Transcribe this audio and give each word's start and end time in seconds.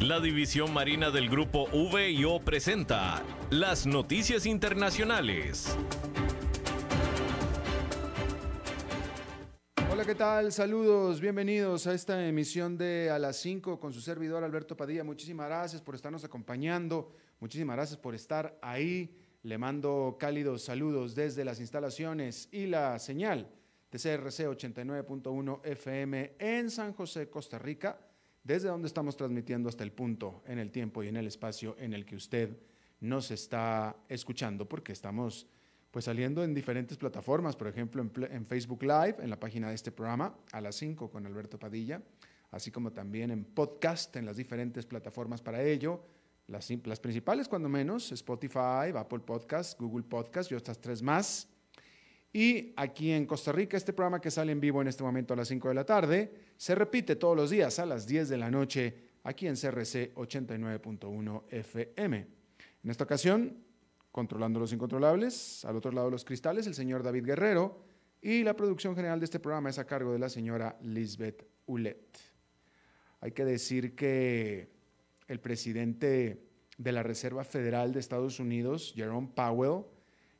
La 0.00 0.20
División 0.20 0.72
Marina 0.72 1.10
del 1.10 1.28
Grupo 1.28 1.66
VIO 1.66 2.38
presenta 2.38 3.20
las 3.50 3.84
noticias 3.84 4.46
internacionales. 4.46 5.76
Hola, 9.90 10.04
¿qué 10.04 10.14
tal? 10.14 10.52
Saludos, 10.52 11.20
bienvenidos 11.20 11.88
a 11.88 11.94
esta 11.94 12.28
emisión 12.28 12.78
de 12.78 13.10
A 13.10 13.18
las 13.18 13.38
5 13.38 13.80
con 13.80 13.92
su 13.92 14.00
servidor 14.00 14.44
Alberto 14.44 14.76
Padilla. 14.76 15.02
Muchísimas 15.02 15.48
gracias 15.48 15.82
por 15.82 15.96
estarnos 15.96 16.22
acompañando, 16.22 17.10
muchísimas 17.40 17.74
gracias 17.74 17.98
por 17.98 18.14
estar 18.14 18.56
ahí. 18.62 19.18
Le 19.42 19.58
mando 19.58 20.16
cálidos 20.16 20.62
saludos 20.62 21.16
desde 21.16 21.44
las 21.44 21.58
instalaciones 21.58 22.48
y 22.52 22.66
la 22.66 23.00
señal 23.00 23.50
de 23.90 23.98
CRC 23.98 24.46
89.1 24.46 25.60
FM 25.64 26.36
en 26.38 26.70
San 26.70 26.92
José, 26.92 27.28
Costa 27.28 27.58
Rica 27.58 27.98
desde 28.48 28.68
donde 28.68 28.88
estamos 28.88 29.14
transmitiendo 29.14 29.68
hasta 29.68 29.84
el 29.84 29.92
punto 29.92 30.42
en 30.46 30.58
el 30.58 30.70
tiempo 30.70 31.02
y 31.02 31.08
en 31.08 31.18
el 31.18 31.26
espacio 31.26 31.76
en 31.78 31.92
el 31.92 32.06
que 32.06 32.16
usted 32.16 32.56
nos 32.98 33.30
está 33.30 33.94
escuchando, 34.08 34.66
porque 34.66 34.92
estamos 34.92 35.46
pues 35.90 36.06
saliendo 36.06 36.42
en 36.42 36.54
diferentes 36.54 36.96
plataformas, 36.96 37.56
por 37.56 37.68
ejemplo 37.68 38.00
en, 38.00 38.46
Facebook 38.46 38.82
Live, 38.84 39.16
en 39.18 39.28
la 39.28 39.38
página 39.38 39.68
de 39.68 39.74
este 39.74 39.92
programa, 39.92 40.34
a 40.50 40.62
las 40.62 40.76
5 40.76 41.10
con 41.10 41.26
Alberto 41.26 41.58
Padilla, 41.58 42.02
así 42.50 42.70
como 42.70 42.90
también 42.90 43.30
en 43.30 43.44
podcast, 43.44 44.16
en 44.16 44.24
las 44.24 44.38
diferentes 44.38 44.86
plataformas 44.86 45.42
para 45.42 45.62
ello, 45.62 46.02
las, 46.46 46.70
principales 47.00 47.48
cuando 47.48 47.68
menos, 47.68 48.10
Spotify, 48.12 48.96
Apple 48.96 49.20
Podcast, 49.20 49.78
Google 49.78 50.04
Podcast 50.04 50.50
y 50.50 50.54
otras 50.54 50.80
tres 50.80 51.02
más. 51.02 51.48
Y 52.38 52.72
aquí 52.76 53.10
en 53.10 53.26
Costa 53.26 53.50
Rica, 53.50 53.76
este 53.76 53.92
programa 53.92 54.20
que 54.20 54.30
sale 54.30 54.52
en 54.52 54.60
vivo 54.60 54.80
en 54.80 54.86
este 54.86 55.02
momento 55.02 55.34
a 55.34 55.36
las 55.36 55.48
5 55.48 55.70
de 55.70 55.74
la 55.74 55.84
tarde, 55.84 56.32
se 56.56 56.76
repite 56.76 57.16
todos 57.16 57.36
los 57.36 57.50
días 57.50 57.80
a 57.80 57.84
las 57.84 58.06
10 58.06 58.28
de 58.28 58.36
la 58.36 58.48
noche 58.48 58.94
aquí 59.24 59.48
en 59.48 59.56
CRC 59.56 60.14
89.1 60.14 61.42
FM. 61.50 62.16
En 62.84 62.90
esta 62.92 63.02
ocasión, 63.02 63.58
controlando 64.12 64.60
los 64.60 64.72
incontrolables, 64.72 65.64
al 65.64 65.74
otro 65.74 65.90
lado 65.90 66.06
de 66.06 66.12
los 66.12 66.24
cristales, 66.24 66.68
el 66.68 66.74
señor 66.74 67.02
David 67.02 67.24
Guerrero 67.24 67.82
y 68.22 68.44
la 68.44 68.54
producción 68.54 68.94
general 68.94 69.18
de 69.18 69.24
este 69.24 69.40
programa 69.40 69.70
es 69.70 69.80
a 69.80 69.86
cargo 69.88 70.12
de 70.12 70.20
la 70.20 70.28
señora 70.28 70.78
Lisbeth 70.80 71.44
Ulet. 71.66 72.20
Hay 73.20 73.32
que 73.32 73.44
decir 73.44 73.96
que 73.96 74.70
el 75.26 75.40
presidente 75.40 76.46
de 76.76 76.92
la 76.92 77.02
Reserva 77.02 77.42
Federal 77.42 77.92
de 77.92 77.98
Estados 77.98 78.38
Unidos, 78.38 78.92
Jerome 78.94 79.30
Powell, 79.34 79.86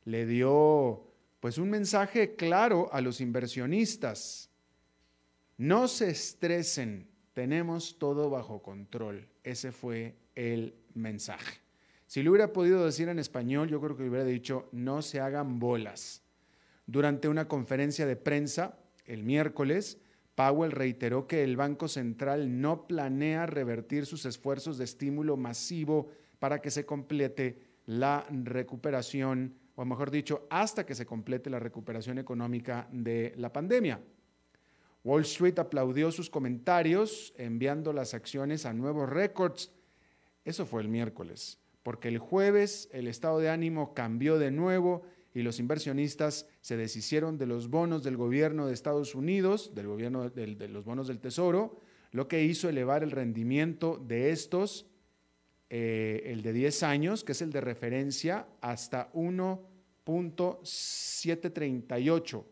le 0.05 0.25
dio 0.25 1.08
pues 1.39 1.57
un 1.57 1.69
mensaje 1.69 2.35
claro 2.35 2.89
a 2.91 3.01
los 3.01 3.21
inversionistas. 3.21 4.49
No 5.57 5.87
se 5.87 6.09
estresen, 6.09 7.07
tenemos 7.33 7.97
todo 7.97 8.29
bajo 8.29 8.61
control. 8.61 9.27
Ese 9.43 9.71
fue 9.71 10.15
el 10.35 10.75
mensaje. 10.93 11.59
Si 12.07 12.23
lo 12.23 12.31
hubiera 12.31 12.51
podido 12.51 12.85
decir 12.85 13.07
en 13.09 13.19
español, 13.19 13.69
yo 13.69 13.79
creo 13.79 13.95
que 13.95 14.09
hubiera 14.09 14.25
dicho, 14.25 14.67
no 14.71 15.01
se 15.01 15.19
hagan 15.19 15.59
bolas. 15.59 16.23
Durante 16.87 17.27
una 17.27 17.47
conferencia 17.47 18.05
de 18.05 18.15
prensa 18.15 18.79
el 19.05 19.23
miércoles, 19.23 19.99
Powell 20.33 20.71
reiteró 20.71 21.27
que 21.27 21.43
el 21.43 21.55
Banco 21.55 21.87
Central 21.87 22.61
no 22.61 22.87
planea 22.87 23.45
revertir 23.45 24.05
sus 24.05 24.25
esfuerzos 24.25 24.77
de 24.77 24.85
estímulo 24.85 25.37
masivo 25.37 26.09
para 26.39 26.61
que 26.61 26.71
se 26.71 26.85
complete 26.85 27.61
la 27.85 28.25
recuperación 28.31 29.58
o 29.79 29.85
mejor 29.85 30.11
dicho, 30.11 30.45
hasta 30.49 30.85
que 30.85 30.93
se 30.93 31.05
complete 31.05 31.49
la 31.49 31.57
recuperación 31.57 32.17
económica 32.17 32.89
de 32.91 33.33
la 33.37 33.53
pandemia. 33.53 34.01
Wall 35.05 35.21
Street 35.21 35.57
aplaudió 35.57 36.11
sus 36.11 36.29
comentarios 36.29 37.33
enviando 37.37 37.93
las 37.93 38.13
acciones 38.13 38.65
a 38.65 38.73
nuevos 38.73 39.07
récords. 39.09 39.71
Eso 40.43 40.65
fue 40.65 40.81
el 40.81 40.89
miércoles, 40.89 41.59
porque 41.81 42.09
el 42.09 42.17
jueves 42.17 42.89
el 42.91 43.07
estado 43.07 43.39
de 43.39 43.49
ánimo 43.49 43.93
cambió 43.93 44.37
de 44.37 44.51
nuevo 44.51 45.03
y 45.33 45.43
los 45.43 45.61
inversionistas 45.61 46.45
se 46.59 46.75
deshicieron 46.75 47.37
de 47.37 47.45
los 47.45 47.69
bonos 47.69 48.03
del 48.03 48.17
gobierno 48.17 48.67
de 48.67 48.73
Estados 48.73 49.15
Unidos, 49.15 49.73
del 49.75 49.87
gobierno 49.87 50.29
de, 50.29 50.67
los 50.67 50.83
bonos 50.83 51.07
del 51.07 51.21
Tesoro, 51.21 51.79
lo 52.11 52.27
que 52.27 52.43
hizo 52.43 52.67
elevar 52.67 53.01
el 53.01 53.11
rendimiento 53.11 53.95
de 53.95 54.31
estos, 54.31 54.87
eh, 55.69 56.23
el 56.25 56.41
de 56.41 56.51
10 56.51 56.83
años, 56.83 57.23
que 57.23 57.31
es 57.31 57.41
el 57.41 57.53
de 57.53 57.61
referencia, 57.61 58.45
hasta 58.59 59.09
1 59.13 59.68
738, 60.63 62.45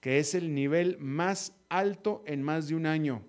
que 0.00 0.18
es 0.18 0.34
el 0.34 0.54
nivel 0.54 0.98
más 0.98 1.54
alto 1.68 2.22
en 2.26 2.42
más 2.42 2.68
de 2.68 2.74
un 2.74 2.86
año. 2.86 3.22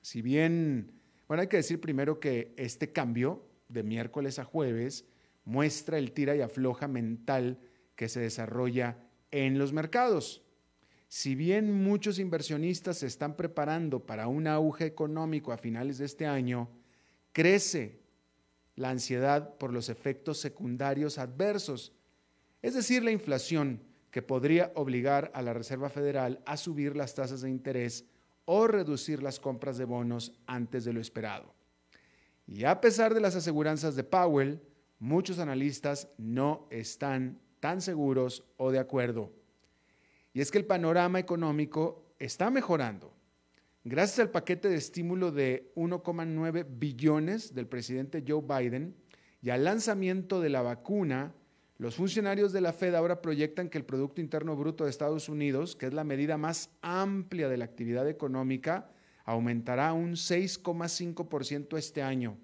Si 0.00 0.22
bien, 0.22 0.92
bueno, 1.28 1.42
hay 1.42 1.48
que 1.48 1.58
decir 1.58 1.78
primero 1.80 2.18
que 2.18 2.54
este 2.56 2.92
cambio 2.92 3.46
de 3.68 3.82
miércoles 3.82 4.38
a 4.38 4.44
jueves 4.44 5.04
muestra 5.44 5.98
el 5.98 6.12
tira 6.12 6.34
y 6.34 6.40
afloja 6.40 6.88
mental 6.88 7.58
que 7.94 8.08
se 8.08 8.20
desarrolla 8.20 8.96
en 9.30 9.58
los 9.58 9.72
mercados. 9.72 10.41
Si 11.14 11.34
bien 11.34 11.70
muchos 11.70 12.18
inversionistas 12.18 12.96
se 12.96 13.06
están 13.06 13.36
preparando 13.36 14.00
para 14.00 14.28
un 14.28 14.46
auge 14.46 14.86
económico 14.86 15.52
a 15.52 15.58
finales 15.58 15.98
de 15.98 16.06
este 16.06 16.24
año, 16.24 16.70
crece 17.34 18.00
la 18.76 18.88
ansiedad 18.88 19.58
por 19.58 19.74
los 19.74 19.90
efectos 19.90 20.38
secundarios 20.38 21.18
adversos, 21.18 21.92
es 22.62 22.72
decir, 22.72 23.04
la 23.04 23.10
inflación 23.10 23.82
que 24.10 24.22
podría 24.22 24.72
obligar 24.74 25.30
a 25.34 25.42
la 25.42 25.52
Reserva 25.52 25.90
Federal 25.90 26.40
a 26.46 26.56
subir 26.56 26.96
las 26.96 27.14
tasas 27.14 27.42
de 27.42 27.50
interés 27.50 28.06
o 28.46 28.66
reducir 28.66 29.22
las 29.22 29.38
compras 29.38 29.76
de 29.76 29.84
bonos 29.84 30.32
antes 30.46 30.86
de 30.86 30.94
lo 30.94 31.00
esperado. 31.02 31.52
Y 32.46 32.64
a 32.64 32.80
pesar 32.80 33.12
de 33.12 33.20
las 33.20 33.36
aseguranzas 33.36 33.96
de 33.96 34.04
Powell, 34.04 34.62
muchos 34.98 35.40
analistas 35.40 36.08
no 36.16 36.66
están 36.70 37.38
tan 37.60 37.82
seguros 37.82 38.44
o 38.56 38.70
de 38.70 38.78
acuerdo. 38.78 39.41
Y 40.32 40.40
es 40.40 40.50
que 40.50 40.58
el 40.58 40.64
panorama 40.64 41.18
económico 41.18 42.14
está 42.18 42.50
mejorando. 42.50 43.12
Gracias 43.84 44.20
al 44.20 44.30
paquete 44.30 44.68
de 44.68 44.76
estímulo 44.76 45.32
de 45.32 45.72
1,9 45.74 46.66
billones 46.68 47.54
del 47.54 47.66
presidente 47.66 48.24
Joe 48.26 48.42
Biden 48.42 48.94
y 49.42 49.50
al 49.50 49.64
lanzamiento 49.64 50.40
de 50.40 50.50
la 50.50 50.62
vacuna, 50.62 51.34
Los 51.82 51.96
funcionarios 51.96 52.52
de 52.52 52.60
la 52.60 52.72
Fed 52.72 52.94
ahora 52.94 53.20
proyectan 53.20 53.68
que 53.68 53.76
el 53.76 53.84
Producto 53.84 54.20
Interno 54.20 54.54
Bruto 54.54 54.84
de 54.84 54.90
Estados 54.90 55.28
Unidos, 55.28 55.74
que 55.74 55.86
es 55.86 55.92
la 55.92 56.04
medida 56.04 56.36
más 56.38 56.70
amplia 56.80 57.48
de 57.48 57.56
la 57.56 57.64
actividad 57.64 58.08
económica, 58.08 58.88
aumentará 59.24 59.92
un 59.92 60.12
6,5% 60.12 61.76
este 61.76 62.00
año, 62.00 62.38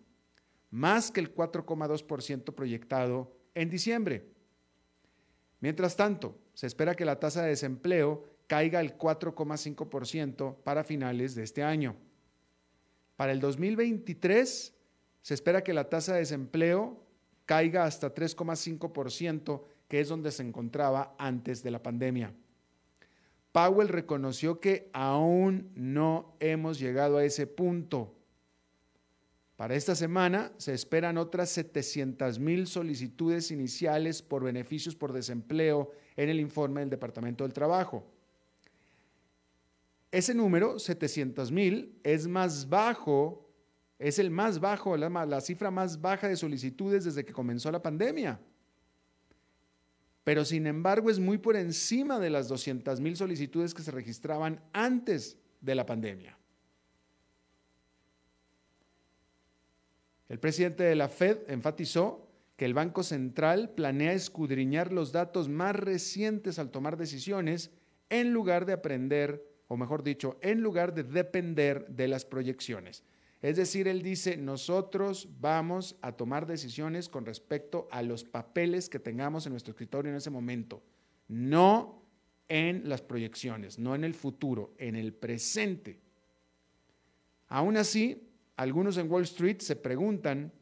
más 0.73 1.13
que 1.13 1.21
el 1.21 1.33
4,2% 1.33 2.53
proyectado 2.53 3.37
en 3.55 3.71
diciembre. 3.71 4.29
Mientras 5.61 5.95
tanto, 5.95 6.37
se 6.59 6.67
espera 6.67 6.97
que 6.97 7.05
la 7.05 7.21
tasa 7.21 7.43
de 7.43 7.51
desempleo 7.51 8.25
caiga 8.49 8.81
al 8.81 8.99
4,5% 8.99 10.57
para 10.65 10.83
finales 10.83 11.37
de 11.37 11.45
este 11.45 11.63
año. 11.63 11.95
Para 13.15 13.31
el 13.31 13.39
2023 13.39 14.75
se 15.23 15.35
espera 15.35 15.63
que 15.63 15.73
la 15.73 15.89
tasa 15.89 16.15
de 16.15 16.19
desempleo 16.19 17.01
caiga 17.47 17.85
hasta 17.85 18.13
3,5%, 18.13 19.63
que 19.87 20.01
es 20.01 20.09
donde 20.09 20.33
se 20.33 20.43
encontraba 20.43 21.15
antes 21.17 21.63
de 21.63 21.71
la 21.71 21.81
pandemia. 21.81 22.35
Powell 23.53 23.87
reconoció 23.87 24.59
que 24.59 24.91
aún 24.93 25.71
no 25.77 26.35
hemos 26.41 26.81
llegado 26.81 27.19
a 27.19 27.25
ese 27.25 27.47
punto. 27.47 28.17
Para 29.55 29.77
esta 29.77 29.95
semana 29.95 30.51
se 30.57 30.75
esperan 30.75 31.19
otras 31.19 31.51
700 31.51 32.41
mil 32.41 32.67
solicitudes 32.67 33.53
iniciales 33.53 34.23
por 34.23 34.43
beneficios 34.43 34.97
por 34.97 35.13
desempleo 35.13 35.93
en 36.19 36.29
el 36.29 36.39
informe 36.39 36.81
del 36.81 36.91
Departamento 36.91 37.45
del 37.45 37.55
Trabajo. 37.55 38.05
Ese 40.11 40.35
número, 40.35 40.79
700 40.79 41.51
mil, 41.51 41.99
es 42.03 42.27
más 42.29 42.69
bajo 42.69 43.49
es 43.99 44.19
el 44.19 44.31
más 44.31 44.61
bajo, 44.61 44.97
la, 44.97 45.41
cifra 45.41 45.71
más 45.71 46.01
baja 46.01 46.29
de 46.29 46.37
solicitudes 46.37 47.05
desde 47.05 47.25
que 47.25 47.33
comenzó 47.33 47.71
la 47.73 47.83
pandemia. 47.83 48.41
Pero 50.23 50.45
sin 50.45 50.67
embargo 50.67 51.11
es 51.11 51.19
muy 51.19 51.39
por 51.39 51.57
encima 51.57 52.19
de 52.21 52.31
las 52.31 52.49
200 52.49 53.01
mil 53.01 53.17
solicitudes 53.17 53.75
que 53.75 53.83
se 53.83 53.91
registraban 53.91 54.63
antes 54.73 55.37
de 55.61 55.75
la 55.75 55.85
pandemia. 55.85 56.39
El 60.29 60.39
presidente 60.39 60.85
de 60.85 60.95
la 60.95 61.09
Fed 61.09 61.39
enfatizó 61.49 62.28
que 62.59 62.65
el 62.65 62.75
Banco 62.75 63.05
Central 63.05 63.71
planea 63.71 64.13
escudriñar 64.15 64.93
los 64.93 65.13
datos 65.13 65.49
más 65.49 65.77
recientes 65.77 66.59
al 66.59 66.73
tomar 66.73 66.97
decisiones 66.97 67.71
en 68.11 68.33
lugar 68.33 68.67
de 68.67 68.73
aprender, 68.73 69.47
o 69.69 69.77
mejor 69.77 70.03
dicho, 70.03 70.41
en 70.43 70.61
lugar 70.61 70.93
de 70.93 71.05
depender 71.05 71.87
de 71.87 72.09
las 72.09 72.25
proyecciones. 72.25 73.05
Es 73.43 73.57
decir, 73.57 73.87
él 73.87 74.03
dice, 74.03 74.37
nosotros 74.37 75.29
vamos 75.39 75.95
a 76.03 76.11
tomar 76.11 76.49
decisiones 76.49 77.09
con 77.09 77.25
respecto 77.25 77.87
a 77.93 78.03
los 78.03 78.25
papeles 78.25 78.89
que 78.89 78.99
tengamos 78.99 79.47
en 79.47 79.53
nuestro 79.53 79.71
escritorio 79.71 80.11
en 80.11 80.17
ese 80.17 80.31
momento, 80.31 80.83
no 81.29 82.03
en 82.49 82.89
las 82.89 83.03
proyecciones, 83.03 83.79
no 83.79 83.95
en 83.95 84.03
el 84.03 84.15
futuro, 84.15 84.75
en 84.79 84.97
el 84.97 85.15
presente. 85.15 86.01
Aún 87.47 87.77
así, 87.77 88.29
algunos 88.57 88.97
en 88.97 89.09
Wall 89.09 89.23
Street 89.23 89.61
se 89.61 89.77
preguntan 89.77 90.53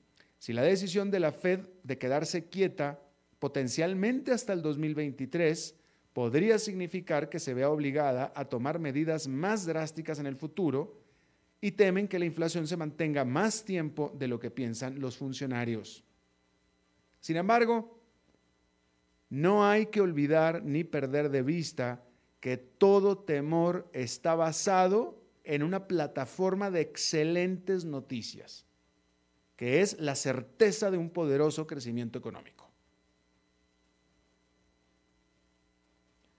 si 0.46 0.52
la 0.52 0.62
decisión 0.62 1.10
de 1.10 1.18
la 1.18 1.32
Fed 1.32 1.66
de 1.82 1.98
quedarse 1.98 2.44
quieta 2.44 3.02
potencialmente 3.40 4.30
hasta 4.30 4.52
el 4.52 4.62
2023 4.62 5.74
podría 6.12 6.60
significar 6.60 7.28
que 7.28 7.40
se 7.40 7.52
vea 7.52 7.68
obligada 7.68 8.32
a 8.32 8.44
tomar 8.44 8.78
medidas 8.78 9.26
más 9.26 9.66
drásticas 9.66 10.20
en 10.20 10.26
el 10.26 10.36
futuro 10.36 11.02
y 11.60 11.72
temen 11.72 12.06
que 12.06 12.20
la 12.20 12.26
inflación 12.26 12.68
se 12.68 12.76
mantenga 12.76 13.24
más 13.24 13.64
tiempo 13.64 14.14
de 14.16 14.28
lo 14.28 14.38
que 14.38 14.52
piensan 14.52 15.00
los 15.00 15.16
funcionarios. 15.16 16.04
Sin 17.18 17.34
embargo, 17.34 18.00
no 19.28 19.66
hay 19.66 19.86
que 19.86 20.00
olvidar 20.00 20.62
ni 20.62 20.84
perder 20.84 21.28
de 21.30 21.42
vista 21.42 22.04
que 22.38 22.56
todo 22.56 23.18
temor 23.18 23.90
está 23.92 24.36
basado 24.36 25.20
en 25.42 25.64
una 25.64 25.88
plataforma 25.88 26.70
de 26.70 26.82
excelentes 26.82 27.84
noticias, 27.84 28.65
que 29.56 29.80
es 29.80 29.98
la 29.98 30.14
certeza 30.14 30.90
de 30.90 30.98
un 30.98 31.10
poderoso 31.10 31.66
crecimiento 31.66 32.18
económico. 32.18 32.70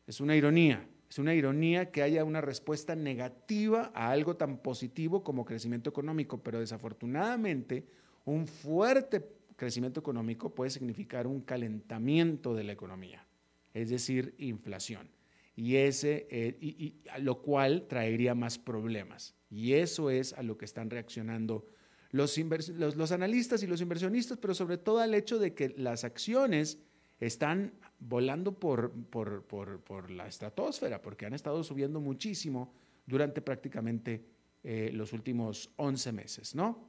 Es 0.06 0.22
una 0.22 0.36
ironía, 0.36 0.88
es 1.10 1.19
una 1.19 1.34
ironía 1.34 1.92
que 1.92 2.02
haya 2.02 2.24
una 2.24 2.42
respuesta 2.42 2.96
negativa 2.96 3.92
a 3.94 4.12
algo 4.12 4.38
tan 4.38 4.60
positivo 4.60 5.24
como 5.24 5.44
crecimiento 5.44 5.90
económico, 5.90 6.42
pero 6.42 6.60
desafortunadamente 6.60 7.86
un 8.24 8.48
fuerte 8.48 9.25
crecimiento 9.56 10.00
económico 10.00 10.54
puede 10.54 10.69
significar 10.69 11.28
un 11.28 11.42
calentamiento 11.42 12.54
de 12.54 12.64
la 12.64 12.74
economía, 12.74 13.25
es 13.74 13.90
decir, 13.90 14.36
inflación. 14.38 15.10
Y 15.56 15.78
ese, 15.78 16.28
eh, 16.30 16.94
lo 17.19 17.42
cual 17.42 17.88
traería 17.88 18.36
más 18.36 18.60
problemas. 18.60 19.34
Y 19.50 19.74
eso 19.74 20.12
es 20.12 20.34
a 20.34 20.44
lo 20.44 20.56
que 20.56 20.66
están 20.66 20.92
reaccionando 20.92 21.66
los, 22.12 23.12
analistas 23.12 23.63
y 23.63 23.68
los 23.68 23.81
inversionistas, 23.81 24.38
pero 24.38 24.54
sobre 24.54 24.77
todo 24.77 25.00
al 25.00 25.13
hecho 25.13 25.39
de 25.39 25.54
que 25.54 25.69
las 25.77 26.04
acciones 26.04 26.80
están 27.19 27.74
volando 28.00 28.59
por, 28.59 28.92
por, 28.92 30.12
la 30.12 30.27
estratosfera, 30.27 31.01
porque 31.01 31.25
han 31.25 31.33
estado 31.33 31.63
subiendo 31.63 32.00
muchísimo 32.00 32.74
durante 33.06 33.42
prácticamente 33.42 34.24
eh, 34.63 34.92
los 34.94 35.13
últimos 35.13 35.71
11 35.77 36.12
meses, 36.12 36.56
¿no? 36.56 36.88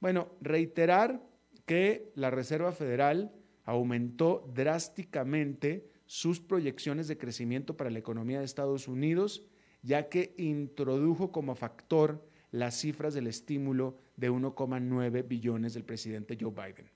Bueno, 0.00 0.30
reiterar 0.40 1.22
que 1.66 2.10
la 2.14 2.30
Reserva 2.30 2.72
Federal 2.72 3.32
aumentó 3.64 4.50
drásticamente 4.52 5.86
sus 6.06 6.40
proyecciones 6.40 7.06
de 7.06 7.18
crecimiento 7.18 7.76
para 7.76 7.90
la 7.90 8.00
economía 8.00 8.40
de 8.40 8.44
Estados 8.44 8.88
Unidos, 8.88 9.44
ya 9.82 10.08
que 10.08 10.34
introdujo 10.38 11.30
como 11.30 11.54
factor 11.54 12.26
las 12.52 12.74
cifras 12.80 13.14
del 13.14 13.26
estímulo 13.26 13.96
de 14.16 14.30
1,9 14.30 15.26
billones 15.26 15.74
del 15.74 15.84
presidente 15.84 16.36
Joe 16.40 16.50
Biden. 16.50 16.90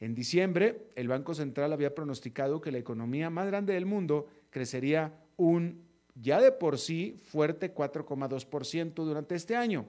En 0.00 0.14
diciembre, 0.14 0.90
el 0.96 1.08
Banco 1.08 1.34
Central 1.34 1.72
había 1.72 1.94
pronosticado 1.94 2.60
que 2.60 2.72
la 2.72 2.78
economía 2.78 3.30
más 3.30 3.46
grande 3.46 3.74
del 3.74 3.86
mundo 3.86 4.26
crecería 4.50 5.14
un 5.36 5.84
ya 6.14 6.40
de 6.40 6.52
por 6.52 6.78
sí 6.78 7.16
fuerte 7.30 7.74
4,2% 7.74 8.94
durante 8.94 9.34
este 9.34 9.56
año. 9.56 9.86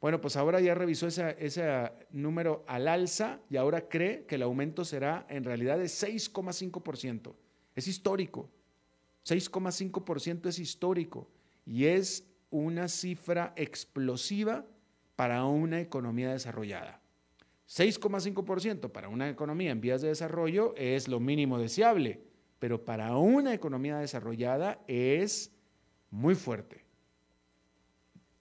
Bueno, 0.00 0.20
pues 0.20 0.36
ahora 0.36 0.60
ya 0.60 0.74
revisó 0.74 1.06
ese, 1.06 1.92
número 2.10 2.64
al 2.66 2.88
alza 2.88 3.40
y 3.50 3.56
ahora 3.56 3.88
cree 3.88 4.24
que 4.24 4.36
el 4.36 4.42
aumento 4.42 4.84
será 4.84 5.26
en 5.28 5.44
realidad 5.44 5.78
de 5.78 5.84
6,5%. 5.84 7.34
Es 7.76 7.86
histórico. 7.86 8.48
6,5% 9.26 10.48
es 10.48 10.58
histórico 10.58 11.28
y 11.66 11.84
es 11.84 12.24
una 12.50 12.88
cifra 12.88 13.52
explosiva 13.56 14.66
para 15.16 15.44
una 15.44 15.80
economía 15.80 16.30
desarrollada. 16.32 17.00
6,5% 17.68 18.90
para 18.90 19.08
una 19.08 19.30
economía 19.30 19.70
en 19.70 19.80
vías 19.80 20.02
de 20.02 20.08
desarrollo 20.08 20.74
es 20.76 21.06
lo 21.06 21.20
mínimo 21.20 21.58
deseable, 21.58 22.20
pero 22.58 22.84
para 22.84 23.16
una 23.16 23.54
economía 23.54 23.98
desarrollada 23.98 24.82
es 24.88 25.52
muy 26.10 26.34
fuerte, 26.34 26.84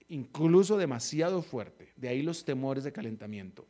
incluso 0.07 0.77
demasiado 0.77 1.43
fuerte. 1.43 1.93
De 1.95 2.09
ahí 2.09 2.23
los 2.23 2.43
temores 2.43 2.83
de 2.83 2.91
calentamiento. 2.91 3.67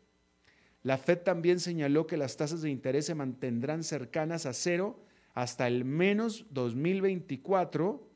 La 0.82 0.98
Fed 0.98 1.20
también 1.20 1.60
señaló 1.60 2.08
que 2.08 2.16
las 2.16 2.38
tasas 2.38 2.62
de 2.62 2.70
interés 2.70 3.06
se 3.06 3.16
mantendrán 3.16 3.84
cercanas 3.84 4.46
a 4.46 4.54
cero 4.54 5.04
hasta 5.34 5.68
el 5.68 5.84
menos 5.84 6.46
2024 6.52 8.09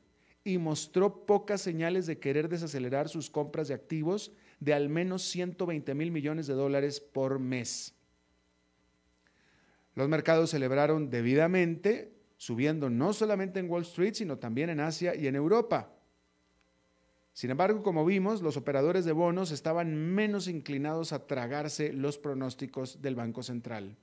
y 0.44 0.58
mostró 0.58 1.24
pocas 1.24 1.62
señales 1.62 2.06
de 2.06 2.18
querer 2.18 2.50
desacelerar 2.50 3.08
sus 3.08 3.30
compras 3.30 3.68
de 3.68 3.74
activos 3.74 4.32
de 4.60 4.74
al 4.74 4.90
menos 4.90 5.22
120 5.22 5.94
mil 5.94 6.10
millones 6.10 6.46
de 6.46 6.54
dólares 6.54 7.00
por 7.00 7.38
mes. 7.38 7.94
Los 9.94 10.08
mercados 10.08 10.50
celebraron 10.50 11.08
debidamente, 11.08 12.12
subiendo 12.36 12.90
no 12.90 13.12
solamente 13.12 13.58
en 13.60 13.70
Wall 13.70 13.82
Street, 13.82 14.14
sino 14.14 14.38
también 14.38 14.68
en 14.68 14.80
Asia 14.80 15.14
y 15.14 15.26
en 15.26 15.36
Europa. 15.36 15.90
Sin 17.32 17.50
embargo, 17.50 17.82
como 17.82 18.04
vimos, 18.04 18.42
los 18.42 18.56
operadores 18.56 19.04
de 19.04 19.12
bonos 19.12 19.50
estaban 19.50 20.14
menos 20.14 20.46
inclinados 20.46 21.12
a 21.12 21.26
tragarse 21.26 21.92
los 21.92 22.18
pronósticos 22.18 23.02
del 23.02 23.16
Banco 23.16 23.42
Central. 23.42 23.96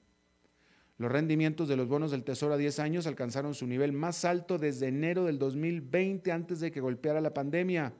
Los 1.01 1.11
rendimientos 1.11 1.67
de 1.67 1.75
los 1.75 1.87
bonos 1.87 2.11
del 2.11 2.23
Tesoro 2.23 2.53
a 2.53 2.57
10 2.57 2.77
años 2.77 3.07
alcanzaron 3.07 3.55
su 3.55 3.65
nivel 3.65 3.91
más 3.91 4.23
alto 4.23 4.59
desde 4.59 4.87
enero 4.87 5.25
del 5.25 5.39
2020 5.39 6.31
antes 6.31 6.59
de 6.59 6.71
que 6.71 6.79
golpeara 6.79 7.19
la 7.19 7.33
pandemia. 7.33 7.95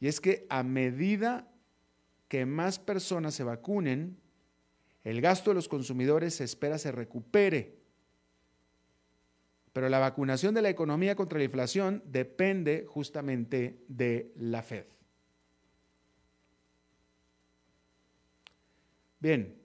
Y 0.00 0.08
es 0.08 0.20
que 0.20 0.44
a 0.50 0.64
medida 0.64 1.48
que 2.26 2.46
más 2.46 2.80
personas 2.80 3.32
se 3.32 3.44
vacunen, 3.44 4.18
el 5.04 5.20
gasto 5.20 5.52
de 5.52 5.54
los 5.54 5.68
consumidores 5.68 6.34
se 6.34 6.42
espera 6.42 6.78
se 6.78 6.90
recupere. 6.90 7.78
Pero 9.72 9.88
la 9.88 10.00
vacunación 10.00 10.52
de 10.52 10.62
la 10.62 10.70
economía 10.70 11.14
contra 11.14 11.38
la 11.38 11.44
inflación 11.44 12.02
depende 12.06 12.86
justamente 12.88 13.84
de 13.86 14.32
la 14.34 14.64
Fed. 14.64 14.86
Bien, 19.20 19.63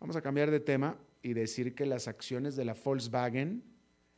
Vamos 0.00 0.16
a 0.16 0.22
cambiar 0.22 0.50
de 0.50 0.60
tema 0.60 0.96
y 1.22 1.32
decir 1.32 1.74
que 1.74 1.86
las 1.86 2.06
acciones 2.06 2.54
de 2.54 2.64
la 2.64 2.74
Volkswagen 2.74 3.64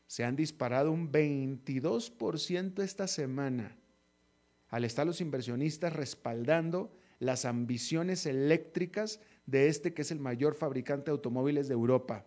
se 0.07 0.25
han 0.25 0.37
disparado 0.37 0.93
un 0.93 1.11
22% 1.11 2.83
esta 2.83 3.07
semana, 3.07 3.77
al 4.69 4.85
estar 4.85 5.07
los 5.07 5.21
inversionistas 5.21 5.93
respaldando 5.93 6.93
las 7.19 7.45
ambiciones 7.45 8.27
eléctricas 8.27 9.21
de 9.47 9.69
este 9.69 9.95
que 9.95 10.03
es 10.03 10.11
el 10.11 10.21
mayor 10.21 10.55
fabricante 10.55 11.07
de 11.07 11.13
automóviles 11.13 11.69
de 11.69 11.75
Europa. 11.75 12.27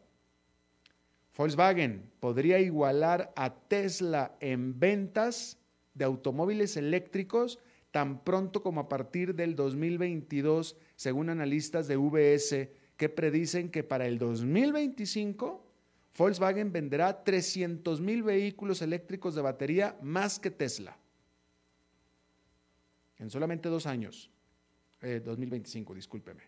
Volkswagen 1.35 2.11
podría 2.19 2.59
igualar 2.59 3.33
a 3.35 3.55
Tesla 3.67 4.35
en 4.39 4.79
ventas 4.79 5.57
de 5.93 6.05
automóviles 6.05 6.77
eléctricos 6.77 7.59
tan 7.91 8.23
pronto 8.23 8.63
como 8.63 8.81
a 8.81 8.89
partir 8.89 9.35
del 9.35 9.55
2022, 9.55 10.77
según 10.95 11.29
analistas 11.29 11.87
de 11.87 11.97
VS, 11.97 12.69
que 12.97 13.09
predicen 13.09 13.69
que 13.69 13.83
para 13.83 14.07
el 14.07 14.17
2025 14.17 15.63
Volkswagen 16.17 16.71
venderá 16.71 17.23
300 17.23 17.99
mil 17.99 18.23
vehículos 18.23 18.81
eléctricos 18.81 19.33
de 19.35 19.41
batería 19.41 19.97
más 20.01 20.39
que 20.39 20.51
Tesla. 20.51 20.97
En 23.17 23.29
solamente 23.29 23.69
dos 23.69 23.85
años. 23.85 24.29
2025, 25.01 25.91
eh, 25.91 25.95
discúlpeme. 25.95 26.43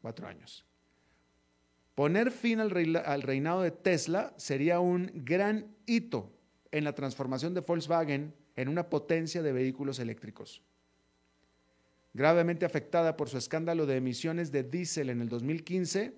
Cuatro 0.00 0.26
años. 0.26 0.64
Poner 1.94 2.30
fin 2.30 2.58
al, 2.60 2.70
reinado 2.70 3.62
de 3.62 3.70
Tesla 3.70 4.32
sería 4.36 4.80
un 4.80 5.10
gran 5.14 5.76
hito 5.86 6.32
en 6.70 6.84
la 6.84 6.94
transformación 6.94 7.52
de 7.54 7.60
Volkswagen 7.60 8.34
en 8.56 8.68
una 8.68 8.88
potencia 8.88 9.42
de 9.42 9.52
vehículos 9.52 9.98
eléctricos. 9.98 10.62
Gravemente 12.14 12.66
afectada 12.66 13.16
por 13.16 13.30
su 13.30 13.38
escándalo 13.38 13.86
de 13.86 13.96
emisiones 13.96 14.52
de 14.52 14.62
diésel 14.64 15.08
en 15.08 15.22
el 15.22 15.28
2015, 15.30 16.12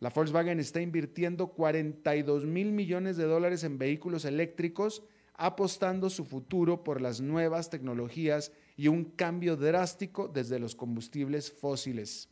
la 0.00 0.10
Volkswagen 0.10 0.58
está 0.58 0.80
invirtiendo 0.80 1.48
42 1.48 2.46
mil 2.46 2.72
millones 2.72 3.16
de 3.16 3.24
dólares 3.24 3.62
en 3.62 3.78
vehículos 3.78 4.24
eléctricos, 4.24 5.02
apostando 5.34 6.08
su 6.08 6.24
futuro 6.24 6.82
por 6.82 7.00
las 7.00 7.20
nuevas 7.20 7.68
tecnologías 7.68 8.52
y 8.76 8.88
un 8.88 9.04
cambio 9.04 9.56
drástico 9.56 10.28
desde 10.28 10.58
los 10.58 10.74
combustibles 10.74 11.52
fósiles. 11.52 12.30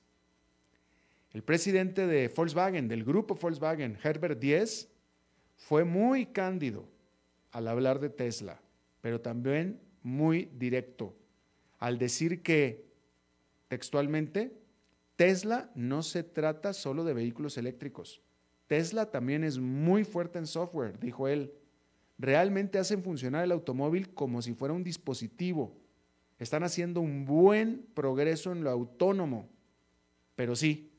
El 1.32 1.42
presidente 1.42 2.06
de 2.06 2.28
Volkswagen, 2.28 2.88
del 2.88 3.04
grupo 3.04 3.34
Volkswagen, 3.34 3.98
Herbert 4.02 4.40
Diess, 4.40 4.88
fue 5.56 5.84
muy 5.84 6.26
cándido 6.26 6.88
al 7.50 7.68
hablar 7.68 8.00
de 8.00 8.08
Tesla, 8.08 8.60
pero 9.02 9.20
también 9.20 9.80
muy 10.02 10.48
directo 10.54 11.14
al 11.78 11.98
decir 11.98 12.42
que, 12.42 12.86
textualmente, 13.68 14.56
Tesla 15.16 15.70
no 15.74 16.02
se 16.02 16.22
trata 16.22 16.72
solo 16.72 17.04
de 17.04 17.14
vehículos 17.14 17.56
eléctricos. 17.58 18.22
Tesla 18.66 19.10
también 19.10 19.44
es 19.44 19.58
muy 19.58 20.04
fuerte 20.04 20.38
en 20.38 20.46
software, 20.46 20.98
dijo 20.98 21.28
él. 21.28 21.52
Realmente 22.18 22.78
hacen 22.78 23.02
funcionar 23.02 23.44
el 23.44 23.52
automóvil 23.52 24.12
como 24.12 24.42
si 24.42 24.54
fuera 24.54 24.74
un 24.74 24.84
dispositivo. 24.84 25.76
Están 26.38 26.64
haciendo 26.64 27.00
un 27.00 27.24
buen 27.24 27.86
progreso 27.94 28.52
en 28.52 28.64
lo 28.64 28.70
autónomo. 28.70 29.48
Pero 30.34 30.56
sí, 30.56 30.92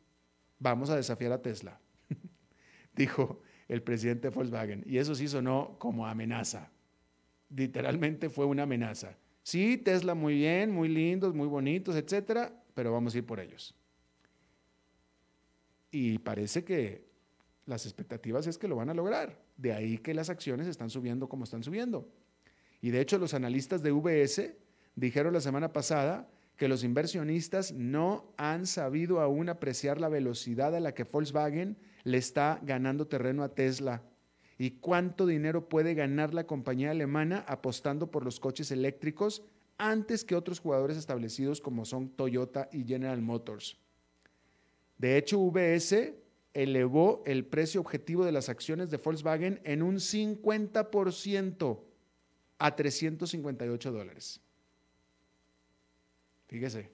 vamos 0.59 0.89
a 0.89 0.95
desafiar 0.95 1.31
a 1.31 1.41
Tesla, 1.41 1.79
dijo 2.95 3.41
el 3.67 3.83
presidente 3.83 4.29
de 4.29 4.35
Volkswagen. 4.35 4.83
Y 4.87 4.97
eso 4.97 5.13
sí 5.13 5.27
sonó 5.27 5.75
como 5.77 6.07
amenaza. 6.07 6.71
Literalmente 7.49 8.29
fue 8.29 8.45
una 8.45 8.63
amenaza. 8.63 9.15
Sí, 9.47 9.77
Tesla 9.77 10.13
muy 10.13 10.33
bien, 10.33 10.73
muy 10.73 10.89
lindos, 10.89 11.33
muy 11.33 11.47
bonitos, 11.47 11.95
etcétera, 11.95 12.51
pero 12.73 12.91
vamos 12.91 13.15
a 13.15 13.19
ir 13.19 13.25
por 13.25 13.39
ellos. 13.39 13.73
Y 15.89 16.17
parece 16.17 16.65
que 16.65 17.07
las 17.65 17.85
expectativas 17.85 18.45
es 18.45 18.57
que 18.57 18.67
lo 18.67 18.75
van 18.75 18.89
a 18.89 18.93
lograr. 18.93 19.41
De 19.55 19.71
ahí 19.71 19.99
que 19.99 20.13
las 20.13 20.29
acciones 20.29 20.67
están 20.67 20.89
subiendo 20.89 21.29
como 21.29 21.45
están 21.45 21.63
subiendo. 21.63 22.11
Y 22.81 22.89
de 22.89 22.99
hecho 22.99 23.17
los 23.19 23.33
analistas 23.33 23.81
de 23.81 23.93
VS 23.93 24.53
dijeron 24.97 25.31
la 25.31 25.39
semana 25.39 25.71
pasada 25.71 26.29
que 26.57 26.67
los 26.67 26.83
inversionistas 26.83 27.71
no 27.71 28.33
han 28.35 28.67
sabido 28.67 29.21
aún 29.21 29.47
apreciar 29.47 30.01
la 30.01 30.09
velocidad 30.09 30.75
a 30.75 30.81
la 30.81 30.93
que 30.93 31.05
Volkswagen 31.05 31.77
le 32.03 32.17
está 32.17 32.59
ganando 32.63 33.07
terreno 33.07 33.43
a 33.43 33.55
Tesla 33.55 34.03
y 34.57 34.71
cuánto 34.71 35.25
dinero 35.25 35.69
puede 35.69 35.93
ganar 35.93 36.33
la 36.33 36.47
compañía 36.47 36.91
alemana 36.91 37.45
apostando 37.47 38.09
por 38.09 38.25
los 38.25 38.39
coches 38.39 38.71
eléctricos 38.71 39.43
antes 39.77 40.23
que 40.23 40.35
otros 40.35 40.59
jugadores 40.59 40.97
establecidos 40.97 41.61
como 41.61 41.85
son 41.85 42.09
Toyota 42.09 42.67
y 42.71 42.83
General 42.83 43.21
Motors. 43.21 43.77
De 44.97 45.17
hecho, 45.17 45.39
VS 45.39 46.15
elevó 46.53 47.21
el 47.27 47.45
precio 47.45 47.79
objetivo 47.81 48.25
de 48.25 48.31
las 48.31 48.49
acciones 48.49 48.89
de 48.89 48.97
Volkswagen 48.97 49.61
en 49.63 49.83
un 49.83 49.97
50% 49.97 51.79
a 52.57 52.75
358 52.75 53.91
dólares. 53.91 54.41
Fíjese, 56.47 56.89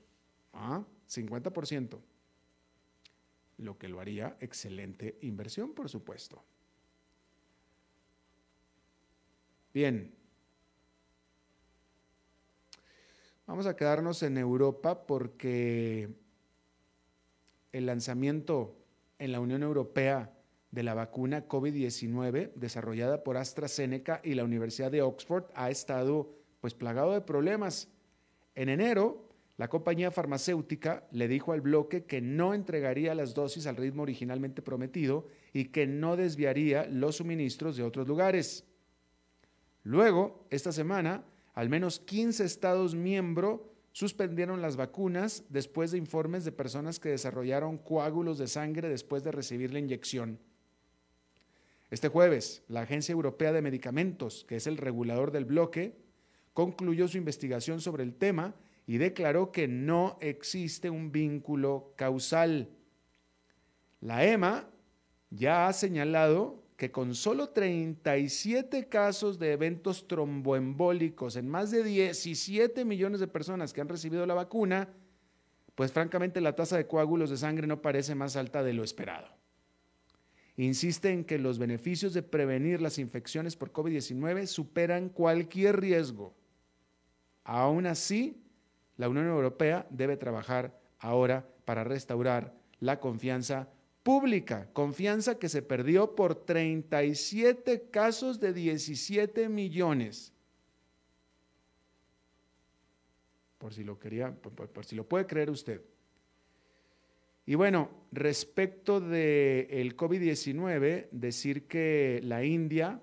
¿ah? 0.51 0.83
50%. 1.09 1.99
Lo 3.59 3.77
que 3.77 3.87
lo 3.87 4.01
haría 4.01 4.35
excelente 4.41 5.17
inversión, 5.21 5.73
por 5.73 5.87
supuesto. 5.87 6.43
Bien. 9.73 10.13
Vamos 13.47 13.65
a 13.65 13.75
quedarnos 13.75 14.21
en 14.21 14.37
Europa 14.37 15.07
porque 15.07 16.09
el 17.71 17.87
lanzamiento 17.87 18.77
en 19.17 19.31
la 19.31 19.39
Unión 19.39 19.63
Europea 19.63 20.31
de 20.69 20.83
la 20.83 20.93
vacuna 20.93 21.47
COVID-19 21.47 22.53
desarrollada 22.53 23.23
por 23.23 23.35
AstraZeneca 23.35 24.21
y 24.23 24.35
la 24.35 24.43
Universidad 24.43 24.91
de 24.91 25.01
Oxford 25.01 25.45
ha 25.55 25.71
estado 25.71 26.29
pues 26.61 26.75
plagado 26.75 27.13
de 27.13 27.21
problemas. 27.21 27.89
En 28.53 28.69
enero, 28.69 29.27
la 29.57 29.69
compañía 29.69 30.11
farmacéutica 30.11 31.07
le 31.11 31.27
dijo 31.27 31.51
al 31.51 31.61
bloque 31.61 32.05
que 32.05 32.21
no 32.21 32.53
entregaría 32.53 33.15
las 33.15 33.33
dosis 33.33 33.65
al 33.65 33.75
ritmo 33.75 34.03
originalmente 34.03 34.61
prometido 34.61 35.27
y 35.51 35.65
que 35.65 35.87
no 35.87 36.15
desviaría 36.15 36.85
los 36.85 37.17
suministros 37.17 37.75
de 37.75 37.83
otros 37.83 38.07
lugares. 38.07 38.67
Luego, 39.83 40.47
esta 40.49 40.71
semana, 40.71 41.25
al 41.53 41.69
menos 41.69 41.99
15 41.99 42.45
estados 42.45 42.95
miembros 42.95 43.61
suspendieron 43.91 44.61
las 44.61 44.75
vacunas 44.75 45.43
después 45.49 45.91
de 45.91 45.99
informes 45.99 46.45
de 46.45 46.51
personas 46.51 46.99
que 46.99 47.09
desarrollaron 47.09 47.77
coágulos 47.77 48.37
de 48.37 48.47
sangre 48.47 48.89
después 48.89 49.23
de 49.23 49.31
recibir 49.31 49.71
la 49.71 49.79
inyección. 49.79 50.39
Este 51.91 52.07
jueves, 52.07 52.63
la 52.69 52.81
Agencia 52.81 53.13
Europea 53.13 53.51
de 53.51 53.61
Medicamentos, 53.61 54.45
que 54.47 54.55
es 54.55 54.65
el 54.65 54.77
regulador 54.77 55.31
del 55.31 55.45
bloque, 55.45 55.95
concluyó 56.53 57.07
su 57.07 57.19
investigación 57.19 57.81
sobre 57.81 58.03
el 58.03 58.15
tema 58.15 58.55
y 58.87 58.97
declaró 58.97 59.51
que 59.51 59.67
no 59.67 60.17
existe 60.21 60.89
un 60.89 61.11
vínculo 61.11 61.93
causal. 61.95 62.69
La 64.01 64.25
EMA 64.25 64.67
ya 65.29 65.67
ha 65.67 65.73
señalado 65.73 66.62
que 66.77 66.91
con 66.91 67.13
solo 67.15 67.49
37 67.49 68.89
casos 68.89 69.39
de 69.39 69.53
eventos 69.53 70.07
tromboembólicos 70.07 71.35
en 71.35 71.47
más 71.47 71.71
de 71.71 71.83
17 71.83 72.83
millones 72.85 73.19
de 73.19 73.27
personas 73.27 73.73
que 73.73 73.81
han 73.81 73.89
recibido 73.89 74.25
la 74.25 74.33
vacuna, 74.33 74.89
pues 75.75 75.91
francamente 75.91 76.41
la 76.41 76.55
tasa 76.55 76.77
de 76.77 76.87
coágulos 76.87 77.29
de 77.29 77.37
sangre 77.37 77.67
no 77.67 77.81
parece 77.81 78.15
más 78.15 78.35
alta 78.35 78.63
de 78.63 78.73
lo 78.73 78.83
esperado. 78.83 79.27
Insiste 80.55 81.11
en 81.11 81.23
que 81.23 81.39
los 81.39 81.57
beneficios 81.57 82.13
de 82.13 82.21
prevenir 82.21 82.81
las 82.81 82.99
infecciones 82.99 83.55
por 83.55 83.71
COVID-19 83.71 84.45
superan 84.45 85.09
cualquier 85.09 85.79
riesgo. 85.79 86.35
Aún 87.43 87.87
así, 87.87 88.43
la 88.97 89.09
Unión 89.09 89.27
Europea 89.27 89.87
debe 89.89 90.15
trabajar 90.15 90.79
ahora 90.99 91.47
para 91.65 91.83
restaurar 91.83 92.53
la 92.79 92.99
confianza 92.99 93.69
pública, 94.03 94.69
confianza 94.73 95.39
que 95.39 95.49
se 95.49 95.61
perdió 95.61 96.15
por 96.15 96.35
37 96.35 97.89
casos 97.89 98.39
de 98.39 98.53
17 98.53 99.49
millones. 99.49 100.31
Por 103.57 103.73
si 103.73 103.83
lo 103.83 103.97
quería, 103.97 104.31
por, 104.35 104.85
si 104.85 104.95
lo 104.95 105.07
puede 105.07 105.25
creer 105.25 105.49
usted. 105.49 105.81
Y 107.45 107.55
bueno, 107.55 107.89
respecto 108.11 109.01
del 109.01 109.67
el 109.69 109.97
COVID-19, 109.97 111.07
decir 111.11 111.67
que 111.67 112.19
la 112.23 112.43
India 112.43 112.99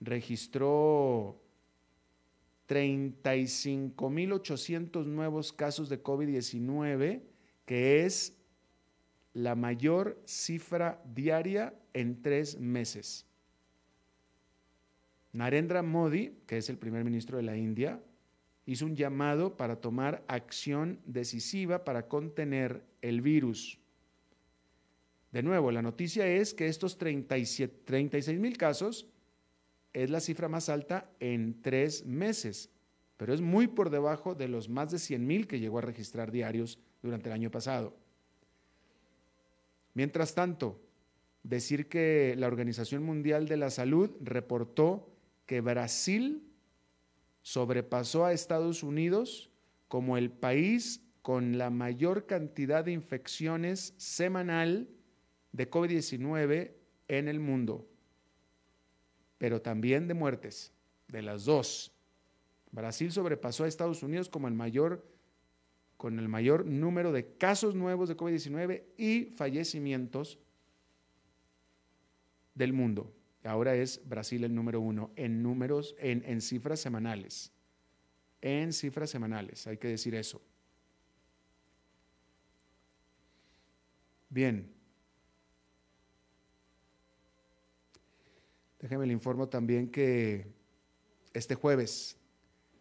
registró 0.00 1.38
35.800 2.68 5.04
nuevos 5.06 5.52
casos 5.52 5.90
de 5.90 6.02
COVID-19, 6.02 7.20
que 7.66 8.04
es 8.04 8.41
la 9.34 9.54
mayor 9.54 10.20
cifra 10.24 11.02
diaria 11.14 11.74
en 11.92 12.22
tres 12.22 12.58
meses. 12.58 13.26
Narendra 15.32 15.82
Modi, 15.82 16.34
que 16.46 16.58
es 16.58 16.68
el 16.68 16.78
primer 16.78 17.04
ministro 17.04 17.38
de 17.38 17.42
la 17.42 17.56
India, 17.56 18.02
hizo 18.66 18.84
un 18.84 18.94
llamado 18.94 19.56
para 19.56 19.76
tomar 19.76 20.22
acción 20.28 21.00
decisiva 21.06 21.84
para 21.84 22.06
contener 22.06 22.84
el 23.00 23.22
virus. 23.22 23.78
De 25.32 25.42
nuevo, 25.42 25.72
la 25.72 25.80
noticia 25.80 26.26
es 26.26 26.52
que 26.52 26.68
estos 26.68 26.98
36 26.98 28.38
mil 28.38 28.58
casos 28.58 29.08
es 29.94 30.10
la 30.10 30.20
cifra 30.20 30.48
más 30.48 30.68
alta 30.68 31.10
en 31.20 31.62
tres 31.62 32.04
meses, 32.04 32.70
pero 33.16 33.32
es 33.32 33.40
muy 33.40 33.66
por 33.66 33.88
debajo 33.88 34.34
de 34.34 34.48
los 34.48 34.68
más 34.68 34.90
de 34.90 34.98
100 34.98 35.26
mil 35.26 35.46
que 35.46 35.58
llegó 35.58 35.78
a 35.78 35.82
registrar 35.82 36.30
diarios 36.30 36.78
durante 37.02 37.30
el 37.30 37.34
año 37.34 37.50
pasado. 37.50 37.96
Mientras 39.94 40.34
tanto, 40.34 40.80
decir 41.42 41.88
que 41.88 42.34
la 42.38 42.46
Organización 42.46 43.02
Mundial 43.02 43.46
de 43.46 43.56
la 43.56 43.70
Salud 43.70 44.10
reportó 44.20 45.10
que 45.46 45.60
Brasil 45.60 46.48
sobrepasó 47.42 48.24
a 48.24 48.32
Estados 48.32 48.82
Unidos 48.82 49.50
como 49.88 50.16
el 50.16 50.30
país 50.30 51.02
con 51.20 51.58
la 51.58 51.70
mayor 51.70 52.26
cantidad 52.26 52.84
de 52.84 52.92
infecciones 52.92 53.94
semanal 53.96 54.88
de 55.52 55.70
COVID-19 55.70 56.72
en 57.08 57.28
el 57.28 57.40
mundo, 57.40 57.86
pero 59.38 59.60
también 59.60 60.08
de 60.08 60.14
muertes, 60.14 60.72
de 61.08 61.22
las 61.22 61.44
dos. 61.44 61.92
Brasil 62.70 63.12
sobrepasó 63.12 63.64
a 63.64 63.68
Estados 63.68 64.02
Unidos 64.02 64.28
como 64.28 64.48
el 64.48 64.54
mayor 64.54 65.04
con 66.02 66.18
el 66.18 66.28
mayor 66.28 66.66
número 66.66 67.12
de 67.12 67.36
casos 67.36 67.76
nuevos 67.76 68.08
de 68.08 68.16
COVID-19 68.16 68.82
y 68.96 69.26
fallecimientos 69.36 70.40
del 72.56 72.72
mundo. 72.72 73.14
Ahora 73.44 73.76
es 73.76 74.00
Brasil 74.04 74.42
el 74.42 74.52
número 74.52 74.80
uno 74.80 75.12
en 75.14 75.44
números, 75.44 75.94
en, 76.00 76.40
cifras 76.40 76.80
semanales. 76.80 77.52
En 78.40 78.72
cifras 78.72 79.10
semanales, 79.10 79.64
hay 79.68 79.78
que 79.78 79.86
decir 79.86 80.16
eso. 80.16 80.42
Bien. 84.28 84.74
Déjeme 88.80 89.06
le 89.06 89.12
informo 89.12 89.48
también 89.48 89.88
que 89.88 90.48
este 91.32 91.54
jueves 91.54 92.16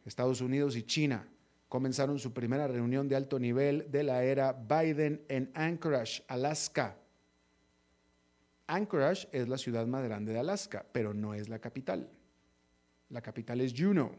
Estados 0.06 0.42
Unidos 0.42 0.76
y 0.76 0.82
China 0.82 1.28
comenzaron 1.72 2.20
su 2.20 2.34
primera 2.34 2.68
reunión 2.68 3.08
de 3.08 3.16
alto 3.16 3.40
nivel 3.40 3.90
de 3.90 4.04
la 4.04 4.26
era 4.26 4.52
Biden 4.52 5.24
en 5.30 5.50
Anchorage, 5.54 6.22
Alaska. 6.28 6.98
Anchorage 8.68 9.30
es 9.32 9.48
la 9.48 9.58
ciudad 9.58 9.88
más 9.88 10.04
grande 10.04 10.34
de 10.34 10.40
Alaska, 10.40 10.86
pero 10.92 11.14
no 11.14 11.34
es 11.34 11.48
la 11.48 11.60
capital. 11.60 12.10
La 13.08 13.22
capital 13.22 13.62
es 13.62 13.74
Juneau. 13.74 14.12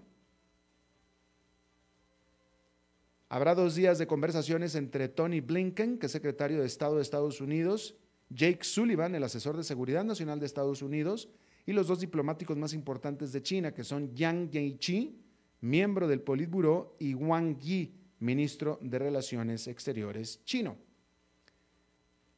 Habrá 3.29 3.55
dos 3.55 3.75
días 3.75 3.99
de 3.99 4.07
conversaciones 4.07 4.75
entre 4.75 5.11
Tony 5.11 5.43
Blinken, 5.43 5.99
que 5.99 6.07
es 6.07 6.13
secretario 6.13 6.59
de 6.59 6.67
Estado 6.67 6.97
de 6.97 7.03
Estados 7.03 7.43
Unidos, 7.43 7.95
Jake 8.31 8.65
Sullivan, 8.65 9.15
el 9.15 9.25
asesor 9.25 9.59
de 9.59 9.65
Seguridad 9.65 10.05
Nacional 10.05 10.41
de 10.41 10.47
Estados 10.47 10.81
Unidos, 10.81 11.29
y 11.67 11.75
los 11.75 11.87
dos 11.87 12.01
diplomáticos 12.01 12.57
más 12.57 12.73
importantes 12.73 13.31
de 13.31 13.43
China, 13.43 13.75
que 13.75 13.85
son 13.85 14.15
Yang 14.15 14.51
Jiechi, 14.51 15.23
miembro 15.63 16.07
del 16.07 16.21
Politburo, 16.21 16.97
y 16.99 17.15
Wang 17.15 17.59
Yi, 17.59 17.95
ministro 18.21 18.79
de 18.83 18.99
Relaciones 18.99 19.67
Exteriores 19.67 20.45
chino. 20.45 20.77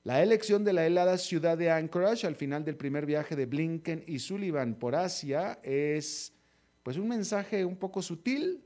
La 0.05 0.23
elección 0.23 0.65
de 0.65 0.75
la 0.75 0.87
helada 0.87 1.17
ciudad 1.17 1.57
de 1.57 1.71
Anchorage 1.71 2.27
al 2.27 2.37
final 2.37 2.65
del 2.65 2.77
primer 2.77 3.07
viaje 3.07 3.37
de 3.37 3.47
Blinken 3.47 4.05
y 4.07 4.19
Sullivan 4.19 4.75
por 4.75 4.95
Asia 4.95 5.59
es 5.63 6.35
pues 6.83 6.99
un 6.99 7.09
mensaje 7.09 7.65
un 7.65 7.77
poco 7.77 8.03
sutil 8.03 8.63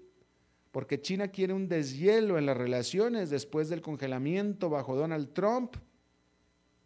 porque 0.72 1.00
China 1.00 1.28
quiere 1.28 1.52
un 1.52 1.68
deshielo 1.68 2.38
en 2.38 2.46
las 2.46 2.56
relaciones 2.56 3.30
después 3.30 3.68
del 3.68 3.82
congelamiento 3.82 4.68
bajo 4.68 4.96
Donald 4.96 5.32
Trump. 5.32 5.76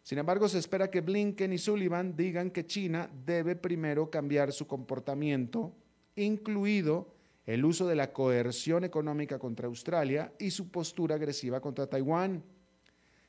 Sin 0.02 0.18
embargo, 0.18 0.48
se 0.48 0.58
espera 0.58 0.90
que 0.90 1.00
Blinken 1.00 1.52
y 1.52 1.58
Sullivan 1.58 2.14
digan 2.14 2.50
que 2.50 2.66
China 2.66 3.10
debe 3.24 3.56
primero 3.56 4.10
cambiar 4.10 4.52
su 4.52 4.66
comportamiento, 4.66 5.74
incluido 6.14 7.11
el 7.46 7.64
uso 7.64 7.86
de 7.86 7.96
la 7.96 8.12
coerción 8.12 8.84
económica 8.84 9.38
contra 9.38 9.66
Australia 9.66 10.32
y 10.38 10.50
su 10.50 10.70
postura 10.70 11.16
agresiva 11.16 11.60
contra 11.60 11.86
Taiwán. 11.86 12.44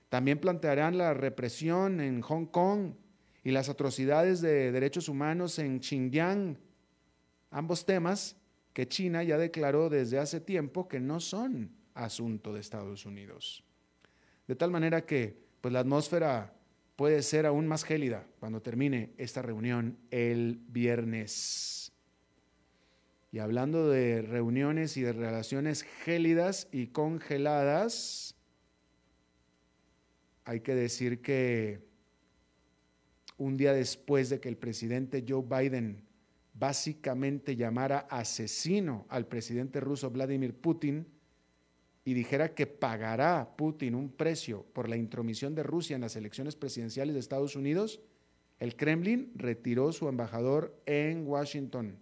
También 0.10 0.40
plantearán 0.40 0.98
la 0.98 1.14
represión 1.14 2.00
en 2.00 2.22
Hong 2.22 2.46
Kong 2.46 2.94
y 3.44 3.52
las 3.52 3.70
atrocidades 3.70 4.42
de 4.42 4.72
derechos 4.72 5.10
humanos 5.10 5.58
en 5.60 5.82
Xinjiang, 5.82 6.58
ambos 7.50 7.86
temas 7.86 8.38
que 8.74 8.88
China 8.88 9.24
ya 9.24 9.38
declaró 9.38 9.90
desde 9.90 10.20
hace 10.20 10.40
tiempo 10.40 10.88
que 10.88 11.00
no 11.00 11.20
son 11.20 11.72
asunto 11.94 12.54
de 12.54 12.60
Estados 12.60 13.06
Unidos. 13.06 13.64
De 14.48 14.56
tal 14.56 14.72
manera 14.72 15.06
que 15.06 15.42
pues 15.62 15.74
la 15.74 15.80
atmósfera 15.80 16.54
puede 16.96 17.22
ser 17.22 17.46
aún 17.46 17.68
más 17.68 17.84
gélida 17.84 18.28
cuando 18.40 18.62
termine 18.62 19.14
esta 19.18 19.42
reunión 19.42 19.98
el 20.12 20.60
viernes. 20.68 21.83
Y 23.34 23.40
hablando 23.40 23.90
de 23.90 24.22
reuniones 24.22 24.96
y 24.96 25.02
de 25.02 25.12
relaciones 25.12 25.82
gélidas 25.82 26.68
y 26.72 26.90
congeladas, 26.90 28.36
hay 30.46 30.60
que 30.60 30.76
decir 30.76 31.20
que 31.24 31.82
un 33.40 33.58
día 33.58 33.74
después 33.74 34.30
de 34.30 34.40
que 34.40 34.50
el 34.50 34.58
presidente 34.58 35.26
Joe 35.28 35.42
Biden 35.42 36.06
básicamente 36.54 37.56
llamara 37.56 38.06
asesino 38.08 39.08
al 39.10 39.26
presidente 39.26 39.80
ruso 39.80 40.12
Vladimir 40.12 40.54
Putin 40.54 41.08
y 42.06 42.14
dijera 42.14 42.54
que 42.54 42.68
pagará 42.68 43.56
Putin 43.58 43.96
un 43.96 44.12
precio 44.12 44.64
por 44.74 44.88
la 44.88 44.96
intromisión 44.96 45.56
de 45.56 45.64
Rusia 45.64 45.96
en 45.96 46.02
las 46.02 46.16
elecciones 46.16 46.56
presidenciales 46.56 47.16
de 47.16 47.20
Estados 47.20 47.56
Unidos, 47.56 48.00
el 48.60 48.76
Kremlin 48.76 49.32
retiró 49.34 49.92
su 49.92 50.08
embajador 50.08 50.80
en 50.86 51.26
Washington. 51.26 51.98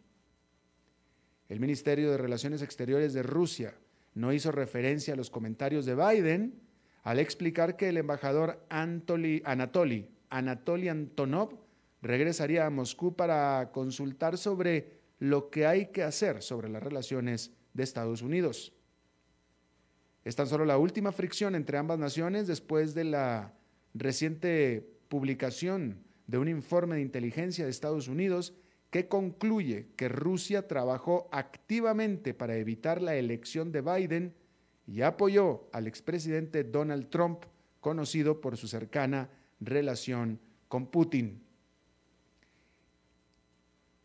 El 1.52 1.60
Ministerio 1.60 2.10
de 2.10 2.18
Relaciones 2.18 2.62
Exteriores 2.62 3.12
de 3.12 3.24
Rusia 3.24 3.76
no 4.14 4.32
hizo 4.32 4.54
referencia 4.54 5.14
a 5.14 5.18
los 5.18 5.30
comentarios 5.30 5.86
de 5.86 5.96
Biden 5.96 6.62
al 7.04 7.20
explicar 7.20 7.76
que 7.76 7.90
el 7.90 7.98
embajador 7.98 8.66
Anatoly, 8.70 9.44
Anatoly 9.44 10.88
Antonov 10.88 11.60
regresaría 12.02 12.66
a 12.66 12.70
Moscú 12.70 13.18
para 13.18 13.70
consultar 13.74 14.38
sobre 14.38 15.02
lo 15.20 15.50
que 15.50 15.66
hay 15.66 15.88
que 15.88 16.04
hacer 16.04 16.42
sobre 16.42 16.70
las 16.70 16.82
relaciones 16.82 17.52
de 17.74 17.84
Estados 17.84 18.22
Unidos. 18.22 18.72
Es 20.24 20.38
tan 20.38 20.48
solo 20.48 20.64
la 20.64 20.78
última 20.78 21.12
fricción 21.12 21.56
entre 21.56 21.78
ambas 21.78 22.00
naciones 22.00 22.48
después 22.48 22.94
de 22.94 23.04
la 23.04 23.54
reciente 23.94 24.90
publicación 25.10 26.02
de 26.28 26.38
un 26.38 26.48
informe 26.48 26.96
de 26.96 27.02
inteligencia 27.02 27.66
de 27.66 27.72
Estados 27.72 28.08
Unidos 28.08 28.54
que 28.92 29.08
concluye 29.08 29.88
que 29.96 30.10
Rusia 30.10 30.68
trabajó 30.68 31.30
activamente 31.32 32.34
para 32.34 32.58
evitar 32.58 33.02
la 33.02 33.16
elección 33.16 33.72
de 33.72 33.82
Biden 33.82 34.36
y 34.86 35.02
apoyó 35.02 35.70
al 35.72 35.88
expresidente 35.88 36.66
Donald 36.66 37.10
Trump, 37.10 37.46
conocido 37.80 38.42
por 38.42 38.58
su 38.58 38.68
cercana 38.68 39.30
relación 39.62 40.40
con 40.68 40.88
Putin. 40.88 41.42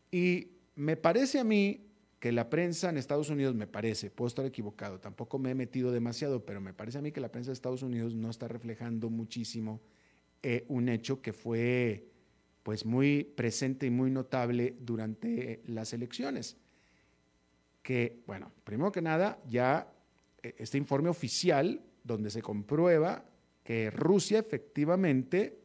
Y 0.09 0.51
me 0.75 0.95
parece 0.95 1.39
a 1.39 1.43
mí 1.43 1.87
que 2.19 2.31
la 2.31 2.49
prensa 2.49 2.89
en 2.89 2.97
Estados 2.97 3.29
Unidos, 3.29 3.55
me 3.55 3.67
parece, 3.67 4.09
puedo 4.09 4.27
estar 4.27 4.45
equivocado, 4.45 4.99
tampoco 4.99 5.37
me 5.37 5.51
he 5.51 5.55
metido 5.55 5.91
demasiado, 5.91 6.45
pero 6.45 6.61
me 6.61 6.73
parece 6.73 6.97
a 6.97 7.01
mí 7.01 7.11
que 7.11 7.19
la 7.19 7.31
prensa 7.31 7.51
de 7.51 7.55
Estados 7.55 7.83
Unidos 7.83 8.15
no 8.15 8.29
está 8.29 8.47
reflejando 8.47 9.09
muchísimo 9.09 9.81
eh, 10.41 10.65
un 10.69 10.87
hecho 10.87 11.21
que 11.21 11.33
fue 11.33 12.07
pues 12.67 12.85
muy 12.85 13.23
presente 13.23 13.85
y 13.85 13.89
muy 13.89 14.11
notable 14.11 14.75
durante 14.81 15.61
las 15.67 15.93
elecciones. 15.93 16.57
Que, 17.81 18.19
bueno, 18.27 18.51
primero 18.65 18.91
que 18.91 19.01
nada, 19.01 19.41
ya 19.47 19.89
eh, 20.43 20.53
este 20.57 20.77
informe 20.77 21.07
oficial 21.07 21.81
donde 22.03 22.29
se 22.29 22.41
comprueba 22.41 23.23
que 23.63 23.89
Rusia 23.89 24.39
efectivamente 24.39 25.61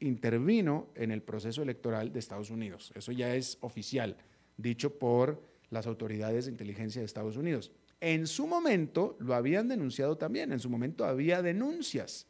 intervino 0.00 0.88
en 0.94 1.10
el 1.10 1.22
proceso 1.22 1.62
electoral 1.62 2.12
de 2.12 2.18
Estados 2.18 2.50
Unidos. 2.50 2.92
Eso 2.94 3.10
ya 3.10 3.34
es 3.34 3.56
oficial, 3.62 4.18
dicho 4.58 4.98
por 4.98 5.42
las 5.70 5.86
autoridades 5.86 6.44
de 6.44 6.50
inteligencia 6.50 7.00
de 7.00 7.06
Estados 7.06 7.38
Unidos. 7.38 7.72
En 7.98 8.26
su 8.26 8.46
momento 8.46 9.16
lo 9.20 9.34
habían 9.34 9.68
denunciado 9.68 10.18
también, 10.18 10.52
en 10.52 10.60
su 10.60 10.68
momento 10.68 11.06
había 11.06 11.40
denuncias 11.40 12.26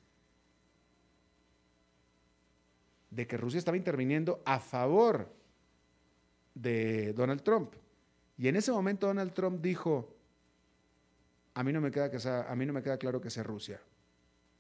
de 3.11 3.27
que 3.27 3.37
Rusia 3.37 3.59
estaba 3.59 3.77
interviniendo 3.77 4.43
a 4.45 4.61
favor 4.61 5.33
de 6.55 7.13
Donald 7.13 7.43
Trump. 7.43 7.75
Y 8.37 8.49
en 8.49 8.57
ese 8.57 8.73
momento 8.73 9.07
Donald 9.07 9.33
Trump 9.33 9.61
dijo, 9.61 10.15
a 11.55 11.65
mí 11.65 11.73
no 11.73 11.81
me 11.81 11.91
queda, 11.91 12.11
a 12.49 12.55
mí 12.55 12.67
no 12.67 12.73
me 12.73 12.83
queda 12.83 12.99
claro 12.99 13.21
que 13.21 13.31
sea 13.31 13.43
Rusia, 13.43 13.81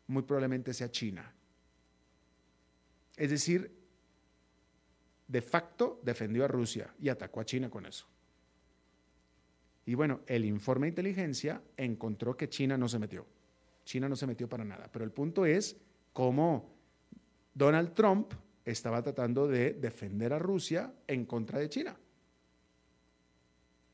muy 0.08 0.22
probablemente 0.22 0.74
sea 0.74 0.90
China. 0.90 1.32
Es 3.16 3.30
decir, 3.30 3.70
de 5.26 5.42
facto 5.42 6.00
defendió 6.02 6.44
a 6.44 6.48
Rusia 6.48 6.92
y 6.98 7.08
atacó 7.08 7.40
a 7.40 7.44
China 7.44 7.68
con 7.68 7.86
eso. 7.86 8.06
Y 9.84 9.94
bueno, 9.94 10.20
el 10.26 10.44
informe 10.44 10.86
de 10.86 10.90
inteligencia 10.90 11.62
encontró 11.76 12.36
que 12.36 12.48
China 12.48 12.76
no 12.76 12.88
se 12.88 12.98
metió. 12.98 13.26
China 13.84 14.08
no 14.08 14.16
se 14.16 14.26
metió 14.26 14.48
para 14.48 14.64
nada. 14.64 14.88
Pero 14.92 15.04
el 15.04 15.12
punto 15.12 15.46
es 15.46 15.76
cómo 16.12 16.77
Donald 17.58 17.92
Trump 17.92 18.32
estaba 18.64 19.02
tratando 19.02 19.48
de 19.48 19.72
defender 19.72 20.32
a 20.32 20.38
Rusia 20.38 20.94
en 21.08 21.26
contra 21.26 21.58
de 21.58 21.68
China. 21.68 21.98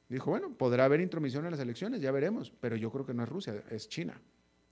Dijo, 0.07 0.31
bueno, 0.31 0.55
podrá 0.55 0.85
haber 0.85 1.01
intromisión 1.01 1.47
en 1.47 1.53
las 1.53 1.61
elecciones, 1.61 2.03
ya 2.03 2.13
veremos, 2.13 2.53
pero 2.61 2.77
yo 2.77 2.93
creo 2.93 3.07
que 3.07 3.15
no 3.15 3.23
es 3.23 3.29
Rusia, 3.29 3.65
es 3.71 3.89
China. 3.89 4.21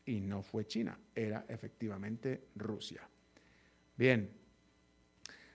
Y 0.05 0.21
no 0.21 0.43
fue 0.43 0.67
China, 0.67 0.99
era 1.15 1.47
efectivamente 1.49 2.49
Rusia. 2.55 3.09
Bien, 3.97 4.31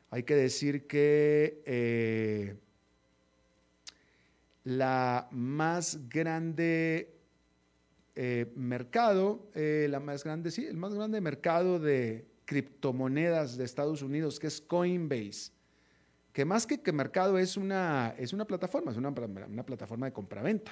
hay 0.09 0.23
que 0.23 0.35
decir 0.35 0.87
que 0.87 1.61
eh, 1.63 2.55
la 4.63 5.27
más 5.31 6.09
grande 6.09 7.13
eh, 8.15 8.51
mercado, 8.55 9.51
eh, 9.53 9.85
la 9.91 9.99
más 9.99 10.23
grande, 10.23 10.49
sí, 10.49 10.65
el 10.65 10.77
más 10.77 10.95
grande 10.95 11.21
mercado 11.21 11.77
de 11.77 12.25
criptomonedas 12.47 13.57
de 13.57 13.65
Estados 13.65 14.01
Unidos, 14.01 14.39
que 14.39 14.47
es 14.47 14.61
Coinbase, 14.61 15.51
que 16.31 16.45
más 16.45 16.65
que 16.65 16.81
que 16.81 16.93
mercado 16.93 17.37
es 17.37 17.57
una, 17.57 18.15
es 18.17 18.31
una 18.31 18.45
plataforma, 18.45 18.91
es 18.91 18.97
una, 18.97 19.09
una 19.09 19.65
plataforma 19.65 20.05
de 20.05 20.13
compraventa, 20.13 20.71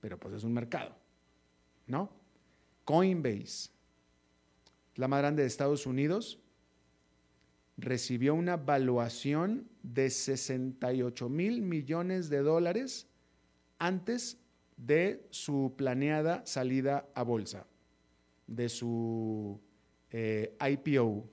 pero 0.00 0.20
pues 0.20 0.34
es 0.34 0.44
un 0.44 0.52
mercado, 0.52 0.94
¿no? 1.86 2.10
Coinbase, 2.84 3.70
la 4.96 5.08
más 5.08 5.20
grande 5.20 5.42
de 5.42 5.48
Estados 5.48 5.86
Unidos, 5.86 6.40
recibió 7.78 8.34
una 8.34 8.58
valuación 8.58 9.66
de 9.82 10.10
68 10.10 11.28
mil 11.30 11.62
millones 11.62 12.28
de 12.28 12.38
dólares 12.38 13.06
antes 13.78 14.36
de 14.76 15.26
su 15.30 15.74
planeada 15.74 16.44
salida 16.44 17.08
a 17.14 17.22
bolsa, 17.22 17.66
de 18.46 18.68
su 18.68 19.58
eh, 20.10 20.56
IPO. 20.60 21.28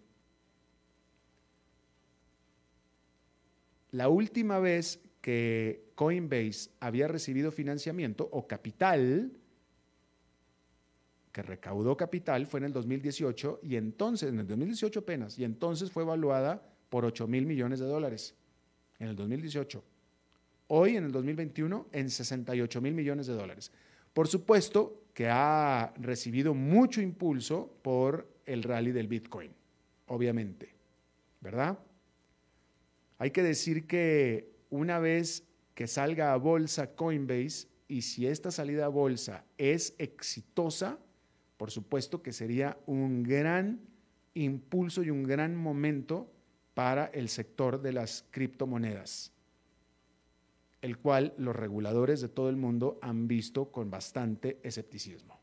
La 3.92 4.10
última 4.10 4.60
vez 4.60 5.02
que 5.22 5.92
Coinbase 5.96 6.70
había 6.80 7.08
recibido 7.08 7.52
financiamiento 7.52 8.28
o 8.32 8.48
capital, 8.48 9.32
que 11.32 11.42
recaudó 11.42 11.98
capital, 11.98 12.46
fue 12.46 12.60
en 12.60 12.66
el 12.66 12.74
2018 12.74 13.62
y 13.64 13.76
entonces, 13.76 14.30
en 14.30 14.40
el 14.40 14.48
2018 14.48 15.00
apenas, 15.00 15.40
y 15.40 15.44
entonces 15.44 15.92
fue 15.92 16.04
evaluada 16.04 16.62
por 16.90 17.06
8 17.06 17.28
mil 17.28 17.46
millones 17.46 17.80
de 17.80 17.86
dólares, 17.86 18.36
en 19.00 19.08
el 19.08 19.16
2018. 19.16 19.84
Hoy, 20.68 20.98
en 20.98 21.06
el 21.06 21.12
2021, 21.12 21.88
en 21.92 22.10
68 22.10 22.82
mil 22.82 22.94
millones 22.94 23.28
de 23.28 23.34
dólares. 23.34 23.72
Por 24.14 24.28
supuesto 24.28 25.04
que 25.14 25.28
ha 25.30 25.94
recibido 25.98 26.54
mucho 26.54 27.02
impulso 27.02 27.72
por 27.82 28.35
el 28.46 28.64
rally 28.64 28.92
del 28.92 29.08
Bitcoin, 29.08 29.52
obviamente, 30.08 30.74
¿verdad? 31.42 31.80
Hay 33.18 33.32
que 33.32 33.44
decir 33.44 33.88
que 33.88 34.50
una 34.70 35.00
vez 35.00 35.44
que 35.74 35.88
salga 35.88 36.34
a 36.34 36.38
bolsa 36.38 36.96
Coinbase 36.96 37.68
y 37.88 38.02
si 38.02 38.28
esta 38.28 38.52
salida 38.52 38.86
a 38.86 38.90
bolsa 38.90 39.46
es 39.58 39.96
exitosa, 39.98 41.00
por 41.58 41.72
supuesto 41.72 42.22
que 42.22 42.34
sería 42.34 42.78
un 42.86 43.24
gran 43.24 43.80
impulso 44.34 45.04
y 45.04 45.10
un 45.10 45.24
gran 45.24 45.56
momento 45.56 46.32
para 46.74 47.06
el 47.06 47.30
sector 47.30 47.82
de 47.82 47.94
las 47.94 48.26
criptomonedas, 48.32 49.32
el 50.82 50.98
cual 50.98 51.34
los 51.38 51.56
reguladores 51.56 52.22
de 52.22 52.28
todo 52.28 52.50
el 52.50 52.58
mundo 52.58 53.00
han 53.02 53.28
visto 53.28 53.72
con 53.72 53.90
bastante 53.90 54.60
escepticismo. 54.62 55.35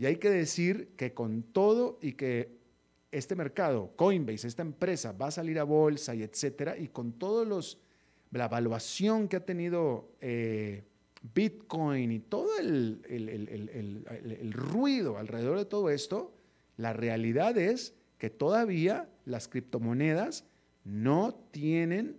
Y 0.00 0.06
hay 0.06 0.16
que 0.16 0.30
decir 0.30 0.94
que 0.96 1.12
con 1.12 1.42
todo 1.42 1.98
y 2.00 2.14
que 2.14 2.56
este 3.12 3.36
mercado, 3.36 3.92
Coinbase, 3.96 4.48
esta 4.48 4.62
empresa 4.62 5.12
va 5.12 5.26
a 5.26 5.30
salir 5.30 5.58
a 5.58 5.64
bolsa 5.64 6.14
y 6.14 6.22
etcétera, 6.22 6.78
y 6.78 6.88
con 6.88 7.12
todos 7.12 7.46
los 7.46 7.78
la 8.30 8.46
evaluación 8.46 9.28
que 9.28 9.36
ha 9.36 9.44
tenido 9.44 10.08
eh, 10.22 10.84
Bitcoin 11.34 12.12
y 12.12 12.20
todo 12.20 12.48
el, 12.58 13.02
el, 13.10 14.52
ruido 14.54 15.18
alrededor 15.18 15.58
de 15.58 15.66
todo 15.66 15.90
esto, 15.90 16.32
la 16.78 16.94
realidad 16.94 17.58
es 17.58 17.92
que 18.16 18.30
todavía 18.30 19.06
las 19.26 19.48
criptomonedas 19.48 20.46
no 20.82 21.34
tienen 21.50 22.16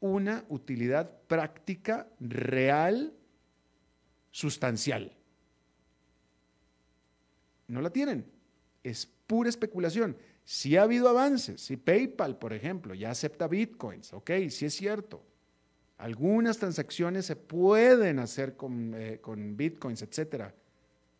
una 0.00 0.44
utilidad 0.50 1.10
práctica 1.26 2.06
real, 2.20 3.14
sustancial 4.30 5.17
no 7.68 7.80
la 7.80 7.90
tienen. 7.90 8.26
Es 8.82 9.06
pura 9.06 9.48
especulación. 9.48 10.16
Si 10.44 10.76
ha 10.76 10.82
habido 10.82 11.08
avances, 11.08 11.60
si 11.60 11.76
PayPal, 11.76 12.38
por 12.38 12.52
ejemplo, 12.52 12.94
ya 12.94 13.10
acepta 13.10 13.46
bitcoins, 13.46 14.12
ok, 14.12 14.30
sí 14.50 14.66
es 14.66 14.74
cierto. 14.74 15.24
Algunas 15.98 16.58
transacciones 16.58 17.26
se 17.26 17.36
pueden 17.36 18.18
hacer 18.18 18.56
con, 18.56 18.94
eh, 18.94 19.20
con 19.20 19.56
bitcoins, 19.56 20.02
etcétera. 20.02 20.54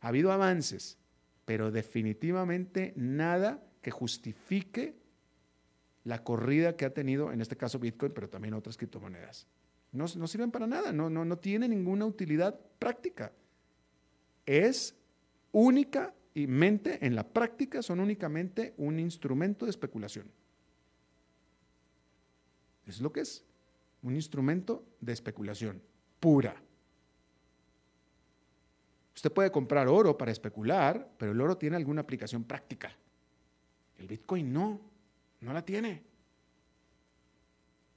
Ha 0.01 0.09
habido 0.09 0.33
avances, 0.33 0.97
pero 1.45 1.71
definitivamente 1.71 2.93
nada 2.97 3.63
que 3.83 3.91
justifique 3.91 4.97
la 6.05 6.25
corrida 6.25 6.77
que 6.77 6.85
ha 6.85 6.95
tenido, 6.95 7.33
en 7.33 7.41
este 7.41 7.57
caso 7.57 7.79
Bitcoin, 7.79 8.13
pero 8.13 8.29
también 8.31 8.55
otras 8.55 8.77
criptomonedas. 8.77 9.47
No, 9.93 10.07
no 10.17 10.27
sirven 10.27 10.51
para 10.51 10.67
nada, 10.67 10.93
no, 10.93 11.11
no, 11.11 11.25
no 11.25 11.39
tiene 11.39 11.69
ninguna 11.69 12.07
utilidad 12.07 12.59
práctica. 12.79 13.33
Es 14.47 14.95
única 15.53 16.15
y 16.39 16.47
mente 16.47 17.05
en 17.05 17.17
la 17.17 17.27
práctica 17.27 17.83
son 17.83 17.99
únicamente 17.99 18.73
un 18.77 19.01
instrumento 19.01 19.65
de 19.65 19.71
especulación. 19.71 20.31
Es 22.87 23.01
lo 23.01 23.13
que 23.13 23.23
es, 23.23 23.45
un 24.03 24.15
instrumento 24.15 24.85
de 25.01 25.15
especulación 25.15 25.83
pura. 26.21 26.55
Usted 29.17 29.33
puede 29.33 29.51
comprar 29.51 29.89
oro 29.89 30.17
para 30.17 30.31
especular, 30.31 31.11
pero 31.19 31.33
el 31.33 31.41
oro 31.41 31.59
tiene 31.59 31.75
alguna 31.75 32.03
aplicación 32.03 32.45
práctica. 32.45 32.97
El 33.97 34.07
Bitcoin 34.07 34.53
no, 34.53 34.81
no 35.41 35.53
la 35.53 35.65
tiene. 35.65 36.05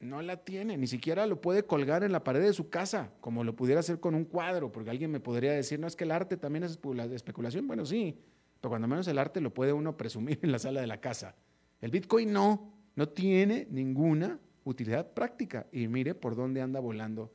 No 0.02 0.22
la 0.22 0.38
tiene, 0.38 0.78
ni 0.78 0.88
siquiera 0.88 1.28
lo 1.28 1.40
puede 1.40 1.64
colgar 1.64 2.04
en 2.04 2.12
la 2.12 2.24
pared 2.24 2.42
de 2.42 2.54
su 2.54 2.70
casa, 2.70 3.12
como 3.22 3.44
lo 3.44 3.56
pudiera 3.56 3.80
hacer 3.80 4.00
con 4.00 4.16
un 4.16 4.26
cuadro, 4.26 4.72
porque 4.72 4.90
alguien 4.90 5.12
me 5.12 5.20
podría 5.20 5.54
decir, 5.54 5.80
no 5.80 5.86
es 5.86 5.96
que 5.96 6.06
el 6.06 6.12
arte 6.12 6.38
también 6.38 6.64
es 6.64 6.80
especulación. 7.14 7.68
Bueno, 7.68 7.86
sí, 7.86 8.18
pero 8.60 8.70
cuando 8.70 8.88
menos 8.88 9.08
el 9.08 9.20
arte 9.20 9.42
lo 9.42 9.54
puede 9.54 9.74
uno 9.74 9.96
presumir 9.98 10.40
en 10.42 10.52
la 10.52 10.60
sala 10.60 10.82
de 10.82 10.88
la 10.88 11.00
casa. 11.00 11.36
El 11.82 11.92
Bitcoin 11.92 12.34
no, 12.34 12.74
no 12.96 13.10
tiene 13.10 13.68
ninguna 13.70 14.40
utilidad 14.64 15.14
práctica. 15.14 15.68
Y 15.72 15.88
mire 15.88 16.16
por 16.16 16.36
dónde 16.36 16.62
anda 16.62 16.80
volando 16.80 17.32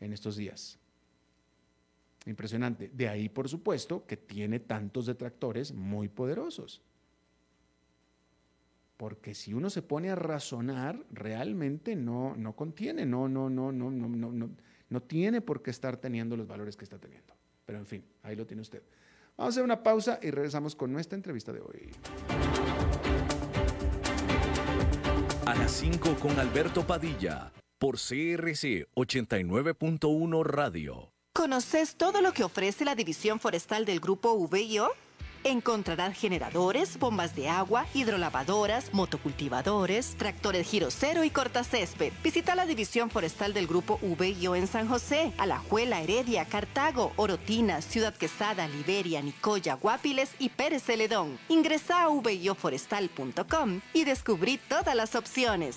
en 0.00 0.12
estos 0.12 0.36
días. 0.36 0.78
Impresionante. 2.26 2.90
De 2.92 3.08
ahí, 3.08 3.28
por 3.28 3.48
supuesto, 3.48 4.04
que 4.06 4.16
tiene 4.16 4.60
tantos 4.60 5.06
detractores 5.06 5.72
muy 5.72 6.08
poderosos. 6.08 6.82
Porque 8.96 9.34
si 9.34 9.52
uno 9.52 9.68
se 9.68 9.82
pone 9.82 10.10
a 10.10 10.14
razonar, 10.14 11.04
realmente 11.10 11.96
no, 11.96 12.34
no 12.36 12.56
contiene, 12.56 13.04
no, 13.04 13.28
no, 13.28 13.50
no, 13.50 13.70
no, 13.72 13.90
no, 13.90 14.08
no, 14.08 14.32
no, 14.32 14.50
no 14.88 15.02
tiene 15.02 15.40
por 15.40 15.62
qué 15.62 15.70
estar 15.70 15.98
teniendo 15.98 16.36
los 16.36 16.46
valores 16.46 16.76
que 16.76 16.84
está 16.84 16.98
teniendo. 16.98 17.34
Pero 17.66 17.78
en 17.78 17.86
fin, 17.86 18.04
ahí 18.22 18.36
lo 18.36 18.46
tiene 18.46 18.62
usted. 18.62 18.82
Vamos 19.36 19.52
a 19.52 19.54
hacer 19.54 19.64
una 19.64 19.82
pausa 19.82 20.18
y 20.22 20.30
regresamos 20.30 20.74
con 20.74 20.92
nuestra 20.92 21.16
entrevista 21.16 21.52
de 21.52 21.60
hoy. 21.60 21.90
A 25.44 25.54
las 25.54 25.72
5 25.72 26.16
con 26.16 26.38
Alberto 26.38 26.86
Padilla, 26.86 27.52
por 27.78 27.96
CRC 27.96 28.88
89.1 28.94 30.44
Radio. 30.44 31.12
¿Conoces 31.34 31.96
todo 31.96 32.22
lo 32.22 32.32
que 32.32 32.44
ofrece 32.44 32.86
la 32.86 32.94
División 32.94 33.40
Forestal 33.40 33.84
del 33.84 34.00
Grupo 34.00 34.48
VIO? 34.48 34.90
Encontrarás 35.46 36.18
generadores, 36.18 36.98
bombas 36.98 37.36
de 37.36 37.48
agua, 37.48 37.86
hidrolavadoras, 37.94 38.92
motocultivadores, 38.92 40.16
tractores 40.16 40.66
giro 40.66 40.88
cero 40.90 41.22
y 41.22 41.30
cortacésped. 41.30 42.12
Visita 42.24 42.56
la 42.56 42.66
división 42.66 43.10
forestal 43.10 43.54
del 43.54 43.68
Grupo 43.68 44.00
VIO 44.02 44.56
en 44.56 44.66
San 44.66 44.88
José, 44.88 45.32
Alajuela, 45.38 46.02
Heredia, 46.02 46.46
Cartago, 46.46 47.12
Orotina, 47.14 47.80
Ciudad 47.80 48.12
Quesada, 48.12 48.66
Liberia, 48.66 49.22
Nicoya, 49.22 49.74
Guapiles 49.74 50.30
y 50.40 50.48
Pérez 50.48 50.82
Celedón. 50.82 51.38
Ingresa 51.48 52.02
a 52.02 52.08
vioforestal.com 52.08 53.82
y 53.92 54.02
descubrí 54.02 54.58
todas 54.58 54.96
las 54.96 55.14
opciones. 55.14 55.76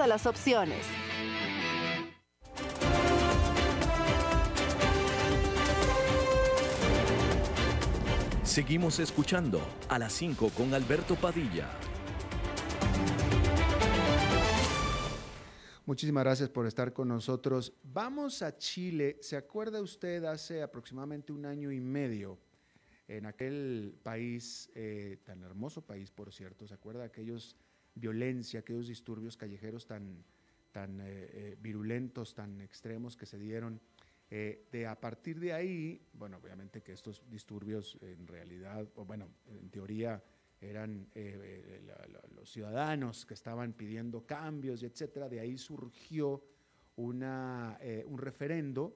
todas 0.01 0.09
las 0.09 0.25
opciones. 0.25 0.83
Seguimos 8.43 8.99
escuchando 8.99 9.61
a 9.89 9.99
las 9.99 10.13
5 10.13 10.49
con 10.57 10.73
Alberto 10.73 11.15
Padilla. 11.15 11.69
Muchísimas 15.85 16.23
gracias 16.23 16.49
por 16.49 16.65
estar 16.65 16.93
con 16.93 17.07
nosotros. 17.07 17.71
Vamos 17.83 18.41
a 18.41 18.57
Chile. 18.57 19.19
¿Se 19.21 19.37
acuerda 19.37 19.83
usted 19.83 20.23
hace 20.23 20.63
aproximadamente 20.63 21.31
un 21.31 21.45
año 21.45 21.71
y 21.71 21.79
medio? 21.79 22.39
En 23.07 23.27
aquel 23.27 23.93
país, 24.01 24.71
eh, 24.73 25.19
tan 25.23 25.43
hermoso 25.43 25.85
país, 25.85 26.09
por 26.09 26.33
cierto, 26.33 26.65
¿se 26.65 26.73
acuerda 26.73 27.01
de 27.01 27.05
aquellos 27.05 27.55
violencia, 27.95 28.61
aquellos 28.61 28.87
disturbios 28.87 29.37
callejeros 29.37 29.85
tan, 29.85 30.23
tan 30.71 30.99
eh, 31.01 31.05
eh, 31.05 31.57
virulentos, 31.59 32.33
tan 32.33 32.61
extremos 32.61 33.15
que 33.15 33.25
se 33.25 33.37
dieron. 33.37 33.79
Eh, 34.29 34.67
de 34.71 34.87
a 34.87 34.99
partir 34.99 35.39
de 35.39 35.51
ahí, 35.51 36.01
bueno, 36.13 36.37
obviamente 36.37 36.81
que 36.81 36.93
estos 36.93 37.21
disturbios 37.29 37.97
en 38.01 38.25
realidad, 38.27 38.87
o 38.95 39.03
bueno, 39.03 39.27
en 39.47 39.69
teoría 39.69 40.23
eran 40.61 41.07
los 42.35 42.49
ciudadanos 42.51 43.25
que 43.25 43.33
estaban 43.33 43.73
pidiendo 43.73 44.25
cambios 44.25 44.83
y 44.83 44.85
etcétera. 44.85 45.27
De 45.27 45.39
ahí 45.39 45.57
surgió 45.57 46.41
una, 46.97 47.79
un 48.05 48.19
referendo 48.19 48.95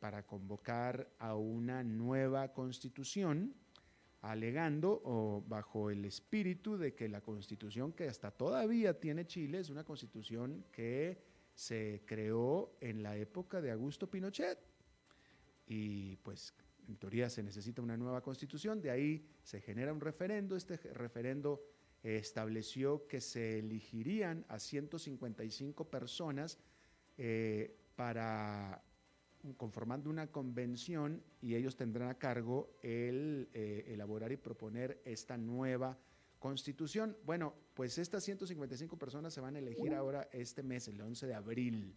para 0.00 0.26
convocar 0.26 1.10
a 1.18 1.36
una 1.36 1.84
nueva 1.84 2.54
constitución 2.54 3.54
alegando 4.22 5.00
o 5.04 5.42
bajo 5.46 5.90
el 5.90 6.04
espíritu 6.04 6.76
de 6.76 6.94
que 6.94 7.08
la 7.08 7.20
constitución 7.20 7.92
que 7.92 8.08
hasta 8.08 8.30
todavía 8.30 8.98
tiene 8.98 9.26
Chile 9.26 9.60
es 9.60 9.70
una 9.70 9.84
constitución 9.84 10.64
que 10.70 11.18
se 11.54 12.02
creó 12.06 12.76
en 12.80 13.02
la 13.02 13.16
época 13.16 13.60
de 13.60 13.70
Augusto 13.70 14.10
Pinochet. 14.10 14.58
Y 15.66 16.16
pues 16.16 16.54
en 16.88 16.96
teoría 16.96 17.30
se 17.30 17.42
necesita 17.42 17.82
una 17.82 17.96
nueva 17.96 18.22
constitución, 18.22 18.80
de 18.80 18.90
ahí 18.90 19.26
se 19.42 19.60
genera 19.60 19.92
un 19.92 20.00
referendo, 20.00 20.56
este 20.56 20.76
referendo 20.92 21.62
estableció 22.02 23.06
que 23.06 23.20
se 23.20 23.58
elegirían 23.58 24.44
a 24.48 24.58
155 24.58 25.88
personas 25.88 26.58
eh, 27.18 27.76
para 27.94 28.82
conformando 29.56 30.10
una 30.10 30.26
convención 30.26 31.22
y 31.40 31.54
ellos 31.54 31.76
tendrán 31.76 32.08
a 32.08 32.18
cargo 32.18 32.70
el 32.82 33.48
eh, 33.54 33.84
elaborar 33.88 34.32
y 34.32 34.36
proponer 34.36 35.00
esta 35.04 35.36
nueva 35.36 35.98
constitución. 36.38 37.16
Bueno, 37.24 37.54
pues 37.74 37.98
estas 37.98 38.24
155 38.24 38.98
personas 38.98 39.32
se 39.32 39.40
van 39.40 39.56
a 39.56 39.58
elegir 39.58 39.94
ahora 39.94 40.28
este 40.32 40.62
mes, 40.62 40.88
el 40.88 41.00
11 41.00 41.26
de 41.26 41.34
abril. 41.34 41.96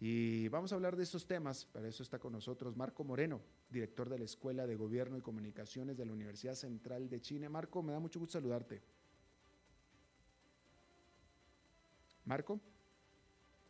Y 0.00 0.48
vamos 0.48 0.72
a 0.72 0.74
hablar 0.74 0.96
de 0.96 1.04
estos 1.04 1.26
temas, 1.26 1.64
para 1.66 1.88
eso 1.88 2.02
está 2.02 2.18
con 2.18 2.32
nosotros 2.32 2.76
Marco 2.76 3.04
Moreno, 3.04 3.40
director 3.70 4.08
de 4.08 4.18
la 4.18 4.24
Escuela 4.24 4.66
de 4.66 4.76
Gobierno 4.76 5.16
y 5.16 5.22
Comunicaciones 5.22 5.96
de 5.96 6.04
la 6.04 6.12
Universidad 6.12 6.54
Central 6.54 7.08
de 7.08 7.20
Chile. 7.20 7.48
Marco, 7.48 7.82
me 7.82 7.92
da 7.92 8.00
mucho 8.00 8.18
gusto 8.18 8.32
saludarte. 8.32 8.82
Marco. 12.24 12.60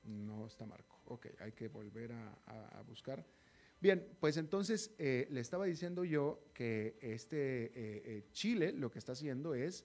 No 0.04 0.46
está 0.46 0.66
Marco. 0.66 1.00
Ok, 1.06 1.26
hay 1.40 1.52
que 1.52 1.68
volver 1.68 2.12
a, 2.12 2.82
buscar. 2.86 3.24
Bien, 3.80 4.16
pues 4.20 4.36
entonces 4.36 4.94
eh, 4.98 5.26
le 5.30 5.40
estaba 5.40 5.64
diciendo 5.66 6.04
yo 6.04 6.44
que 6.54 6.98
este 7.00 7.66
eh, 7.66 7.72
eh, 7.74 8.26
Chile 8.32 8.72
lo 8.72 8.90
que 8.90 8.98
está 8.98 9.12
haciendo 9.12 9.54
es 9.54 9.84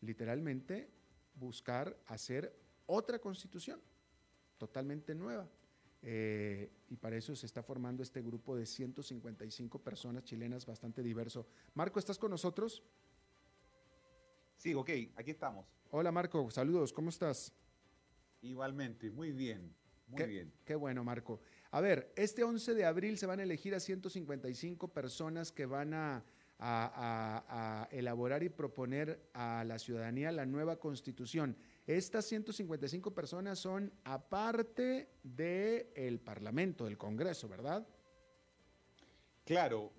literalmente 0.00 0.90
buscar 1.34 1.96
hacer 2.06 2.56
otra 2.86 3.18
constitución 3.18 3.80
totalmente 4.58 5.14
nueva. 5.14 5.48
y 6.02 6.96
para 6.96 7.16
eso 7.16 7.34
se 7.34 7.46
está 7.46 7.62
formando 7.62 8.02
este 8.02 8.22
grupo 8.22 8.54
de 8.56 8.64
155 8.64 9.82
personas 9.82 10.22
chilenas 10.24 10.64
bastante 10.64 11.02
diverso. 11.02 11.46
Marco, 11.74 11.98
¿estás 11.98 12.18
con 12.18 12.30
nosotros? 12.30 12.82
Sí, 14.56 14.72
ok, 14.72 14.90
aquí 15.16 15.32
estamos. 15.32 15.66
Hola 15.90 16.12
Marco, 16.12 16.48
saludos, 16.50 16.92
¿cómo 16.92 17.10
estás? 17.10 17.52
Igualmente, 18.42 19.10
muy 19.10 19.32
bien, 19.32 19.74
muy 20.08 20.24
bien. 20.24 20.52
Qué 20.64 20.74
bueno, 20.74 21.02
Marco. 21.04 21.40
A 21.70 21.80
ver, 21.80 22.12
este 22.16 22.44
11 22.44 22.74
de 22.74 22.84
abril 22.84 23.18
se 23.18 23.26
van 23.26 23.40
a 23.40 23.42
elegir 23.42 23.74
a 23.74 23.80
155 23.80 24.88
personas 24.88 25.52
que 25.52 25.66
van 25.66 25.94
a, 25.94 26.24
elaborar 27.90 28.42
y 28.42 28.48
proponer 28.48 29.28
a 29.34 29.62
la 29.64 29.78
ciudadanía 29.78 30.32
la 30.32 30.46
nueva 30.46 30.78
constitución. 30.78 31.56
Estas 31.86 32.24
155 32.24 33.12
personas 33.12 33.58
son 33.58 33.92
aparte 34.04 35.10
del 35.22 36.18
Parlamento, 36.20 36.86
del 36.86 36.96
Congreso, 36.96 37.46
¿verdad? 37.46 37.86
Claro, 39.44 39.92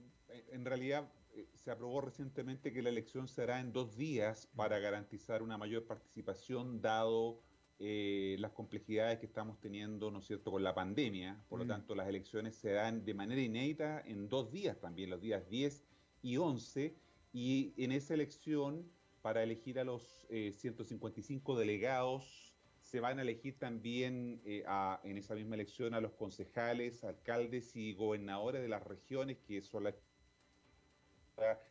en 0.50 0.66
realidad 0.66 1.12
eh, 1.34 1.48
se 1.54 1.70
aprobó 1.70 2.02
recientemente 2.02 2.74
que 2.74 2.82
la 2.82 2.90
elección 2.90 3.28
será 3.28 3.60
en 3.60 3.72
dos 3.72 3.96
días 3.96 4.48
para 4.56 4.80
garantizar 4.80 5.44
una 5.44 5.58
mayor 5.60 5.86
participación 5.86 6.82
dado 6.82 7.40
eh, 7.80 8.38
las 8.40 8.52
complejidades 8.52 9.20
que 9.20 9.28
estamos 9.28 9.60
teniendo, 9.60 10.10
¿no 10.10 10.20
es 10.20 10.26
cierto?, 10.26 10.52
con 10.52 10.64
la 10.64 10.74
pandemia. 10.74 11.44
Por 11.48 11.60
lo 11.60 11.66
mm. 11.66 11.68
tanto, 11.68 11.96
las 11.96 12.08
elecciones 12.08 12.56
se 12.56 12.72
dan 12.72 13.06
de 13.06 13.14
manera 13.14 13.42
inédita 13.42 14.02
en 14.02 14.30
dos 14.30 14.52
días 14.52 14.80
también, 14.80 15.12
los 15.12 15.22
días 15.22 15.48
10 15.50 15.84
y 16.24 16.38
11. 16.38 16.96
Y 17.34 17.74
en 17.78 17.92
esa 17.92 18.16
elección, 18.16 18.90
para 19.22 19.44
elegir 19.44 19.80
a 19.80 19.84
los 19.84 20.26
155 20.30 21.54
eh, 21.56 21.60
delegados, 21.60 22.56
se 22.82 23.00
van 23.00 23.20
a 23.20 23.22
elegir 23.22 23.60
también 23.60 24.42
eh, 24.46 24.64
en 25.04 25.18
esa 25.18 25.36
misma 25.36 25.56
elección 25.56 25.94
a 25.94 26.02
los 26.02 26.14
concejales, 26.14 27.04
alcaldes 27.04 27.76
y 27.76 27.94
gobernadores 27.94 28.62
de 28.62 28.70
las 28.70 28.84
regiones, 28.84 29.38
que 29.46 29.62
son 29.62 29.84
la 29.84 29.96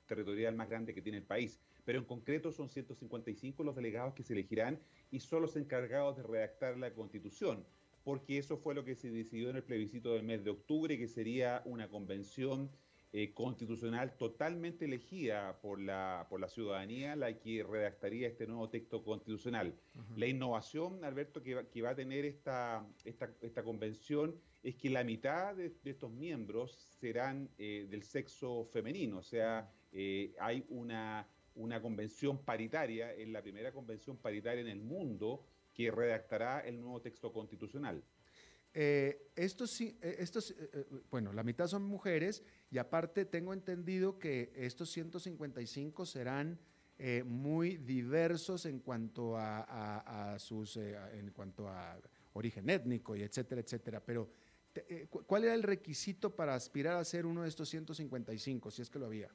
territorial 0.07 0.55
más 0.55 0.69
grande 0.69 0.95
que 0.95 1.03
tiene 1.03 1.19
el 1.19 1.25
país. 1.25 1.59
Pero 1.87 2.01
en 2.01 2.05
concreto 2.05 2.53
son 2.53 2.69
155 2.69 3.65
los 3.65 3.75
delegados 3.75 4.13
que 4.13 4.25
se 4.25 4.35
elegirán 4.35 4.79
y 5.11 5.21
son 5.21 5.41
los 5.41 5.57
encargados 5.57 6.19
de 6.19 6.25
redactar 6.25 6.77
la 6.77 6.93
constitución, 6.93 7.65
porque 8.05 8.37
eso 8.37 8.59
fue 8.59 8.75
lo 8.75 8.85
que 8.85 8.97
se 8.97 9.11
decidió 9.11 9.49
en 9.49 9.57
el 9.57 9.63
plebiscito 9.63 10.13
del 10.13 10.25
mes 10.25 10.45
de 10.45 10.51
octubre, 10.51 10.99
que 10.99 11.09
sería 11.09 11.63
una 11.65 11.89
convención 11.89 12.71
eh, 13.13 13.33
constitucional 13.33 14.17
totalmente 14.19 14.85
elegida 14.85 15.59
por 15.63 15.81
la, 15.81 16.27
por 16.29 16.41
la 16.41 16.49
ciudadanía 16.49 17.15
la 17.15 17.33
que 17.39 17.63
redactaría 17.63 18.29
este 18.29 18.47
nuevo 18.49 18.69
texto 18.69 19.03
constitucional. 19.05 19.75
La 20.17 20.27
innovación, 20.27 21.05
Alberto, 21.05 21.41
que 21.41 21.55
va, 21.55 21.65
que 21.65 21.83
va 21.83 21.91
a 21.91 21.95
tener 21.95 22.25
esta, 22.25 22.85
esta, 23.05 23.33
esta, 23.41 23.63
convención 23.63 24.35
es 24.63 24.75
que 24.75 24.91
la 24.91 25.05
mitad 25.05 25.55
de, 25.55 25.73
estos 25.85 26.11
miembros 26.11 26.77
serán 27.01 27.49
eh, 27.59 27.87
del 27.89 28.03
sexo 28.03 28.67
femenino, 28.73 29.19
o 29.19 29.23
sea, 29.23 29.71
eh, 29.93 30.35
hay 30.41 30.67
una 30.69 31.27
una 31.57 31.81
convención 31.83 32.39
paritaria, 32.39 33.13
es 33.13 33.29
la 33.29 33.43
primera 33.43 33.73
convención 33.73 34.17
paritaria 34.17 34.61
en 34.61 34.69
el 34.69 34.81
mundo 34.81 35.45
que 35.75 35.91
redactará 35.91 36.61
el 36.61 36.81
nuevo 36.81 37.01
texto 37.01 37.33
constitucional. 37.33 38.03
Eh, 38.79 39.31
estos, 39.37 39.71
sí, 39.71 39.99
eh, 40.03 40.17
estos 40.19 40.51
eh, 40.51 40.87
bueno, 41.11 41.33
la 41.33 41.43
mitad 41.43 41.67
son 41.67 41.83
mujeres 41.83 42.43
y 42.71 42.77
aparte 42.77 43.25
tengo 43.25 43.55
entendido 43.55 44.19
que 44.19 44.53
estos 44.55 44.91
155 44.91 46.05
serán 46.05 46.59
muy 47.27 47.77
diversos 47.77 48.65
en 48.65 48.81
cuanto 48.81 49.37
a, 49.37 50.37
sus, 50.39 50.79
en 50.79 51.31
cuanto 51.31 51.69
a 51.69 52.01
origen 52.33 52.71
étnico 52.71 53.15
y 53.15 53.23
etcétera, 53.23 53.61
etcétera. 53.61 54.03
Pero, 54.03 54.31
¿cuál 55.27 55.45
era 55.45 55.55
el 55.55 55.63
requisito 55.63 56.35
para 56.35 56.55
aspirar 56.55 56.97
a 56.97 57.05
ser 57.05 57.27
uno 57.27 57.43
de 57.43 57.51
estos 57.51 57.69
155, 57.69 58.71
si 58.71 58.81
es 58.81 58.89
que 58.89 58.99
lo 58.99 59.05
había? 59.05 59.29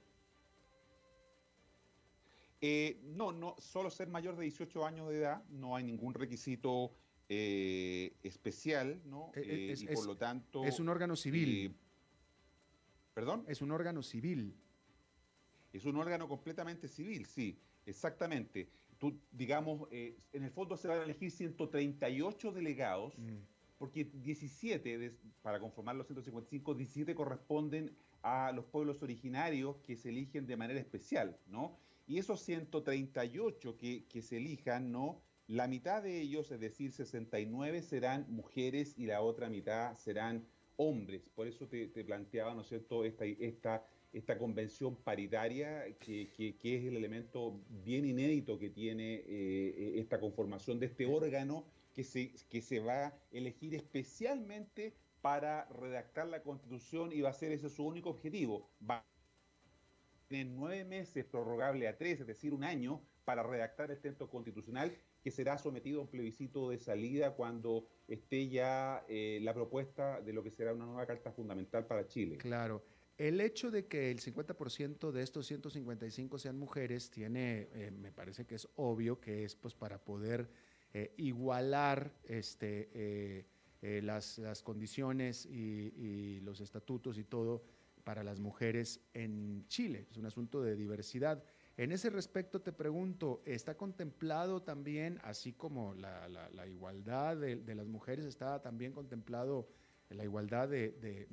Eh, 2.61 3.01
no, 3.03 3.31
no, 3.31 3.55
solo 3.57 3.89
ser 3.89 4.07
mayor 4.07 4.35
de 4.35 4.43
18 4.43 4.85
años 4.85 5.09
de 5.09 5.17
edad, 5.17 5.43
no 5.49 5.75
hay 5.75 5.83
ningún 5.83 6.13
requisito 6.13 6.93
eh, 7.27 8.13
especial, 8.23 9.01
¿no? 9.05 9.31
Eh, 9.35 9.73
y 9.77 9.87
por 9.87 10.05
lo 10.05 10.17
tanto. 10.17 10.65
Es 10.65 10.79
un 10.79 10.89
órgano 10.89 11.15
civil. 11.15 11.73
¿Perdón? 13.13 13.45
Es 13.47 13.61
un 13.61 13.71
órgano 13.71 14.03
civil. 14.03 14.53
Es 15.73 15.85
un 15.85 15.95
órgano 15.95 16.27
completamente 16.27 16.87
civil, 16.87 17.25
sí. 17.25 17.57
Exactamente. 17.85 18.69
Tú, 18.97 19.17
digamos, 19.31 19.87
eh, 19.91 20.17
en 20.33 20.43
el 20.43 20.51
fondo 20.51 20.77
se 20.77 20.87
van 20.87 20.99
a 20.99 21.03
elegir 21.03 21.31
138 21.31 22.51
delegados, 22.51 23.17
mm. 23.17 23.37
porque 23.77 24.05
17, 24.05 25.15
para 25.41 25.59
conformar 25.59 25.95
los 25.95 26.07
155, 26.07 26.75
17 26.75 27.15
corresponden 27.15 27.95
a 28.21 28.51
los 28.51 28.65
pueblos 28.65 29.01
originarios 29.01 29.77
que 29.77 29.95
se 29.95 30.09
eligen 30.09 30.45
de 30.45 30.57
manera 30.57 30.79
especial, 30.79 31.39
¿no? 31.47 31.79
Y 32.07 32.17
esos 32.17 32.41
138 32.41 33.77
que, 33.77 34.05
que 34.05 34.21
se 34.21 34.37
elijan, 34.37 34.91
¿no? 34.91 35.21
La 35.47 35.67
mitad 35.67 36.01
de 36.01 36.21
ellos, 36.21 36.49
es 36.51 36.59
decir, 36.59 36.91
69, 36.93 37.81
serán 37.81 38.25
mujeres 38.29 38.95
y 38.97 39.05
la 39.05 39.21
otra 39.21 39.49
mitad 39.49 39.95
serán 39.95 40.47
hombres. 40.77 41.29
Por 41.29 41.47
eso 41.47 41.67
te, 41.67 41.87
planteaba, 42.05 42.55
¿no 42.55 42.61
es 42.61 42.67
cierto?, 42.67 43.03
esta, 43.03 43.25
esta, 43.25 43.85
esta 44.13 44.37
convención 44.37 44.95
paritaria, 44.95 45.85
que, 45.99 46.31
es 46.63 46.85
el 46.85 46.95
elemento 46.95 47.59
bien 47.83 48.05
inédito 48.05 48.57
que 48.57 48.69
tiene 48.69 49.23
eh, 49.25 49.99
esta 49.99 50.19
conformación 50.19 50.79
de 50.79 50.85
este 50.87 51.05
órgano 51.05 51.65
que 51.93 52.03
se, 52.03 52.31
que 52.49 52.61
se 52.61 52.79
va 52.79 53.07
a 53.07 53.13
elegir 53.31 53.75
especialmente 53.75 54.93
para 55.21 55.65
redactar 55.65 56.27
la 56.27 56.41
constitución 56.41 57.11
y 57.11 57.21
va 57.21 57.29
a 57.29 57.33
ser 57.33 57.51
ese 57.51 57.69
su 57.69 57.85
único 57.85 58.09
objetivo. 58.09 58.69
A 60.31 60.39
tener 60.39 60.47
nueve 60.47 60.85
meses 60.85 61.25
prorrogable 61.25 61.89
a 61.89 61.97
tres, 61.97 62.21
es 62.21 62.27
decir, 62.27 62.53
un 62.53 62.63
año, 62.63 63.01
para 63.25 63.43
redactar 63.43 63.91
el 63.91 63.99
texto 63.99 64.29
constitucional 64.29 64.95
que 65.21 65.29
será 65.29 65.57
sometido 65.57 65.99
a 65.99 66.03
un 66.03 66.07
plebiscito 66.07 66.69
de 66.69 66.79
salida 66.79 67.35
cuando 67.35 67.85
esté 68.07 68.47
ya 68.47 69.05
eh, 69.09 69.39
la 69.43 69.53
propuesta 69.53 70.21
de 70.21 70.33
lo 70.33 70.41
que 70.41 70.49
será 70.49 70.73
una 70.73 70.85
nueva 70.85 71.05
carta 71.05 71.31
fundamental 71.31 71.85
para 71.85 72.07
Chile. 72.07 72.37
Claro. 72.37 72.81
El 73.17 73.39
hecho 73.41 73.69
de 73.69 73.85
que 73.85 74.09
el 74.09 74.19
50% 74.19 75.11
de 75.11 75.21
estos 75.21 75.45
155 75.45 76.39
sean 76.39 76.57
mujeres 76.57 77.11
tiene, 77.11 77.67
eh, 77.73 77.91
me 77.91 78.11
parece 78.11 78.45
que 78.45 78.55
es 78.55 78.67
obvio 78.77 79.19
que 79.19 79.43
es 79.43 79.55
pues 79.55 79.75
para 79.75 79.99
poder 79.99 80.49
eh, 80.93 81.13
igualar 81.17 82.11
este, 82.23 83.45
las, 83.81 84.39
las, 84.39 84.63
condiciones 84.63 85.45
y 85.45 86.39
los 86.41 86.61
estatutos 86.61 87.17
y 87.19 87.23
todo 87.23 87.63
para 88.03 88.23
las 88.23 88.39
mujeres 88.39 89.01
en 89.13 89.65
Chile. 89.67 90.07
Es 90.09 90.17
un 90.17 90.25
asunto 90.25 90.61
de 90.61 90.75
diversidad. 90.75 91.43
En 91.77 91.91
ese 91.91 92.09
respecto 92.09 92.61
te 92.61 92.73
pregunto, 92.73 93.41
¿está 93.45 93.75
contemplado 93.75 94.61
también, 94.61 95.19
así 95.23 95.53
como 95.53 95.93
la, 95.93 96.67
igualdad 96.67 97.37
de, 97.37 97.75
las 97.75 97.87
mujeres, 97.87 98.25
está 98.25 98.61
también 98.61 98.91
contemplado 98.91 99.67
la 100.09 100.23
igualdad 100.23 100.69
de, 100.69 101.27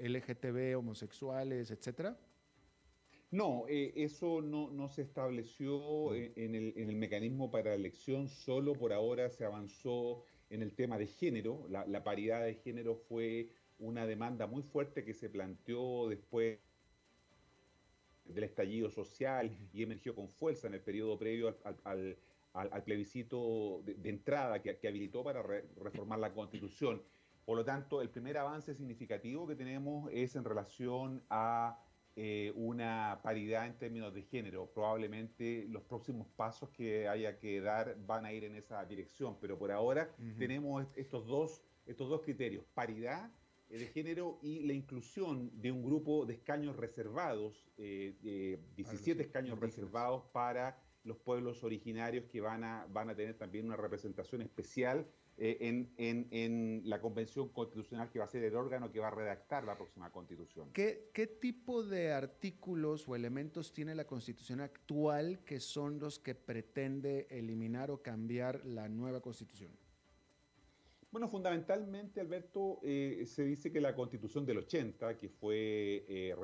LGTB, 0.00 0.78
homosexuales, 0.78 1.70
etcétera? 1.70 2.16
No, 3.32 3.64
eh, 3.68 3.92
eso 3.96 4.40
no, 4.40 4.88
se 4.88 5.02
estableció 5.02 6.10
mm. 6.10 6.14
en, 6.36 6.54
el, 6.54 6.96
mecanismo 6.96 7.50
para 7.50 7.70
la 7.70 7.76
elección, 7.76 8.28
solo 8.28 8.74
por 8.74 8.92
ahora 8.92 9.28
se 9.30 9.44
avanzó 9.44 10.22
en 10.48 10.62
el 10.62 10.74
tema 10.74 10.96
de 10.96 11.08
género. 11.08 11.66
la 11.68 12.04
paridad 12.04 12.44
de 12.44 12.54
género 12.54 12.94
fue 12.94 13.50
una 13.78 14.06
demanda 14.06 14.46
muy 14.46 14.62
fuerte 14.62 15.04
que 15.04 15.14
se 15.14 15.28
planteó 15.28 16.08
después 16.08 16.58
del 18.24 18.44
estallido 18.44 18.90
social 18.90 19.50
y 19.72 19.82
emergió 19.82 20.14
con 20.14 20.28
fuerza 20.28 20.66
en 20.66 20.74
el 20.74 20.80
periodo 20.80 21.18
previo 21.18 21.56
al, 21.84 22.16
plebiscito 22.84 23.82
de, 23.84 24.08
entrada 24.08 24.62
que, 24.62 24.78
habilitó 24.86 25.22
para 25.22 25.42
reformar 25.42 26.18
la 26.18 26.32
constitución. 26.32 27.02
Por 27.44 27.58
lo 27.58 27.64
tanto, 27.64 28.00
el 28.00 28.08
primer 28.08 28.38
avance 28.38 28.74
significativo 28.74 29.46
que 29.46 29.54
tenemos 29.54 30.10
es 30.12 30.34
en 30.36 30.44
relación 30.44 31.22
a 31.28 31.78
eh, 32.16 32.52
una 32.54 33.20
paridad 33.22 33.66
en 33.66 33.76
términos 33.76 34.14
de 34.14 34.22
género. 34.22 34.66
Probablemente 34.72 35.66
los 35.68 35.82
próximos 35.82 36.28
pasos 36.36 36.70
que 36.70 37.06
haya 37.08 37.38
que 37.38 37.60
dar 37.60 37.96
van 38.06 38.24
a 38.24 38.32
ir 38.32 38.44
en 38.44 38.54
esa 38.54 38.84
dirección, 38.86 39.36
pero 39.40 39.58
por 39.58 39.72
ahora 39.72 40.14
tenemos 40.38 40.86
estos 40.94 41.26
dos, 41.26 41.60
estos 41.86 42.08
dos 42.08 42.22
criterios, 42.22 42.64
paridad 42.72 43.30
de 43.78 43.86
género 43.86 44.38
y 44.42 44.60
la 44.60 44.72
inclusión 44.72 45.50
de 45.60 45.72
un 45.72 45.82
grupo 45.84 46.26
de 46.26 46.34
escaños 46.34 46.76
reservados, 46.76 47.70
eh, 47.76 48.58
17 48.76 49.22
escaños 49.22 49.58
reservados 49.58 50.24
para 50.32 50.80
los 51.04 51.18
pueblos 51.18 51.62
originarios 51.62 52.24
que 52.26 52.40
van 52.40 52.64
a, 52.64 52.86
van 52.90 53.10
a 53.10 53.14
tener 53.14 53.36
también 53.36 53.66
una 53.66 53.76
representación 53.76 54.42
especial 54.42 55.06
eh, 55.36 55.58
en, 55.60 55.92
en, 55.98 56.28
en, 56.30 56.82
la 56.84 57.00
Convención 57.00 57.48
Constitucional 57.48 58.08
que 58.08 58.20
va 58.20 58.24
a 58.24 58.28
ser 58.28 58.44
el 58.44 58.54
órgano 58.54 58.90
que 58.90 59.00
va 59.00 59.08
a 59.08 59.10
redactar 59.10 59.64
la 59.64 59.76
próxima 59.76 60.10
Constitución. 60.10 60.70
¿Qué, 60.72 61.10
¿Qué 61.12 61.26
tipo 61.26 61.82
de 61.82 62.12
artículos 62.12 63.08
o 63.08 63.16
elementos 63.16 63.72
tiene 63.72 63.94
la 63.96 64.06
Constitución 64.06 64.60
actual 64.60 65.44
que 65.44 65.58
son 65.58 65.98
los 65.98 66.20
que 66.20 66.36
pretende 66.36 67.26
eliminar 67.30 67.90
o 67.90 68.00
cambiar 68.00 68.64
la 68.64 68.88
nueva 68.88 69.20
Constitución? 69.20 69.72
Bueno, 71.14 71.28
fundamentalmente, 71.28 72.20
Alberto, 72.20 72.80
eh, 72.82 73.22
se 73.28 73.44
dice 73.44 73.70
que 73.70 73.80
la 73.80 73.94
constitución 73.94 74.44
del 74.44 74.58
80, 74.58 75.16
que 75.16 75.28
fue 75.28 76.04
eh, 76.08 76.34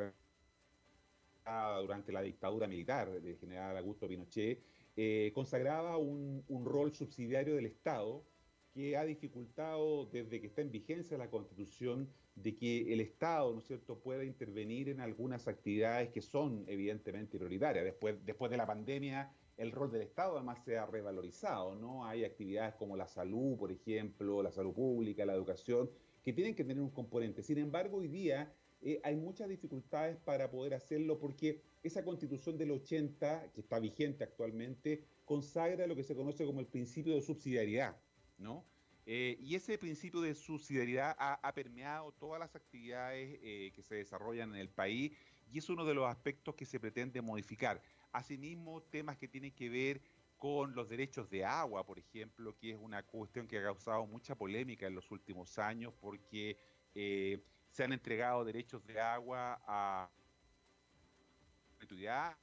durante 1.82 2.12
la 2.12 2.22
dictadura 2.22 2.68
militar 2.68 3.20
del 3.20 3.36
general 3.36 3.76
Augusto 3.78 4.06
Pinochet, 4.06 4.62
eh, 4.94 5.32
consagraba 5.34 5.96
un, 5.96 6.44
rol 6.64 6.94
subsidiario 6.94 7.56
del 7.56 7.66
Estado 7.66 8.24
que 8.72 8.96
ha 8.96 9.04
dificultado 9.04 10.06
desde 10.06 10.40
que 10.40 10.46
está 10.46 10.60
en 10.60 10.70
vigencia 10.70 11.18
la 11.18 11.30
Constitución 11.30 12.08
de 12.36 12.54
que 12.54 12.92
el 12.92 13.00
Estado, 13.00 13.52
¿no 13.52 13.58
es 13.58 13.64
cierto?, 13.64 13.98
pueda 13.98 14.22
intervenir 14.22 14.88
en 14.88 15.00
algunas 15.00 15.48
actividades 15.48 16.10
que 16.10 16.22
son 16.22 16.62
evidentemente 16.68 17.38
prioritarias. 17.38 17.84
Después, 17.84 18.24
después 18.24 18.52
de 18.52 18.56
la 18.56 18.68
pandemia, 18.68 19.34
el 19.60 19.72
rol 19.72 19.90
del 19.90 20.00
Estado 20.00 20.36
además 20.36 20.58
se 20.64 20.78
ha 20.78 20.86
revalorizado, 20.86 21.74
¿no? 21.74 22.06
Hay 22.06 22.24
actividades 22.24 22.74
como 22.76 22.96
la 22.96 23.06
salud, 23.06 23.58
por 23.58 23.70
ejemplo, 23.70 24.42
la 24.42 24.50
salud 24.50 24.72
pública, 24.72 25.26
la 25.26 25.34
educación, 25.34 25.90
que 26.22 26.32
tienen 26.32 26.54
que 26.54 26.64
tener 26.64 26.82
un 26.82 26.88
componente. 26.88 27.42
Sin 27.42 27.58
embargo, 27.58 27.98
hoy 27.98 28.08
día 28.08 28.50
eh, 28.80 29.02
hay 29.04 29.16
muchas 29.16 29.50
dificultades 29.50 30.16
para 30.16 30.50
poder 30.50 30.72
hacerlo 30.72 31.18
porque 31.18 31.60
esa 31.82 32.02
constitución 32.02 32.56
del 32.56 32.70
80, 32.70 33.52
que 33.52 33.60
está 33.60 33.78
vigente 33.78 34.24
actualmente, 34.24 35.04
consagra 35.26 35.86
lo 35.86 35.94
que 35.94 36.04
se 36.04 36.14
conoce 36.16 36.46
como 36.46 36.60
el 36.60 36.66
principio 36.66 37.14
de 37.14 37.20
subsidiariedad, 37.20 38.00
¿no? 38.38 38.64
Eh, 39.04 39.36
y 39.40 39.56
ese 39.56 39.76
principio 39.76 40.22
de 40.22 40.34
subsidiariedad 40.34 41.14
ha, 41.18 41.52
permeado 41.52 42.12
todas 42.12 42.38
las 42.38 42.54
actividades 42.56 43.38
eh, 43.42 43.72
que 43.74 43.82
se 43.82 43.96
desarrollan 43.96 44.54
en 44.54 44.60
el 44.60 44.70
país 44.70 45.12
y 45.52 45.58
es 45.58 45.68
uno 45.68 45.84
de 45.84 45.94
los 45.94 46.06
aspectos 46.06 46.54
que 46.54 46.64
se 46.64 46.78
pretende 46.78 47.20
modificar. 47.20 47.82
Asimismo, 48.12 48.82
temas 48.82 49.16
que 49.16 49.28
tienen 49.28 49.52
que 49.52 49.68
ver 49.68 50.00
con 50.36 50.74
los 50.74 50.88
derechos 50.88 51.28
de 51.28 51.44
agua, 51.44 51.84
por 51.84 51.98
ejemplo, 51.98 52.56
que 52.56 52.70
es 52.70 52.78
una 52.80 53.02
cuestión 53.02 53.46
que 53.46 53.58
ha 53.58 53.62
causado 53.62 54.06
mucha 54.06 54.34
polémica 54.34 54.86
en 54.86 54.94
los 54.94 55.10
últimos 55.10 55.58
años 55.58 55.92
porque 56.00 56.56
eh, 56.94 57.38
se 57.70 57.84
han 57.84 57.92
entregado 57.92 58.44
derechos 58.44 58.84
de 58.86 58.98
agua 59.00 59.60
a, 59.66 60.08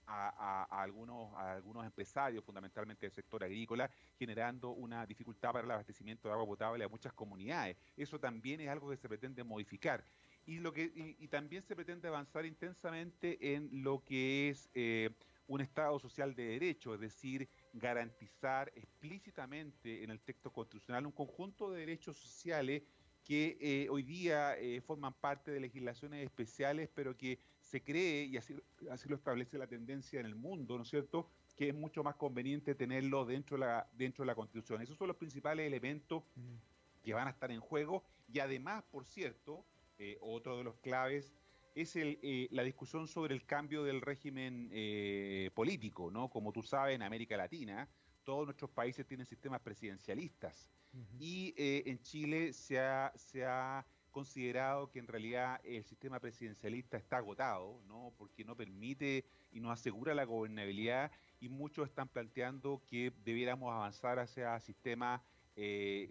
a, 0.05 0.81
algunos, 0.81 1.33
a 1.35 1.53
algunos 1.53 1.85
empresarios, 1.85 2.43
fundamentalmente 2.43 3.05
del 3.05 3.13
sector 3.13 3.43
agrícola, 3.43 3.89
generando 4.17 4.71
una 4.71 5.05
dificultad 5.05 5.51
para 5.51 5.65
el 5.65 5.71
abastecimiento 5.71 6.27
de 6.27 6.33
agua 6.33 6.45
potable 6.45 6.83
a 6.83 6.89
muchas 6.89 7.13
comunidades. 7.13 7.77
Eso 7.95 8.19
también 8.19 8.61
es 8.61 8.69
algo 8.69 8.89
que 8.89 8.97
se 8.97 9.07
pretende 9.07 9.43
modificar. 9.43 10.03
Y, 10.45 10.59
lo 10.59 10.71
que, 10.71 10.91
y, 10.95 11.27
también 11.27 11.63
se 11.63 11.75
pretende 11.75 12.07
avanzar 12.07 12.45
intensamente 12.45 13.55
en 13.55 13.69
lo 13.83 14.03
que 14.03 14.49
es 14.49 14.69
eh, 14.73 15.09
un 15.47 15.61
Estado 15.61 15.97
social 15.99 16.35
de 16.35 16.43
derecho, 16.43 16.93
es 16.93 16.99
decir, 16.99 17.49
garantizar 17.73 18.71
explícitamente 18.75 20.03
en 20.03 20.11
el 20.11 20.19
texto 20.19 20.51
constitucional 20.51 21.05
un 21.05 21.11
conjunto 21.11 21.71
de 21.71 21.79
derechos 21.79 22.17
sociales 22.17 22.83
que 23.23 23.57
eh, 23.59 23.89
hoy 23.89 24.03
día 24.03 24.57
eh, 24.57 24.79
forman 24.79 25.13
parte 25.13 25.51
de 25.51 25.59
legislaciones 25.59 26.23
especiales, 26.23 26.89
pero 26.93 27.17
que 27.17 27.39
se 27.59 27.83
cree, 27.83 28.23
y 28.23 28.37
así, 28.37 28.55
así 28.89 29.09
lo 29.09 29.15
establece 29.15 29.57
la 29.57 29.67
tendencia 29.67 30.19
en 30.19 30.25
el 30.25 30.35
mundo, 30.35 30.77
¿no 30.77 30.83
es 30.83 30.89
cierto?, 30.89 31.29
que 31.57 31.69
es 31.69 31.75
mucho 31.75 32.03
más 32.03 32.15
conveniente 32.15 32.75
tenerlo 32.75 33.25
dentro 33.25 33.57
de 33.57 33.65
la, 33.65 33.89
dentro 33.93 34.23
de 34.23 34.27
la 34.27 34.35
Constitución. 34.35 34.81
Esos 34.81 34.97
son 34.97 35.07
los 35.07 35.17
principales 35.17 35.67
elementos 35.67 36.23
mm. 36.35 37.03
que 37.03 37.13
van 37.13 37.27
a 37.27 37.31
estar 37.31 37.51
en 37.51 37.59
juego 37.59 38.03
y 38.31 38.39
además, 38.39 38.83
por 38.91 39.05
cierto, 39.05 39.65
eh, 39.97 40.17
otro 40.21 40.57
de 40.57 40.63
los 40.63 40.77
claves 40.77 41.33
es 41.81 41.95
el, 41.95 42.19
eh, 42.23 42.47
la 42.51 42.63
discusión 42.63 43.07
sobre 43.07 43.35
el 43.35 43.45
cambio 43.45 43.83
del 43.83 44.01
régimen 44.01 44.69
eh, 44.71 45.51
político, 45.53 46.09
¿no? 46.09 46.29
Como 46.29 46.51
tú 46.51 46.63
sabes, 46.63 46.95
en 46.95 47.03
América 47.03 47.37
Latina 47.37 47.87
todos 48.23 48.45
nuestros 48.45 48.71
países 48.71 49.05
tienen 49.05 49.25
sistemas 49.25 49.61
presidencialistas 49.61 50.69
y 51.17 51.53
eh, 51.55 51.83
en 51.85 52.01
Chile 52.01 52.51
se 52.51 52.79
ha, 52.79 53.13
se 53.15 53.45
ha 53.45 53.85
considerado 54.11 54.89
que 54.89 54.99
en 54.99 55.07
realidad 55.07 55.61
el 55.63 55.83
sistema 55.83 56.19
presidencialista 56.19 56.97
está 56.97 57.17
agotado, 57.17 57.81
¿no? 57.87 58.13
Porque 58.17 58.43
no 58.43 58.57
permite 58.57 59.25
y 59.51 59.59
no 59.59 59.71
asegura 59.71 60.15
la 60.15 60.25
gobernabilidad 60.25 61.11
y 61.39 61.47
muchos 61.47 61.87
están 61.87 62.09
planteando 62.09 62.81
que 62.87 63.13
debiéramos 63.23 63.71
avanzar 63.71 64.19
hacia 64.19 64.59
sistemas 64.59 65.21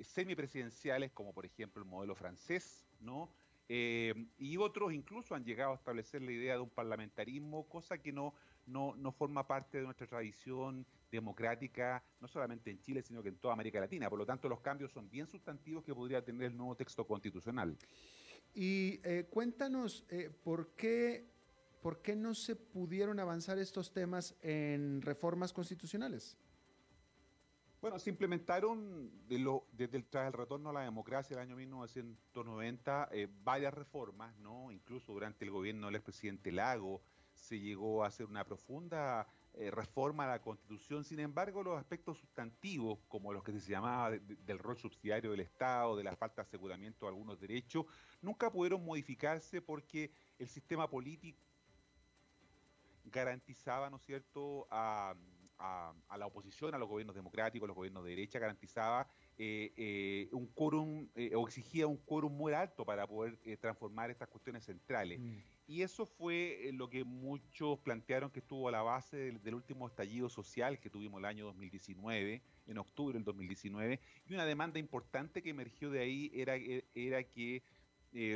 semipresidenciales 0.03 1.13
como 1.13 1.33
por 1.33 1.47
ejemplo 1.47 1.81
el 1.81 1.89
modelo 1.89 2.17
francés, 2.17 2.89
¿no? 2.99 3.31
Eh, 3.69 4.15
y 4.39 4.57
otros 4.57 4.93
incluso 4.93 5.35
han 5.35 5.45
llegado 5.45 5.73
a 5.73 5.75
establecer 5.75 6.23
la 6.23 6.33
idea 6.33 6.55
de 6.55 6.61
un 6.61 6.71
parlamentarismo, 6.71 7.69
cosa 7.69 7.99
que 7.99 8.13
no, 8.13 8.35
no, 8.67 8.95
no 8.97 9.13
forma 9.13 9.47
parte 9.47 9.79
de 9.79 9.85
nuestra 9.85 10.07
tradición 10.07 10.87
democrática, 11.11 12.03
no 12.21 12.29
solamente 12.29 12.71
en 12.71 12.81
Chile, 12.81 13.03
sino 13.03 13.23
que 13.23 13.31
en 13.31 13.39
toda 13.39 13.55
América 13.55 13.81
Latina. 13.81 14.09
Por 14.09 14.19
lo 14.19 14.27
tanto, 14.27 14.49
los 14.49 14.61
cambios 14.61 14.93
son 14.93 15.11
bien 15.11 15.27
sustantivos 15.27 15.85
que 15.85 15.95
podría 15.95 16.25
tener 16.25 16.51
el 16.51 16.57
nuevo 16.57 16.77
texto 16.77 17.07
constitucional. 17.07 17.77
Y 18.55 19.01
eh, 19.03 19.27
cuéntanos, 19.29 20.05
eh, 20.09 20.31
¿por, 20.45 20.69
qué, 20.77 21.27
¿por 21.83 22.01
qué 22.03 22.15
no 22.15 22.35
se 22.35 22.57
pudieron 22.57 23.19
avanzar 23.19 23.59
estos 23.59 23.93
temas 23.93 24.37
en 24.43 25.03
reformas 25.03 25.53
constitucionales? 25.53 26.37
Bueno, 27.87 28.01
se 28.01 28.11
implementaron 28.11 29.13
desde 29.29 29.97
el, 29.97 30.07
tras 30.07 30.27
el 30.27 30.33
retorno 30.33 30.71
a 30.71 30.73
la 30.73 30.81
democracia 30.81 31.37
del 31.37 31.47
año 31.47 31.55
1990 31.55 33.11
eh, 33.13 33.29
varias 33.45 33.73
reformas, 33.73 34.37
¿no? 34.39 34.73
Incluso 34.73 35.13
durante 35.13 35.45
el 35.45 35.53
gobierno 35.53 35.87
del 35.87 35.95
expresidente 35.95 36.51
Lago 36.51 37.01
se 37.33 37.61
llegó 37.61 38.03
a 38.03 38.09
hacer 38.09 38.27
una 38.27 38.45
profunda 38.45 39.29
eh, 39.55 39.71
reforma 39.71 40.25
a 40.25 40.31
la 40.31 40.43
Constitución. 40.43 41.05
Sin 41.05 41.21
embargo, 41.21 41.63
los 41.63 41.79
aspectos 41.79 42.19
sustantivos, 42.19 42.99
como 43.07 43.33
los 43.33 43.45
que 43.45 43.53
se 43.53 43.71
llamaba 43.71 44.11
del 44.11 44.59
rol 44.59 44.77
subsidiario 44.77 45.31
del 45.31 45.39
Estado, 45.39 45.97
de 45.97 46.03
la 46.03 46.17
falta 46.17 46.43
de 46.43 46.49
aseguramiento 46.49 47.07
de 47.07 47.11
algunos 47.11 47.39
derechos, 47.39 47.87
nunca 48.21 48.51
pudieron 48.51 48.85
modificarse 48.85 49.63
porque 49.63 50.11
el 50.41 50.49
sistema 50.49 50.91
político 50.91 51.39
garantizaba, 53.05 53.91
¿no 53.91 53.99
es 53.99 54.03
cierto?, 54.03 54.67
a 54.73 55.15
a, 55.59 56.17
la 56.19 56.27
oposición, 56.27 56.75
a 56.75 56.79
los 56.79 56.89
gobiernos 56.89 57.15
democráticos, 57.15 57.67
a 57.67 57.69
los 57.69 57.77
gobiernos 57.77 58.05
de 58.05 58.11
derecha, 58.11 58.39
garantizaba 58.39 59.09
eh, 59.39 59.73
eh, 59.77 60.29
un 60.33 60.47
quórum 60.47 61.09
eh, 61.15 61.35
o 61.35 61.47
exigía 61.47 61.87
un 61.87 61.97
quórum 61.99 62.33
muy 62.33 62.53
alto 62.53 62.85
para 62.85 63.07
poder 63.07 63.39
transformar 63.61 64.11
estas 64.11 64.29
cuestiones 64.29 64.65
centrales. 64.65 65.21
Mm. 65.21 65.37
Y 65.69 65.83
eso 65.83 66.07
fue 66.07 66.71
lo 66.75 66.89
que 66.89 67.05
muchos 67.05 67.79
plantearon 67.81 68.31
que 68.31 68.39
estuvo 68.39 68.69
a 68.69 68.73
la 68.73 68.83
base 68.83 69.33
del, 69.33 69.55
último 69.55 69.89
estallido 69.89 70.29
social 70.29 70.79
que 70.79 70.91
tuvimos 70.91 71.19
el 71.19 71.25
año 71.25 71.47
2019, 71.47 72.43
en 72.69 72.79
octubre 72.79 73.15
del 73.15 73.25
2019, 73.25 74.01
y 74.29 74.35
una 74.35 74.45
demanda 74.45 74.79
importante 74.79 75.43
que 75.43 75.51
emergió 75.51 75.91
de 75.91 76.01
ahí 76.01 76.31
era, 76.35 76.55
era 76.95 77.25
que 77.25 77.63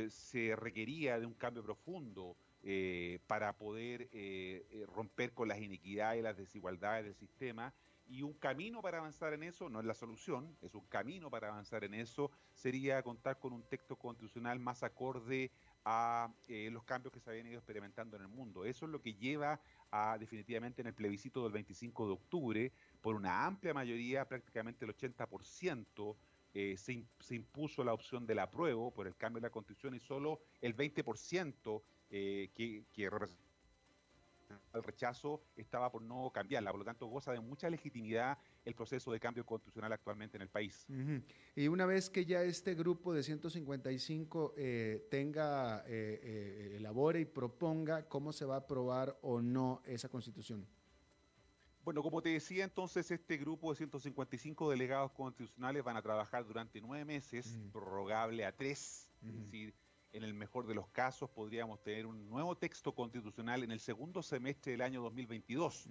se 0.09 0.55
requería 0.57 1.19
de 1.19 1.25
un 1.25 1.33
cambio 1.33 1.63
profundo 1.63 2.35
eh, 2.63 3.17
para 3.25 3.57
poder 3.57 4.03
eh, 4.11 4.67
eh, 4.69 4.85
romper 4.85 5.33
con 5.33 5.47
las 5.47 5.59
iniquidades 5.59 6.19
y 6.19 6.21
las 6.21 6.37
desigualdades 6.37 7.05
del 7.05 7.15
sistema. 7.15 7.73
Y 8.05 8.21
un 8.21 8.33
camino 8.33 8.83
para 8.83 8.99
avanzar 8.99 9.33
en 9.33 9.41
eso, 9.41 9.67
no 9.67 9.79
es 9.79 9.85
la 9.87 9.95
solución, 9.95 10.55
es 10.61 10.75
un 10.75 10.85
camino 10.85 11.31
para 11.31 11.47
avanzar 11.47 11.83
en 11.85 11.95
eso, 11.95 12.29
sería 12.53 13.01
contar 13.01 13.39
con 13.39 13.53
un 13.53 13.63
texto 13.63 13.95
constitucional 13.95 14.59
más 14.59 14.83
acorde 14.83 15.49
a 15.85 16.31
los 16.49 16.83
cambios 16.83 17.13
que 17.13 17.19
se 17.19 17.31
habían 17.31 17.47
ido 17.47 17.57
experimentando 17.57 18.17
en 18.17 18.23
el 18.23 18.27
mundo. 18.27 18.65
Eso 18.65 18.85
es 18.85 18.91
lo 18.91 19.01
que 19.01 19.15
lleva 19.15 19.59
a 19.89 20.17
definitivamente 20.19 20.81
en 20.81 20.87
el 20.87 20.93
plebiscito 20.93 21.41
del 21.41 21.53
25 21.53 22.05
de 22.05 22.13
octubre, 22.13 22.71
por 22.99 23.15
una 23.15 23.45
amplia 23.45 23.73
mayoría, 23.73 24.27
prácticamente 24.27 24.85
el 24.85 24.95
80%, 24.95 26.15
se, 26.53 26.75
se, 26.75 27.35
impuso 27.35 27.81
la 27.81 27.93
opción 27.93 28.27
del 28.27 28.39
apruebo 28.39 28.91
por 28.91 29.07
el 29.07 29.15
cambio 29.15 29.39
de 29.39 29.47
la 29.47 29.51
constitución 29.51 29.95
y 29.95 30.01
solo 30.01 30.41
el 30.59 30.75
20% 30.75 31.81
eh, 32.11 32.49
que, 32.53 32.83
el 34.73 34.83
rechazo 34.83 35.41
estaba 35.55 35.89
por 35.89 36.01
no 36.01 36.29
cambiarla, 36.33 36.71
por 36.71 36.79
lo 36.79 36.85
tanto 36.85 37.07
goza 37.07 37.31
de 37.31 37.39
mucha 37.39 37.69
legitimidad 37.69 38.37
el 38.65 38.75
proceso 38.75 39.11
de 39.11 39.19
cambio 39.19 39.45
constitucional 39.45 39.93
actualmente 39.93 40.37
en 40.37 40.41
el 40.41 40.49
país. 40.49 40.85
Y 41.55 41.67
una 41.69 41.85
vez 41.85 42.09
que 42.09 42.25
ya 42.25 42.43
este 42.43 42.75
grupo 42.75 43.13
de 43.13 43.23
155 43.23 44.53
eh, 44.57 45.07
tenga, 45.09 45.83
eh, 45.87 46.73
elabore 46.75 47.21
y 47.21 47.25
proponga 47.25 48.07
cómo 48.09 48.33
se 48.33 48.43
va 48.43 48.55
a 48.55 48.59
aprobar 48.59 49.17
o 49.21 49.41
no 49.41 49.81
esa 49.85 50.09
constitución. 50.09 50.67
Bueno, 51.83 52.03
como 52.03 52.21
te 52.21 52.29
decía, 52.29 52.63
entonces 52.63 53.09
este 53.09 53.37
grupo 53.37 53.71
de 53.71 53.77
155 53.77 54.69
delegados 54.69 55.11
constitucionales 55.13 55.83
van 55.83 55.97
a 55.97 56.01
trabajar 56.01 56.45
durante 56.45 56.79
nueve 56.79 57.05
meses, 57.05 57.57
prorrogable 57.71 58.45
a 58.45 58.55
tres, 58.55 59.09
es 59.25 59.33
decir, 59.33 59.73
en 60.13 60.23
el 60.23 60.33
mejor 60.33 60.67
de 60.67 60.75
los 60.75 60.87
casos, 60.89 61.29
podríamos 61.29 61.81
tener 61.81 62.05
un 62.05 62.29
nuevo 62.29 62.57
texto 62.57 62.93
constitucional 62.93 63.63
en 63.63 63.71
el 63.71 63.79
segundo 63.79 64.21
semestre 64.21 64.73
del 64.73 64.81
año 64.81 65.01
2022. 65.01 65.87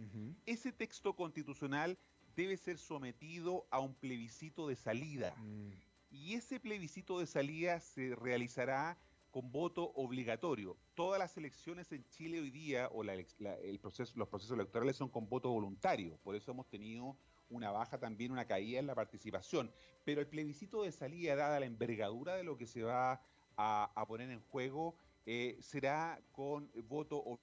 Ese 0.46 0.72
texto 0.72 1.16
constitucional 1.16 1.98
debe 2.36 2.56
ser 2.56 2.78
sometido 2.78 3.66
a 3.70 3.80
un 3.80 3.94
plebiscito 3.94 4.68
de 4.68 4.76
salida. 4.76 5.34
Mm. 5.36 5.70
Y 6.10 6.34
ese 6.34 6.60
plebiscito 6.60 7.18
de 7.18 7.26
salida 7.26 7.80
se 7.80 8.14
realizará 8.14 8.98
con 9.30 9.52
voto 9.52 9.92
obligatorio. 9.94 10.76
Todas 10.94 11.18
las 11.18 11.36
elecciones 11.36 11.92
en 11.92 12.04
Chile 12.08 12.40
hoy 12.40 12.50
día, 12.50 12.88
o 12.88 13.02
el 13.04 13.78
proceso, 13.80 14.12
los 14.16 14.28
procesos 14.28 14.56
electorales 14.56 14.96
son 14.96 15.08
con 15.08 15.28
voto 15.28 15.50
voluntario. 15.50 16.18
Por 16.22 16.34
eso 16.34 16.50
hemos 16.50 16.68
tenido 16.68 17.16
una 17.48 17.70
baja 17.70 17.98
también, 17.98 18.32
una 18.32 18.46
caída 18.46 18.80
en 18.80 18.86
la 18.86 18.94
participación. 18.94 19.72
Pero 20.04 20.20
el 20.20 20.26
plebiscito 20.26 20.82
de 20.82 20.92
salida, 20.92 21.36
dada 21.36 21.60
la 21.60 21.66
envergadura 21.66 22.34
de 22.36 22.44
lo 22.44 22.56
que 22.56 22.66
se 22.66 22.82
va 22.82 23.20
a, 23.61 24.06
poner 24.06 24.30
en 24.30 24.40
juego 24.40 24.94
eh, 25.26 25.58
será 25.61 26.20
con 26.32 26.70
voto 26.88 27.38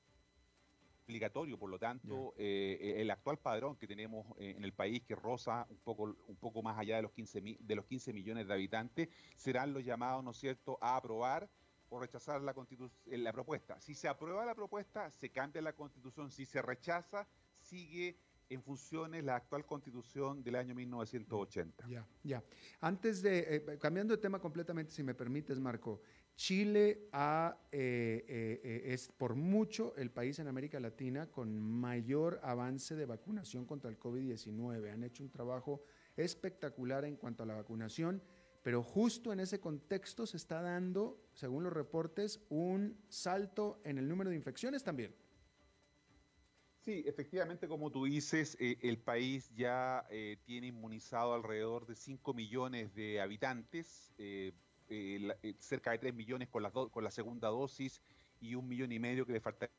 obligatorio, 1.07 1.57
por 1.57 1.70
lo 1.70 1.80
tanto, 1.80 2.34
eh, 2.38 2.95
el 2.97 3.09
actual 3.11 3.38
padrón 3.38 3.78
que 3.78 3.88
tenemos 3.88 4.26
eh, 4.39 4.55
en 4.57 4.63
el 4.63 4.74
país, 4.74 5.03
que 5.03 5.15
roza 5.15 5.65
un 5.70 5.78
poco, 5.78 6.15
un 6.28 6.36
poco 6.36 6.61
más 6.61 6.78
allá 6.78 6.97
de 6.97 7.03
los, 7.03 7.11
15 7.11 7.57
de 7.59 7.76
los 7.76 7.86
15 7.86 8.13
millones 8.13 8.47
de 8.47 8.53
habitantes, 8.53 9.09
serán 9.36 9.74
los 9.74 9.86
llamados, 9.86 10.24
¿no 10.24 10.32
es 10.32 10.38
cierto?, 10.38 10.78
a 10.82 10.97
aprobar 10.97 11.49
o 11.89 11.99
rechazar 11.99 12.41
la, 12.41 12.53
la 13.05 13.34
propuesta. 13.34 13.80
Si 13.80 13.95
se 13.95 14.09
aprueba 14.09 14.45
la 14.45 14.55
propuesta, 14.55 15.09
se 15.11 15.30
cambia 15.30 15.61
la 15.61 15.74
constitución. 15.74 16.32
Si 16.32 16.45
se 16.45 16.61
rechaza, 16.61 17.26
sigue 17.61 18.18
en 18.50 18.62
funciones 18.62 19.24
la 19.24 19.36
actual 19.36 19.66
constitución 19.66 20.43
del 20.43 20.56
año 20.56 20.76
1980. 20.76 21.88
Ya, 21.88 22.08
ya. 22.24 22.43
Antes 22.82 23.22
de, 23.22 23.56
eh, 23.56 23.78
cambiando 23.80 24.16
de 24.16 24.22
tema 24.22 24.39
completamente, 24.39 24.91
si 24.91 25.04
me 25.04 25.14
permites, 25.14 25.60
Marco, 25.60 26.02
Chile 26.36 27.10
ha, 27.12 27.58
eh, 27.72 28.24
eh, 28.30 28.82
es 28.93 29.10
por 29.10 29.34
mucho 29.34 29.95
el 29.98 30.12
país 30.12 30.38
en 30.38 30.48
América 30.48 30.80
Latina 30.80 31.26
con 31.32 31.60
mayor 31.60 32.39
avance 32.43 32.95
de 32.95 33.08
vacunación 33.08 33.66
contra 33.66 33.89
el 33.89 34.00
COVID-19. 34.00 34.91
Han 34.91 35.04
hecho 35.04 35.24
un 35.24 35.32
trabajo 35.32 35.82
espectacular 36.16 37.06
en 37.06 37.16
cuanto 37.16 37.41
a 37.41 37.45
la 37.48 37.56
vacunación, 37.56 38.22
pero 38.62 38.84
justo 38.84 39.34
en 39.34 39.39
ese 39.39 39.60
contexto 39.60 40.28
se 40.28 40.38
está 40.38 40.62
dando, 40.62 41.28
según 41.34 41.64
los 41.64 41.74
reportes, 41.74 42.39
un 42.50 42.98
salto 43.10 43.82
en 43.84 43.98
el 43.98 44.08
número 44.08 44.30
de 44.30 44.36
infecciones 44.36 44.84
también. 44.84 45.16
Sí, 46.88 47.04
efectivamente, 47.06 47.68
como 47.68 47.92
tú 47.92 48.06
dices, 48.06 48.56
eh, 48.62 48.78
el 48.82 48.98
país 48.98 49.52
ya 49.58 50.08
eh, 50.10 50.38
tiene 50.46 50.68
inmunizado 50.68 51.34
alrededor 51.34 51.86
de 51.86 51.96
5 51.96 52.34
millones 52.34 52.96
de 52.96 53.20
habitantes, 53.20 54.14
eh, 54.18 54.54
cerca 55.60 55.92
de 55.92 55.98
3 55.98 56.14
millones 56.14 56.48
con 56.48 56.64
la, 56.64 56.72
con 56.72 57.04
la 57.04 57.12
segunda 57.12 57.50
dosis 57.50 58.02
y 58.40 58.56
un 58.56 58.70
millón 58.70 58.94
y 58.94 59.00
medio 59.00 59.26
que 59.26 59.34
le 59.34 59.42
falta 59.42 59.70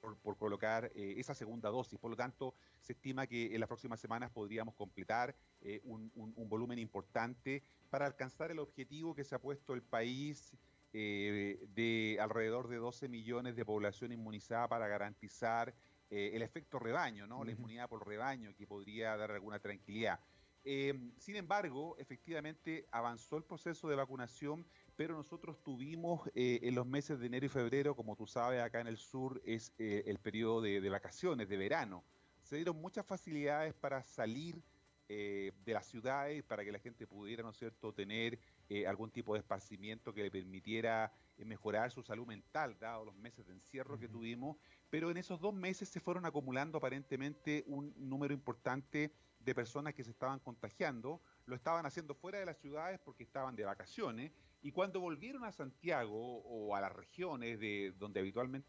por, 0.00 0.36
colocar 0.36 0.90
esa 0.96 1.36
segunda 1.36 1.68
dosis. 1.68 2.00
Por 2.00 2.10
lo 2.10 2.16
tanto, 2.16 2.52
se 2.80 2.94
estima 2.94 3.28
que 3.28 3.54
en 3.54 3.60
las 3.60 3.68
próximas 3.68 4.00
semanas 4.00 4.32
podríamos 4.32 4.74
completar 4.74 5.36
un, 5.84 6.10
volumen 6.48 6.80
importante 6.80 7.62
para 7.90 8.06
alcanzar 8.06 8.50
el 8.50 8.58
objetivo 8.58 9.14
que 9.14 9.22
se 9.22 9.36
ha 9.36 9.38
puesto 9.38 9.72
el 9.72 9.82
país 9.82 10.52
eh, 10.98 11.58
de 11.74 12.16
alrededor 12.18 12.68
de 12.68 12.76
12 12.76 13.10
millones 13.10 13.54
de 13.54 13.66
población 13.66 14.12
inmunizada 14.12 14.66
para 14.66 14.88
garantizar 14.88 15.74
eh, 16.08 16.30
el 16.32 16.40
efecto 16.40 16.78
rebaño, 16.78 17.26
¿no? 17.26 17.44
la 17.44 17.52
inmunidad 17.52 17.86
por 17.86 18.08
rebaño, 18.08 18.54
que 18.56 18.66
podría 18.66 19.14
dar 19.14 19.30
alguna 19.30 19.58
tranquilidad. 19.58 20.18
Em, 20.64 21.12
sin 21.18 21.36
embargo, 21.36 21.98
efectivamente 21.98 22.86
avanzó 22.92 23.36
el 23.36 23.44
proceso 23.44 23.90
de 23.90 23.96
vacunación, 23.96 24.66
pero 24.96 25.14
nosotros 25.14 25.62
tuvimos 25.62 26.30
eh, 26.34 26.60
en 26.62 26.74
los 26.74 26.86
meses 26.86 27.20
de 27.20 27.26
enero 27.26 27.44
y 27.44 27.50
febrero, 27.50 27.94
como 27.94 28.16
tú 28.16 28.26
sabes, 28.26 28.62
acá 28.62 28.80
en 28.80 28.86
el 28.86 28.96
sur 28.96 29.42
es 29.44 29.74
el 29.76 30.18
periodo 30.18 30.62
de, 30.62 30.80
de, 30.80 30.88
vacaciones, 30.88 31.46
de 31.46 31.58
verano. 31.58 32.04
Se 32.42 32.56
dieron 32.56 32.80
muchas 32.80 33.04
facilidades 33.04 33.74
para 33.74 34.02
salir 34.02 34.62
de 35.08 35.52
las 35.66 35.86
ciudades, 35.86 36.42
para 36.42 36.64
que 36.64 36.72
la 36.72 36.80
gente 36.80 37.06
pudiera, 37.06 37.42
¿no 37.42 37.50
es 37.50 37.58
cierto?, 37.58 37.92
tener 37.92 38.40
eh, 38.68 38.86
algún 38.86 39.10
tipo 39.10 39.34
de 39.34 39.40
esparcimiento 39.40 40.12
que 40.12 40.22
le 40.22 40.30
permitiera 40.30 41.12
eh, 41.36 41.44
mejorar 41.44 41.90
su 41.90 42.02
salud 42.02 42.26
mental, 42.26 42.76
dado 42.80 43.04
los 43.04 43.14
meses 43.14 43.46
de 43.46 43.52
encierro 43.52 43.98
que 43.98 44.08
tuvimos, 44.08 44.56
pero 44.90 45.10
en 45.10 45.16
esos 45.16 45.40
dos 45.40 45.54
meses 45.54 45.88
se 45.88 46.00
fueron 46.00 46.26
acumulando 46.26 46.78
aparentemente 46.78 47.64
un 47.66 47.94
número 47.96 48.34
importante 48.34 49.12
de 49.38 49.54
personas 49.54 49.94
que 49.94 50.02
se 50.02 50.10
estaban 50.10 50.40
contagiando, 50.40 51.20
lo 51.44 51.54
estaban 51.54 51.86
haciendo 51.86 52.14
fuera 52.14 52.40
de 52.40 52.46
las 52.46 52.58
ciudades 52.58 52.98
porque 53.04 53.22
estaban 53.22 53.54
de 53.54 53.64
vacaciones, 53.64 54.32
y 54.62 54.72
cuando 54.72 55.00
volvieron 55.00 55.44
a 55.44 55.52
Santiago 55.52 56.38
o 56.38 56.74
a 56.74 56.80
las 56.80 56.92
regiones 56.92 57.60
de 57.60 57.94
donde 57.98 58.18
habitualmente 58.18 58.68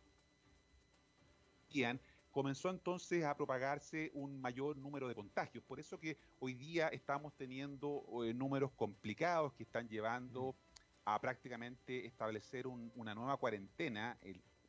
comenzó 2.37 2.69
entonces 2.69 3.23
a 3.23 3.35
propagarse 3.35 4.11
un 4.13 4.39
mayor 4.39 4.77
número 4.77 5.07
de 5.07 5.15
contagios. 5.15 5.63
Por 5.63 5.79
eso 5.79 5.99
que 5.99 6.19
hoy 6.37 6.53
día 6.53 6.87
estamos 6.89 7.33
teniendo 7.33 8.05
eh, 8.23 8.31
números 8.31 8.69
complicados 8.75 9.53
que 9.53 9.63
están 9.63 9.89
llevando 9.89 10.55
a 11.03 11.19
prácticamente 11.19 12.05
establecer 12.05 12.67
una 12.67 13.15
nueva 13.15 13.37
cuarentena 13.37 14.19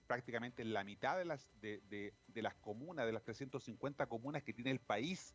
prácticamente 0.07 0.65
la 0.65 0.83
mitad 0.83 1.19
de 1.19 1.27
las, 1.27 1.53
de, 1.61 2.15
las 2.37 2.55
comunas, 2.55 3.05
de 3.05 3.13
las 3.13 3.23
350 3.25 4.07
comunas 4.07 4.43
que 4.43 4.55
tiene 4.55 4.71
el 4.71 4.81
país, 4.81 5.35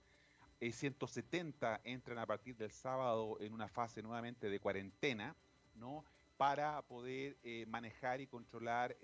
170 0.60 1.82
entran 1.84 2.18
a 2.18 2.26
partir 2.26 2.58
del 2.58 2.72
sábado 2.72 3.38
en 3.42 3.54
una 3.54 3.68
fase 3.68 4.02
nuevamente 4.02 4.50
de 4.50 4.60
cuarentena, 4.60 5.36
¿no? 5.76 6.04
Para 6.38 6.82
poder 6.82 7.38
manejar 7.68 8.22
y 8.22 8.26
controlar 8.26 8.98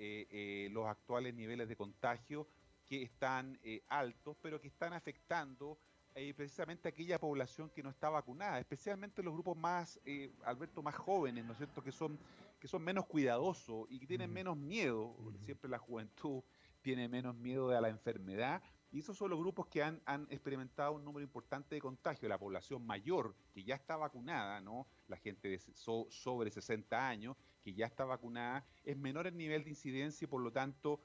los 0.71 0.87
actuales 0.87 1.35
niveles 1.35 1.69
de 1.69 1.75
contagio 1.75 2.47
que 2.89 3.03
están 3.03 3.59
altos, 3.87 4.35
pero 4.41 4.59
que 4.59 4.67
están 4.67 4.93
afectando 4.93 5.77
eh, 6.15 6.33
precisamente 6.33 6.89
aquella 6.89 7.19
población 7.19 7.69
que 7.69 7.83
no 7.83 7.89
está 7.89 8.09
vacunada, 8.09 8.59
especialmente 8.59 9.21
los 9.21 9.33
grupos 9.33 9.55
más, 9.55 9.99
eh, 10.05 10.33
Alberto, 10.43 10.81
más 10.81 10.95
jóvenes, 10.95 11.45
¿no 11.45 11.51
es 11.51 11.57
cierto?, 11.57 11.83
que 11.83 11.91
son, 11.91 12.17
que 12.59 12.67
son 12.67 12.83
menos 12.83 13.05
cuidadosos 13.05 13.85
y 13.89 13.99
que 13.99 14.07
tienen 14.07 14.33
menos 14.33 14.57
miedo, 14.57 15.15
siempre 15.45 15.69
la 15.69 15.77
juventud 15.77 16.41
tiene 16.81 17.07
menos 17.07 17.35
miedo 17.35 17.69
a 17.69 17.79
la 17.79 17.89
enfermedad, 17.89 18.61
y 18.91 18.99
esos 18.99 19.15
son 19.15 19.29
los 19.29 19.39
grupos 19.39 19.67
que 19.67 19.83
han, 19.83 20.01
han, 20.05 20.27
experimentado 20.31 20.93
un 20.93 21.05
número 21.05 21.23
importante 21.23 21.75
de 21.75 21.81
contagio. 21.81 22.27
La 22.27 22.39
población 22.39 22.83
mayor, 22.87 23.35
que 23.53 23.63
ya 23.63 23.75
está 23.75 23.95
vacunada, 23.95 24.59
¿no? 24.61 24.87
La 25.07 25.15
gente 25.17 25.47
de 25.47 25.59
sobre 25.59 26.49
60 26.49 27.07
años, 27.07 27.37
que 27.63 27.71
ya 27.73 27.85
está 27.85 28.03
vacunada, 28.03 28.65
es 28.83 28.97
menor 28.97 29.27
el 29.27 29.37
nivel 29.37 29.63
de 29.63 29.69
incidencia 29.69 30.25
y 30.25 30.27
por 30.27 30.41
lo 30.41 30.51
tanto 30.51 30.99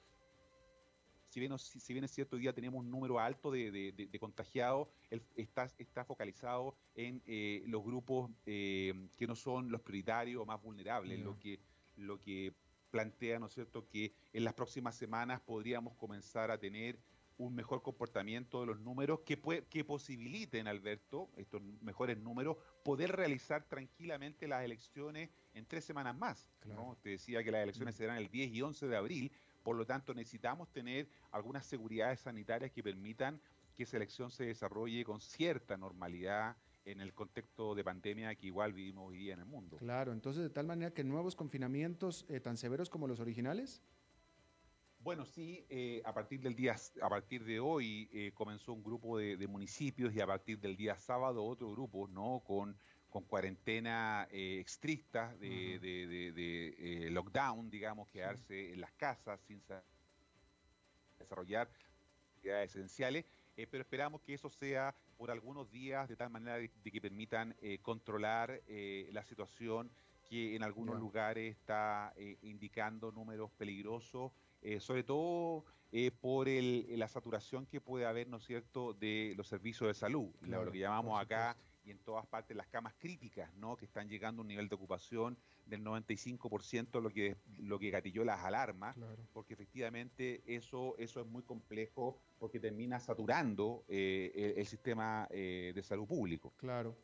si 1.35 1.41
bien, 1.41 1.59
si 1.59 1.93
bien 1.93 2.05
es 2.05 2.13
cierto, 2.13 2.37
hoy 2.37 2.43
día 2.43 2.53
tenemos 2.53 2.79
un 2.79 2.89
número 2.89 3.19
alto 3.19 3.51
de, 3.51 4.09
contagiados, 4.21 4.87
está, 5.35 5.65
está 5.79 6.05
focalizado 6.05 6.77
en 6.95 7.21
eh, 7.27 7.65
los 7.67 7.83
grupos 7.83 8.31
eh, 8.47 9.09
que 9.17 9.27
no 9.27 9.35
son 9.35 9.69
los 9.69 9.81
prioritarios 9.81 10.41
o 10.41 10.47
más 10.47 10.63
vulnerables, 10.63 11.19
lo, 11.19 11.37
que, 11.37 11.59
lo 11.97 12.21
que 12.21 12.55
plantea, 12.93 13.41
¿no 13.41 13.47
es 13.47 13.53
cierto?, 13.53 13.89
que 13.89 14.15
en 14.33 14.45
las 14.45 14.55
próximas 14.55 14.95
semanas 14.95 15.41
podríamos 15.41 15.97
comenzar 15.97 16.53
a 16.53 16.59
tener 16.59 17.01
un 17.37 17.55
mejor 17.55 17.83
comportamiento 17.83 18.61
de 18.61 18.67
los 18.67 18.81
números 18.81 19.21
que, 19.27 19.41
que 19.69 19.85
posibiliten, 19.85 20.69
Alberto, 20.69 21.31
estos 21.37 21.61
mejores 21.81 22.19
números, 22.19 22.57
poder 22.85 23.11
realizar 23.11 23.65
tranquilamente 23.65 24.47
las 24.47 24.65
elecciones 24.65 25.31
en 25.53 25.67
tres 25.67 25.85
semanas 25.85 26.17
más. 26.17 26.49
Te 27.03 27.11
decía 27.11 27.43
que 27.43 27.51
las 27.51 27.63
elecciones 27.63 27.97
mm. 27.97 27.99
serán 27.99 28.17
el 28.19 28.29
10 28.29 28.53
y 28.53 28.63
11 28.63 28.87
de 28.87 28.97
abril, 28.97 29.33
por 29.65 29.77
lo 29.77 29.87
tanto, 29.87 30.15
necesitamos 30.15 30.71
tener 30.71 31.09
algunas 31.33 31.67
seguridades 31.67 32.21
sanitarias 32.21 32.71
que 32.71 32.83
permitan 32.83 33.41
que 33.75 33.85
esa 33.85 33.97
elección 33.97 34.31
se 34.31 34.45
desarrolle 34.45 35.05
con 35.05 35.21
cierta 35.21 35.77
normalidad 35.77 36.57
en 36.85 37.01
el 37.01 37.15
contexto 37.15 37.75
de 37.75 37.83
pandemia 37.83 38.35
que 38.35 38.47
igual 38.47 38.75
vivimos 38.75 39.09
hoy 39.09 39.17
día 39.17 39.33
en 39.33 39.41
el 39.41 39.47
mundo. 39.47 39.79
Claro, 39.79 40.13
entonces 40.13 40.43
de 40.43 40.51
tal 40.51 40.67
manera 40.67 40.93
que 40.93 41.03
nuevos 41.03 41.35
confinamientos 41.35 42.27
eh, 42.29 42.41
tan 42.41 42.59
severos 42.59 42.91
como 42.91 43.09
los 43.09 43.21
originales. 43.21 43.83
Bueno, 44.99 45.25
sí, 45.25 45.65
eh, 45.71 46.03
a 46.05 46.13
partir 46.13 46.41
del 46.43 46.55
día, 46.55 46.77
a 47.01 47.09
partir 47.09 47.45
de 47.45 47.59
hoy 47.59 48.09
eh, 48.13 48.33
comenzó 48.35 48.75
un 48.75 48.83
grupo 48.83 49.17
de, 49.17 49.39
de, 49.39 49.47
municipios 49.47 50.15
y 50.15 50.21
a 50.21 50.27
partir 50.27 50.59
del 50.61 50.77
día 50.77 50.99
sábado 50.99 51.43
otro 51.43 51.71
grupo, 51.71 52.07
¿no? 52.09 52.43
Con 52.47 52.77
con 53.15 53.23
cuarentena 53.23 54.27
eh, 54.33 54.59
estricta 54.67 55.37
de, 55.37 55.79
eh, 55.81 57.11
lockdown, 57.11 57.71
digamos, 57.71 58.09
quedarse 58.09 58.73
en 58.73 58.81
las 58.81 58.91
casas 58.95 59.41
sin 59.47 59.63
desarrollar 61.21 61.71
actividades 62.35 62.75
esenciales, 62.75 63.25
eh, 63.57 63.69
pero 63.71 63.83
esperamos 63.83 64.21
que 64.23 64.35
eso 64.35 64.51
sea 64.51 64.97
por 65.17 65.31
algunos 65.31 65.71
días 65.71 66.09
de 66.09 66.17
tal 66.17 66.29
manera 66.29 66.59
de, 66.59 66.69
que 66.69 67.01
permitan 67.01 67.55
controlar 67.83 68.61
la 68.67 69.23
situación 69.23 69.93
que 70.29 70.57
en 70.57 70.65
algunos 70.65 70.99
lugares 70.99 71.57
está 71.57 72.13
indicando 72.43 73.13
números 73.13 73.53
peligrosos, 73.53 74.33
sobre 74.81 75.05
todo 75.05 75.65
por 76.21 76.49
la 76.49 77.07
saturación 77.07 77.67
que 77.67 77.81
puede 77.81 78.07
haber, 78.07 78.27
¿no 78.27 78.39
es 78.39 78.45
cierto?, 78.45 78.93
de 78.93 79.35
los 79.37 79.47
servicios 79.47 79.87
de 79.87 79.95
salud, 79.95 80.33
lo 80.41 80.73
que 80.73 80.81
llamamos 80.81 81.23
acá 81.23 81.57
y 81.85 81.91
en 81.91 81.99
todas 81.99 82.27
partes 82.27 82.57
las 82.57 82.67
camas 82.69 82.95
críticas, 82.99 83.53
¿no? 83.55 83.77
que 83.77 83.85
están 83.85 84.09
llegando 84.09 84.41
a 84.41 84.43
un 84.43 84.49
nivel 84.49 84.69
de 84.69 84.75
ocupación 84.75 85.37
del 85.67 85.85
95%, 85.85 87.01
lo 87.01 87.11
que, 87.11 87.37
lo 87.59 87.79
que 87.79 87.91
gatilló 87.91 88.25
las 88.25 88.45
alarmas, 88.45 88.97
porque 89.33 89.55
efectivamente 89.55 90.43
eso, 90.47 90.95
eso 90.99 91.21
es 91.21 91.27
muy 91.27 91.43
complejo 91.43 92.19
porque 92.39 92.61
termina 92.61 93.01
saturando 93.01 93.85
eh, 93.89 94.55
el, 94.57 94.67
sistema 94.67 95.27
eh, 95.31 95.73
de 95.75 95.83
salud 95.83 96.07
público. 96.07 96.53
Claro. 96.57 96.97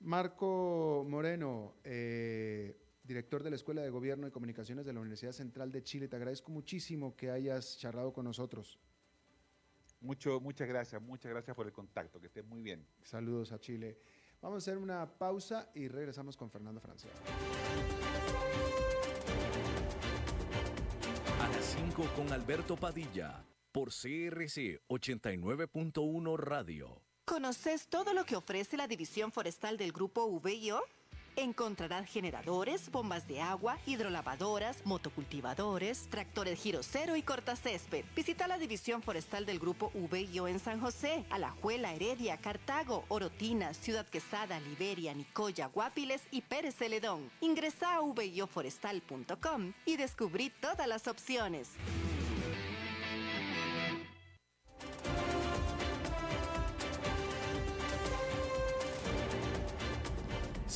Marco 0.00 1.04
Moreno, 1.08 1.74
eh, 1.82 2.76
director 3.02 3.42
de 3.42 3.50
la 3.50 3.56
Escuela 3.56 3.82
de 3.82 3.90
Gobierno 3.90 4.28
y 4.28 4.30
Comunicaciones 4.30 4.86
de 4.86 4.92
la 4.92 5.00
Universidad 5.00 5.32
Central 5.32 5.72
de 5.72 5.82
Chile, 5.82 6.08
te 6.08 6.16
agradezco 6.16 6.52
muchísimo 6.52 7.16
que 7.16 7.30
hayas 7.30 7.78
charlado 7.78 8.12
con 8.12 8.24
nosotros. 8.24 8.78
Mucho, 10.00 10.40
muchas 10.40 10.68
gracias, 10.68 11.02
muchas 11.02 11.30
gracias 11.30 11.56
por 11.56 11.66
el 11.66 11.72
contacto, 11.72 12.20
que 12.20 12.26
estés 12.26 12.44
muy 12.44 12.62
bien. 12.62 12.86
Saludos 13.02 13.52
a 13.52 13.58
Chile. 13.58 13.98
Vamos 14.40 14.56
a 14.56 14.58
hacer 14.58 14.78
una 14.78 15.06
pausa 15.18 15.70
y 15.74 15.88
regresamos 15.88 16.36
con 16.36 16.50
Fernando 16.50 16.80
Francia. 16.80 17.10
A 21.40 21.48
las 21.48 21.64
5 21.64 22.04
con 22.14 22.32
Alberto 22.32 22.76
Padilla, 22.76 23.44
por 23.72 23.88
CRC 23.88 24.80
89.1 24.88 26.36
Radio. 26.38 27.02
¿Conoces 27.24 27.88
todo 27.88 28.14
lo 28.14 28.24
que 28.24 28.36
ofrece 28.36 28.76
la 28.76 28.86
División 28.86 29.32
Forestal 29.32 29.76
del 29.76 29.92
Grupo 29.92 30.40
VIO? 30.40 30.80
Encontrarán 31.38 32.04
generadores, 32.04 32.90
bombas 32.90 33.28
de 33.28 33.40
agua, 33.40 33.78
hidrolavadoras, 33.86 34.84
motocultivadores, 34.84 36.08
tractores 36.10 36.58
giro 36.60 36.80
cero 36.82 37.14
y 37.14 37.22
cortacésped. 37.22 38.04
Visita 38.16 38.48
la 38.48 38.58
división 38.58 39.02
forestal 39.02 39.46
del 39.46 39.60
grupo 39.60 39.92
VIO 39.94 40.48
en 40.48 40.58
San 40.58 40.80
José, 40.80 41.24
Alajuela, 41.30 41.94
Heredia, 41.94 42.38
Cartago, 42.38 43.04
Orotina, 43.06 43.72
Ciudad 43.72 44.04
Quesada, 44.04 44.58
Liberia, 44.58 45.14
Nicoya, 45.14 45.66
Guapiles 45.66 46.22
y 46.32 46.40
Pérez 46.42 46.74
Celedón. 46.74 47.30
Ingresa 47.40 47.94
a 47.94 48.00
vioforestal.com 48.02 49.74
y 49.86 49.96
descubrí 49.96 50.50
todas 50.50 50.88
las 50.88 51.06
opciones. 51.06 51.68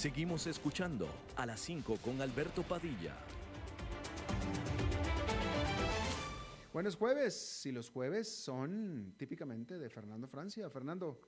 Seguimos 0.03 0.49
escuchando 0.49 1.07
a 1.37 1.47
las 1.47 1.61
5 1.61 1.97
con 2.05 2.21
Alberto 2.21 2.65
Padilla. 2.65 3.15
Buenos 6.73 6.97
jueves, 6.97 7.65
y 7.67 7.71
los 7.71 7.89
jueves 7.89 8.29
son 8.29 9.15
típicamente 9.17 9.79
de 9.79 9.89
Fernando 9.89 10.27
Francia. 10.27 10.69
Fernando. 10.71 11.21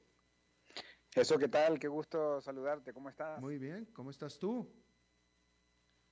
Eso, 1.14 1.39
¿qué 1.39 1.47
tal? 1.47 1.79
Qué 1.79 1.87
gusto 1.87 2.41
saludarte. 2.41 2.93
¿Cómo 2.93 3.11
estás? 3.11 3.41
Muy 3.41 3.59
bien, 3.59 3.85
¿cómo 3.93 4.11
estás 4.11 4.41
tú? 4.41 4.68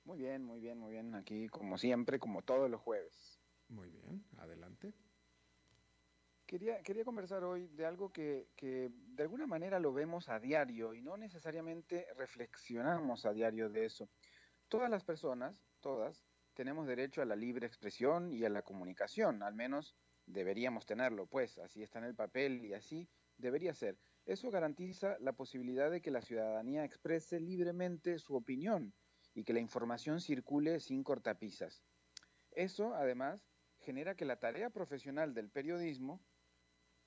Muy 0.05 0.19
bien, 0.19 0.45
muy 0.45 0.61
bien, 0.61 0.79
muy 0.79 0.93
bien. 0.93 1.15
Aquí, 1.15 1.49
como 1.49 1.77
siempre, 1.77 2.17
como 2.17 2.43
todos 2.43 2.71
los 2.71 2.79
jueves. 2.79 3.41
Muy 3.67 3.89
bien, 3.89 4.23
adelante. 4.37 4.93
Quería, 6.53 7.03
conversar 7.03 7.43
hoy 7.43 7.65
de 7.69 7.83
algo 7.83 8.11
que, 8.11 8.47
de 8.61 9.23
alguna 9.23 9.47
manera 9.47 9.79
lo 9.79 9.91
vemos 9.91 10.29
a 10.29 10.39
diario 10.39 10.93
y 10.93 11.01
no 11.01 11.17
necesariamente 11.17 12.05
reflexionamos 12.15 13.25
a 13.25 13.33
diario 13.33 13.71
de 13.71 13.85
eso. 13.85 14.07
Todas 14.67 14.87
las 14.87 15.03
personas, 15.03 15.65
todas, 15.79 16.23
tenemos 16.53 16.85
derecho 16.85 17.23
a 17.23 17.25
la 17.25 17.35
libre 17.35 17.65
expresión 17.65 18.31
y 18.31 18.45
a 18.45 18.49
la 18.49 18.61
comunicación, 18.61 19.41
al 19.41 19.55
menos 19.55 19.95
deberíamos 20.27 20.85
tenerlo, 20.85 21.25
pues 21.25 21.57
así 21.57 21.81
está 21.81 21.97
en 21.97 22.05
el 22.05 22.13
papel 22.13 22.63
y 22.63 22.75
así 22.75 23.09
debería 23.35 23.73
ser. 23.73 23.97
Eso 24.23 24.51
garantiza 24.51 25.17
la 25.21 25.33
posibilidad 25.33 25.89
de 25.89 26.03
que 26.03 26.11
la 26.11 26.21
ciudadanía 26.21 26.85
exprese 26.85 27.39
libremente 27.39 28.19
su 28.19 28.35
opinión 28.35 28.93
y 29.33 29.43
que 29.43 29.53
la 29.53 29.59
información 29.59 30.21
circule 30.21 30.79
sin 30.79 31.03
cortapisas. 31.03 31.83
Eso, 32.51 32.93
además, 32.93 33.49
genera 33.79 34.13
que 34.13 34.25
la 34.25 34.37
tarea 34.37 34.69
profesional 34.69 35.33
del 35.33 35.49
periodismo 35.49 36.21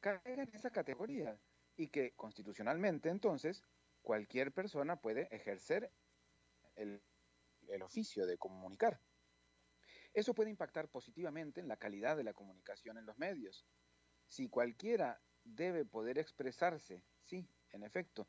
caiga 0.01 0.43
en 0.43 0.55
esa 0.55 0.71
categoría 0.71 1.39
y 1.77 1.89
que 1.89 2.15
constitucionalmente 2.15 3.09
entonces 3.09 3.63
cualquier 4.03 4.53
persona 4.53 5.01
puede 5.01 5.29
ejercer 5.35 5.93
el, 6.75 7.03
el 7.69 7.83
oficio 7.83 8.27
de 8.27 8.39
comunicar. 8.39 9.01
Eso 10.13 10.35
puede 10.35 10.51
impactar 10.51 10.89
positivamente 10.89 11.61
en 11.61 11.69
la 11.69 11.77
calidad 11.77 12.17
de 12.17 12.25
la 12.25 12.33
comunicación 12.33 12.97
en 12.97 13.07
los 13.07 13.19
medios. 13.19 13.67
Si 14.27 14.49
cualquiera 14.49 15.23
debe 15.45 15.85
poder 15.85 16.19
expresarse, 16.19 17.05
sí, 17.25 17.49
en 17.71 17.83
efecto, 17.83 18.29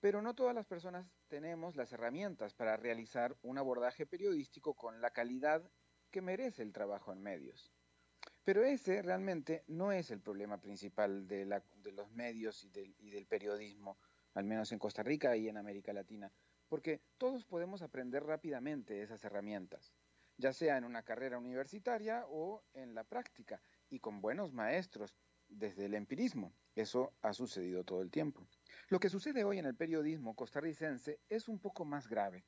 pero 0.00 0.22
no 0.22 0.34
todas 0.34 0.54
las 0.54 0.66
personas 0.66 1.10
tenemos 1.28 1.76
las 1.76 1.92
herramientas 1.92 2.54
para 2.54 2.76
realizar 2.76 3.36
un 3.42 3.58
abordaje 3.58 4.06
periodístico 4.06 4.74
con 4.74 5.00
la 5.00 5.10
calidad 5.10 5.70
que 6.10 6.22
merece 6.22 6.62
el 6.62 6.72
trabajo 6.72 7.12
en 7.12 7.22
medios. 7.22 7.75
Pero 8.46 8.62
ese 8.62 9.02
realmente 9.02 9.64
no 9.66 9.90
es 9.90 10.12
el 10.12 10.20
problema 10.20 10.60
principal 10.60 11.26
de, 11.26 11.44
los 11.46 12.12
medios 12.12 12.62
y 12.62 12.70
del, 13.10 13.26
periodismo, 13.26 13.98
al 14.34 14.44
menos 14.44 14.70
en 14.70 14.78
Costa 14.78 15.02
Rica 15.02 15.36
y 15.36 15.48
en 15.48 15.56
América 15.56 15.92
Latina, 15.92 16.30
porque 16.68 17.00
todos 17.18 17.44
podemos 17.44 17.82
aprender 17.82 18.22
rápidamente 18.22 19.02
esas 19.02 19.24
herramientas. 19.24 19.92
ya 20.38 20.52
sea 20.52 20.76
en 20.76 20.84
una 20.84 21.02
carrera 21.02 21.38
universitaria 21.38 22.24
o 22.28 22.62
en 22.72 22.94
la 22.94 23.02
práctica, 23.02 23.60
y 23.90 23.98
con 23.98 24.20
buenos 24.20 24.52
maestros 24.52 25.16
desde 25.48 25.86
el 25.86 25.94
empirismo. 25.94 26.52
Eso 26.76 27.14
ha 27.22 27.32
sucedido 27.32 27.82
todo 27.82 28.00
el 28.00 28.12
tiempo. 28.12 28.46
Lo 28.90 29.00
que 29.00 29.08
sucede 29.08 29.42
hoy 29.42 29.58
en 29.58 29.66
el 29.66 29.74
periodismo 29.74 30.36
costarricense 30.36 31.18
es 31.28 31.48
un 31.48 31.58
poco 31.58 31.84
más 31.84 32.06
grave. 32.06 32.44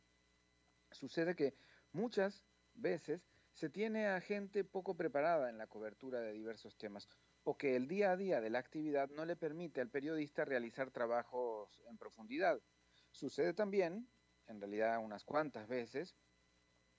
Sucede 0.92 1.34
que 1.34 1.57
muchas 1.90 2.44
veces 2.74 3.26
se 3.59 3.68
tiene 3.68 4.06
a 4.06 4.20
gente 4.20 4.62
poco 4.62 4.96
preparada 4.96 5.50
en 5.50 5.59
la 5.59 5.66
cobertura 5.66 6.20
de 6.20 6.32
diversos 6.32 6.78
temas 6.78 7.09
o 7.42 7.59
que 7.59 7.74
el 7.74 7.88
día 7.88 8.12
a 8.12 8.16
día 8.16 8.40
de 8.40 8.50
la 8.50 8.61
actividad 8.61 9.11
no 9.11 9.24
le 9.24 9.34
permite 9.34 9.80
al 9.80 9.90
periodista 9.90 10.44
realizar 10.44 10.92
trabajos 10.92 11.82
en 11.88 11.98
profundidad. 11.98 12.62
Sucede 13.11 13.54
también, 13.54 14.09
en 14.46 14.61
realidad 14.61 15.02
unas 15.02 15.24
cuantas 15.24 15.66
veces, 15.66 16.14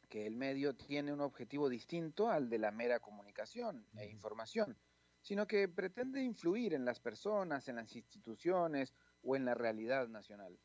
que 0.09 0.27
el 0.27 0.35
medio 0.35 0.75
tiene 0.75 1.13
un 1.13 1.21
objetivo 1.21 1.69
distinto 1.69 2.29
al 2.29 2.49
de 2.49 2.57
la 2.57 2.71
mera 2.71 2.99
comunicación 2.99 3.87
e 3.95 4.09
información, 4.09 4.77
sino 5.21 5.47
que 5.47 5.69
pretende 5.69 6.21
influir 6.21 6.73
en 6.73 6.83
las 6.83 6.99
personas, 6.99 7.69
en 7.69 7.77
las 7.77 7.95
instituciones 7.95 8.93
o 9.21 9.37
en 9.37 9.45
la 9.45 9.53
realidad 9.53 10.09
nacional. 10.09 10.59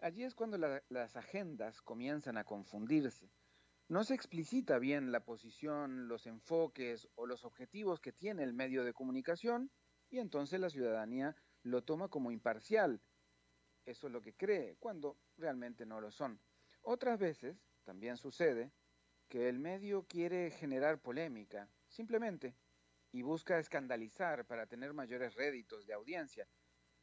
Allí 0.00 0.24
es 0.24 0.34
cuando 0.34 0.58
las 0.58 1.16
agendas 1.16 1.82
comienzan 1.82 2.36
a 2.36 2.42
confundirse. 2.42 3.30
No 3.90 4.04
se 4.04 4.14
explicita 4.14 4.78
bien 4.78 5.10
la 5.10 5.24
posición, 5.24 6.06
los 6.06 6.28
enfoques 6.28 7.08
o 7.16 7.26
los 7.26 7.44
objetivos 7.44 7.98
que 7.98 8.12
tiene 8.12 8.44
el 8.44 8.52
medio 8.52 8.84
de 8.84 8.92
comunicación 8.92 9.72
y 10.10 10.20
entonces 10.20 10.60
la 10.60 10.70
ciudadanía 10.70 11.34
lo 11.64 11.82
toma 11.82 12.06
como 12.06 12.30
imparcial. 12.30 13.02
Eso 13.84 14.06
es 14.06 14.12
lo 14.12 14.22
que 14.22 14.36
cree, 14.36 14.76
cuando 14.78 15.18
realmente 15.36 15.86
no 15.86 16.00
lo 16.00 16.12
son. 16.12 16.40
Otras 16.82 17.18
veces 17.18 17.64
también 17.82 18.16
sucede 18.16 18.70
que 19.28 19.48
el 19.48 19.58
medio 19.58 20.06
quiere 20.06 20.52
generar 20.52 21.02
polémica, 21.02 21.68
simplemente, 21.88 22.54
y 23.10 23.22
busca 23.22 23.58
escandalizar 23.58 24.46
para 24.46 24.68
tener 24.68 24.92
mayores 24.92 25.34
réditos 25.34 25.84
de 25.84 25.94
audiencia, 25.94 26.46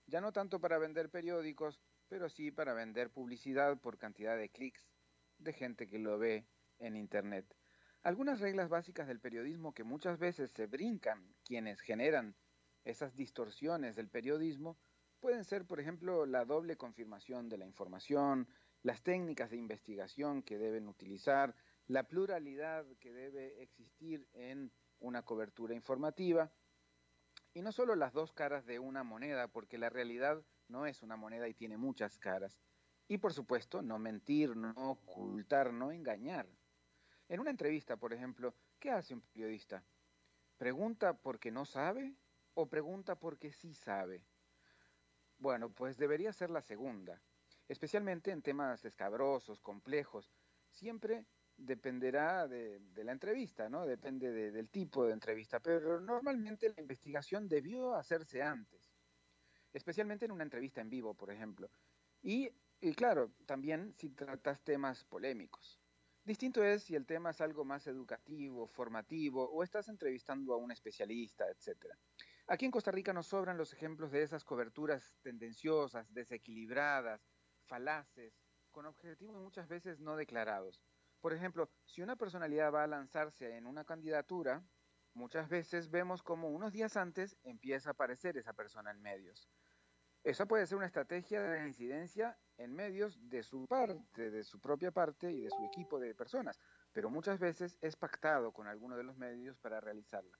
ya 0.06 0.22
no 0.22 0.32
tanto 0.32 0.62
para 0.62 0.78
vender 0.78 1.10
periódicos, 1.10 1.82
pero 2.08 2.30
sí 2.30 2.50
para 2.50 2.74
vender 2.74 3.12
publicidad 3.12 3.78
por 3.78 3.98
cantidad 3.98 4.38
de 4.38 4.48
clics, 4.48 4.88
de 5.38 5.52
gente 5.52 5.86
que 5.86 6.00
lo 6.00 6.18
ve 6.18 6.48
en 6.80 6.96
Internet. 6.96 7.56
Algunas 8.04 8.40
reglas 8.40 8.70
básicas 8.70 9.08
del 9.08 9.20
periodismo 9.20 9.74
que 9.74 9.84
muchas 9.84 10.20
veces 10.20 10.52
se 10.52 10.68
brincan 10.68 11.36
quienes 11.44 11.82
generan 11.82 12.36
esas 12.84 13.16
distorsiones 13.16 13.96
del 13.96 14.10
periodismo 14.10 14.78
pueden 15.20 15.44
ser, 15.44 15.66
por 15.66 15.80
ejemplo, 15.80 16.26
la 16.26 16.46
doble 16.46 16.78
confirmación 16.78 17.50
de 17.50 17.58
la 17.58 17.66
información, 17.66 18.48
las 18.84 19.02
técnicas 19.04 19.50
de 19.50 19.58
investigación 19.58 20.44
que 20.44 20.58
deben 20.58 20.88
utilizar, 20.88 21.56
la 21.88 22.04
pluralidad 22.08 22.86
que 23.00 23.12
debe 23.12 23.62
existir 23.62 24.28
en 24.34 24.72
una 25.00 25.24
cobertura 25.24 25.74
informativa, 25.74 26.52
y 27.54 27.62
no 27.62 27.72
solo 27.72 27.96
las 27.96 28.14
dos 28.14 28.34
caras 28.34 28.66
de 28.66 28.78
una 28.80 29.04
moneda, 29.04 29.48
porque 29.48 29.78
la 29.78 29.90
realidad 29.90 30.46
no 30.68 30.86
es 30.86 31.02
una 31.02 31.16
moneda 31.16 31.48
y 31.48 31.54
tiene 31.54 31.78
muchas 31.78 32.20
caras. 32.20 32.60
Y 33.08 33.18
por 33.18 33.34
supuesto, 33.34 33.82
no 33.82 33.98
mentir, 33.98 34.56
no 34.56 34.74
ocultar, 34.76 35.74
no 35.74 35.92
engañar. 35.92 36.48
En 37.30 37.40
una 37.40 37.52
entrevista, 37.52 37.98
por 37.98 38.14
ejemplo, 38.14 38.56
¿qué 38.80 38.92
hace 38.92 39.14
un 39.14 39.22
periodista? 39.22 39.84
¿Pregunta 40.58 41.14
porque 41.14 41.52
no 41.52 41.66
sabe 41.66 42.16
o 42.54 42.68
pregunta 42.68 43.16
porque 43.16 43.52
sí 43.52 43.74
sabe? 43.74 44.24
Bueno, 45.38 45.70
pues 45.70 45.98
debería 45.98 46.34
ser 46.34 46.50
la 46.50 46.62
segunda 46.62 47.22
especialmente 47.68 48.32
en 48.32 48.42
temas 48.42 48.86
escabrosos, 48.86 49.60
complejos. 49.62 50.32
Siempre 50.70 51.26
dependerá 51.58 52.48
de, 52.48 52.80
la 52.96 53.12
entrevista, 53.12 53.70
¿no? 53.70 53.86
Depende 53.86 54.32
del 54.52 54.70
tipo 54.70 55.06
de 55.06 55.14
entrevista, 55.14 55.60
pero 55.60 56.00
normalmente 56.00 56.70
la 56.70 56.82
investigación 56.82 57.48
debió 57.48 57.96
hacerse 57.96 58.42
antes, 58.42 58.92
especialmente 59.74 60.26
en 60.26 60.32
una 60.32 60.44
entrevista 60.44 60.82
en 60.82 60.90
vivo, 60.90 61.14
por 61.14 61.32
ejemplo. 61.32 61.70
Y, 62.22 62.50
y 62.80 62.94
claro, 62.94 63.32
también 63.46 63.94
si 63.94 64.10
tratas 64.10 64.62
temas 64.62 65.04
polémicos. 65.04 65.80
Distinto 66.28 66.62
es 66.62 66.84
si 66.84 66.94
el 66.94 67.06
tema 67.06 67.30
es 67.30 67.40
algo 67.40 67.64
más 67.64 67.88
educativo, 67.88 68.68
formativo, 68.68 69.50
o 69.50 69.64
estás 69.64 69.88
entrevistando 69.88 70.54
a 70.54 70.58
un 70.58 70.74
especialista, 70.74 71.46
etc. 71.48 71.86
Aquí 72.48 72.66
en 72.66 72.72
Costa 72.72 72.92
Rica 72.92 73.14
nos 73.14 73.28
sobran 73.28 73.58
los 73.58 73.72
ejemplos 73.72 74.12
de 74.12 74.24
esas 74.24 74.44
coberturas 74.44 75.16
tendenciosas, 75.22 76.14
desequilibradas, 76.14 77.26
falaces, 77.64 78.42
con 78.72 78.86
objetivos 78.88 79.42
muchas 79.42 79.70
veces 79.70 80.02
no 80.02 80.18
declarados. 80.18 80.84
Por 81.22 81.32
ejemplo, 81.32 81.72
si 81.86 82.02
una 82.02 82.18
personalidad 82.18 82.74
va 82.74 82.84
a 82.84 82.88
lanzarse 82.88 83.56
en 83.56 83.66
una 83.66 83.86
candidatura, 83.86 84.62
muchas 85.14 85.48
veces 85.48 85.90
vemos 85.90 86.24
como 86.24 86.50
unos 86.50 86.74
días 86.74 86.98
antes 86.98 87.38
empieza 87.44 87.92
a 87.92 87.94
aparecer 87.94 88.36
esa 88.36 88.52
persona 88.52 88.92
en 88.92 89.02
medios. 89.02 89.48
Esa 90.28 90.46
puede 90.46 90.68
ser 90.68 90.76
una 90.76 90.88
estrategia 90.88 91.42
de 91.42 91.66
incidencia 91.66 92.38
en 92.58 92.76
medios 92.76 93.18
de 93.30 93.44
su 93.44 93.66
parte, 93.66 94.30
de 94.30 94.44
su 94.44 94.60
propia 94.60 94.92
parte 94.92 95.32
y 95.32 95.40
de 95.40 95.50
su 95.50 95.64
equipo 95.64 96.02
de 96.02 96.14
personas, 96.14 96.60
pero 96.92 97.10
muchas 97.10 97.40
veces 97.40 97.78
es 97.80 97.96
pactado 97.96 98.52
con 98.52 98.68
alguno 98.68 98.98
de 98.98 99.06
los 99.06 99.16
medios 99.16 99.58
para 99.58 99.80
realizarla. 99.80 100.38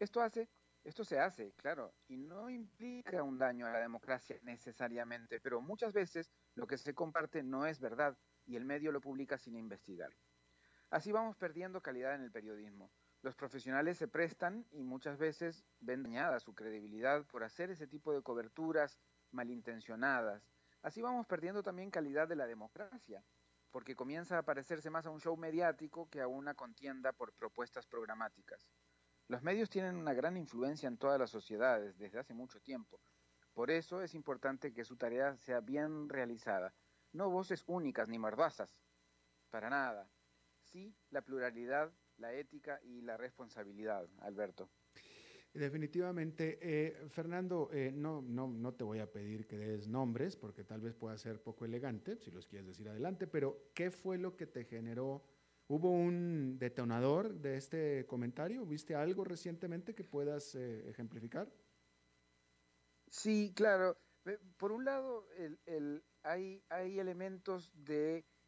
Esto 0.00 0.20
hace 0.20 0.48
esto 0.82 1.04
se 1.04 1.20
hace, 1.20 1.52
claro, 1.52 1.94
y 2.08 2.16
no 2.16 2.50
implica 2.50 3.22
un 3.22 3.38
daño 3.38 3.66
a 3.66 3.70
la 3.70 3.78
democracia 3.78 4.36
necesariamente, 4.42 5.38
pero 5.38 5.60
muchas 5.60 5.92
veces 5.92 6.32
lo 6.56 6.66
que 6.66 6.76
se 6.76 6.92
comparte 6.92 7.44
no 7.44 7.66
es 7.66 7.78
verdad 7.78 8.18
y 8.46 8.56
el 8.56 8.64
medio 8.64 8.90
lo 8.90 9.00
publica 9.00 9.38
sin 9.38 9.54
investigar. 9.54 10.10
Así 10.90 11.12
vamos 11.12 11.36
perdiendo 11.36 11.80
calidad 11.82 12.16
en 12.16 12.22
el 12.22 12.32
periodismo. 12.32 12.90
Los 13.22 13.36
profesionales 13.36 13.98
se 13.98 14.08
prestan 14.08 14.66
y 14.72 14.82
muchas 14.82 15.18
veces 15.18 15.66
ven 15.78 16.02
dañada 16.02 16.40
su 16.40 16.54
credibilidad 16.54 17.26
por 17.26 17.44
hacer 17.44 17.70
ese 17.70 17.86
tipo 17.86 18.14
de 18.14 18.22
coberturas 18.22 18.98
malintencionadas. 19.32 20.42
Así 20.82 21.02
vamos 21.02 21.26
perdiendo 21.26 21.62
también 21.62 21.90
calidad 21.90 22.26
de 22.28 22.36
la 22.36 22.46
democracia, 22.46 23.24
porque 23.70 23.94
comienza 23.94 24.38
a 24.38 24.42
parecerse 24.42 24.90
más 24.90 25.06
a 25.06 25.10
un 25.10 25.20
show 25.20 25.36
mediático 25.36 26.08
que 26.08 26.20
a 26.20 26.28
una 26.28 26.54
contienda 26.54 27.12
por 27.12 27.32
propuestas 27.32 27.86
programáticas. 27.86 28.70
Los 29.28 29.42
medios 29.42 29.70
tienen 29.70 29.96
una 29.96 30.12
gran 30.14 30.36
influencia 30.36 30.88
en 30.88 30.98
todas 30.98 31.18
las 31.18 31.30
sociedades 31.30 31.96
desde 31.98 32.18
hace 32.18 32.34
mucho 32.34 32.60
tiempo. 32.60 33.00
Por 33.54 33.70
eso 33.70 34.02
es 34.02 34.14
importante 34.14 34.72
que 34.72 34.84
su 34.84 34.96
tarea 34.96 35.36
sea 35.36 35.60
bien 35.60 36.08
realizada. 36.08 36.74
No 37.12 37.30
voces 37.30 37.62
únicas 37.66 38.08
ni 38.08 38.18
mordazas. 38.18 38.70
Para 39.50 39.70
nada. 39.70 40.10
Sí, 40.62 40.94
la 41.10 41.22
pluralidad, 41.22 41.92
la 42.16 42.32
ética 42.32 42.80
y 42.82 43.02
la 43.02 43.16
responsabilidad, 43.16 44.08
Alberto. 44.20 44.70
Definitivamente. 45.52 46.58
Eh, 46.60 47.08
Fernando, 47.08 47.70
eh, 47.72 47.90
no, 47.92 48.22
no, 48.22 48.48
no 48.48 48.74
te 48.74 48.84
voy 48.84 49.00
a 49.00 49.10
pedir 49.10 49.46
que 49.46 49.58
des 49.58 49.88
nombres 49.88 50.36
porque 50.36 50.64
tal 50.64 50.80
vez 50.80 50.94
pueda 50.94 51.18
ser 51.18 51.42
poco 51.42 51.64
elegante, 51.64 52.16
si 52.16 52.30
los 52.30 52.46
quieres 52.46 52.68
decir 52.68 52.88
adelante, 52.88 53.26
pero 53.26 53.70
¿qué 53.74 53.90
fue 53.90 54.16
lo 54.16 54.36
que 54.36 54.46
te 54.46 54.64
generó 54.64 55.24
¿Hubo 55.70 55.88
un 55.88 56.58
detonador 56.58 57.32
de 57.32 57.56
este 57.56 58.04
comentario? 58.08 58.66
¿Viste 58.66 58.96
algo 58.96 59.22
recientemente 59.22 59.94
que 59.94 60.02
puedas 60.02 60.56
eh, 60.56 60.90
ejemplificar? 60.90 61.48
Sí, 63.08 63.52
claro. 63.54 63.96
Por 64.56 64.72
un 64.72 64.84
lado, 64.84 65.28
hay, 66.24 66.60
hay, 66.68 66.98
elementos 66.98 67.72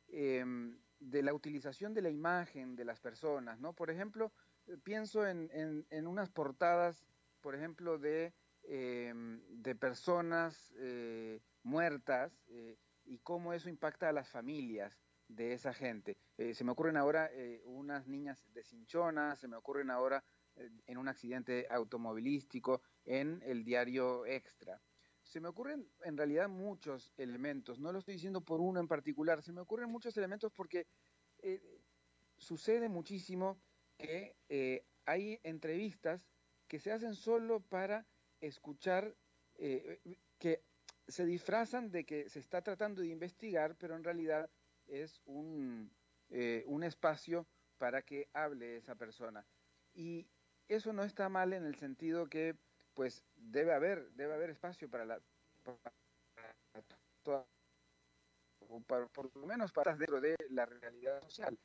em, 0.09 0.77
de, 0.99 1.23
la 1.23 1.33
utilización 1.33 1.95
de 1.95 2.03
la 2.03 2.11
imagen 2.11 2.75
de 2.75 2.87
las 2.87 2.99
personas, 2.99 3.61
¿no? 3.61 3.73
Por 3.73 3.89
ejemplo, 3.93 4.33
pienso 4.79 5.27
en, 5.27 6.07
unas 6.07 6.31
portadas, 6.31 7.05
por 7.41 7.55
ejemplo, 7.55 7.99
de, 7.99 8.33
em, 8.65 9.43
de 9.49 9.75
personas 9.75 10.73
eh, 10.79 11.41
muertas 11.63 12.43
eh, 12.49 12.79
y 13.05 13.19
cómo 13.19 13.53
eso 13.53 13.69
impacta 13.69 14.09
a 14.09 14.13
las 14.13 14.29
familias 14.29 15.01
de 15.29 15.53
esa 15.53 15.73
gente. 15.73 16.17
Eh, 16.37 16.55
se 16.55 16.65
me 16.65 16.73
ocurren 16.73 16.97
ahora 16.97 17.31
unas 17.65 18.07
niñas 18.07 18.45
de 18.53 18.63
Cinchona, 18.63 19.37
se 19.37 19.49
me 19.49 19.57
ocurren 19.57 19.91
ahora 19.91 20.23
en 20.55 20.99
un 20.99 21.09
accidente 21.09 21.67
automovilístico, 21.71 22.83
en 23.05 23.43
el 23.45 23.65
diario 23.65 24.27
Extra. 24.27 24.81
Se 25.23 25.41
me 25.41 25.49
ocurren 25.49 25.89
en 26.03 26.17
realidad 26.17 26.49
muchos 26.49 27.15
elementos, 27.17 27.79
no 27.81 27.93
lo 27.93 28.01
estoy 28.01 28.15
diciendo 28.15 28.43
por 28.43 28.61
uno 28.61 28.81
en 28.81 28.89
particular, 28.89 29.43
se 29.43 29.53
me 29.53 29.63
ocurren 29.63 29.91
muchos 29.91 30.15
elementos 30.19 30.53
porque 30.53 30.87
sucede 32.37 32.89
muchísimo 32.91 33.59
que 34.03 34.85
hay 35.07 35.41
entrevistas 35.43 36.29
que 36.69 36.79
se 36.79 36.93
hacen 36.93 37.15
solo 37.15 37.61
para 37.61 38.07
escuchar, 38.41 39.15
que 39.57 40.63
se 41.09 41.25
disfrazan 41.25 41.91
de 41.91 42.05
que 42.05 42.29
se 42.29 42.39
está 42.39 42.63
tratando 42.63 43.03
de 43.03 43.09
investigar, 43.09 43.77
pero 43.77 43.97
en 43.97 44.05
realidad 44.05 44.51
es 44.87 45.21
un, 45.25 45.91
eh, 46.31 46.65
un 46.67 46.85
espacio 46.85 47.47
para 47.79 48.03
que 48.03 48.29
hable 48.33 48.77
esa 48.77 48.95
persona. 48.95 49.47
Y 49.95 50.27
eso 50.69 50.93
no 50.93 51.05
está 51.05 51.29
mal 51.29 51.53
en 51.53 51.65
el 51.65 51.75
sentido 51.77 52.29
que 52.29 52.57
pues 52.95 53.25
debe 53.37 53.73
haber, 53.73 54.11
debe 54.13 54.35
haber 54.35 54.51
espacio 54.51 54.89
para 54.89 55.05
la 55.05 55.21
para, 58.87 59.07
por 59.09 59.37
lo 59.37 59.47
menos 59.47 59.73
para 59.73 59.95
dentro 59.97 60.21
de 60.21 60.37
la 60.51 60.67
realidad 60.67 61.21
social. 61.23 61.59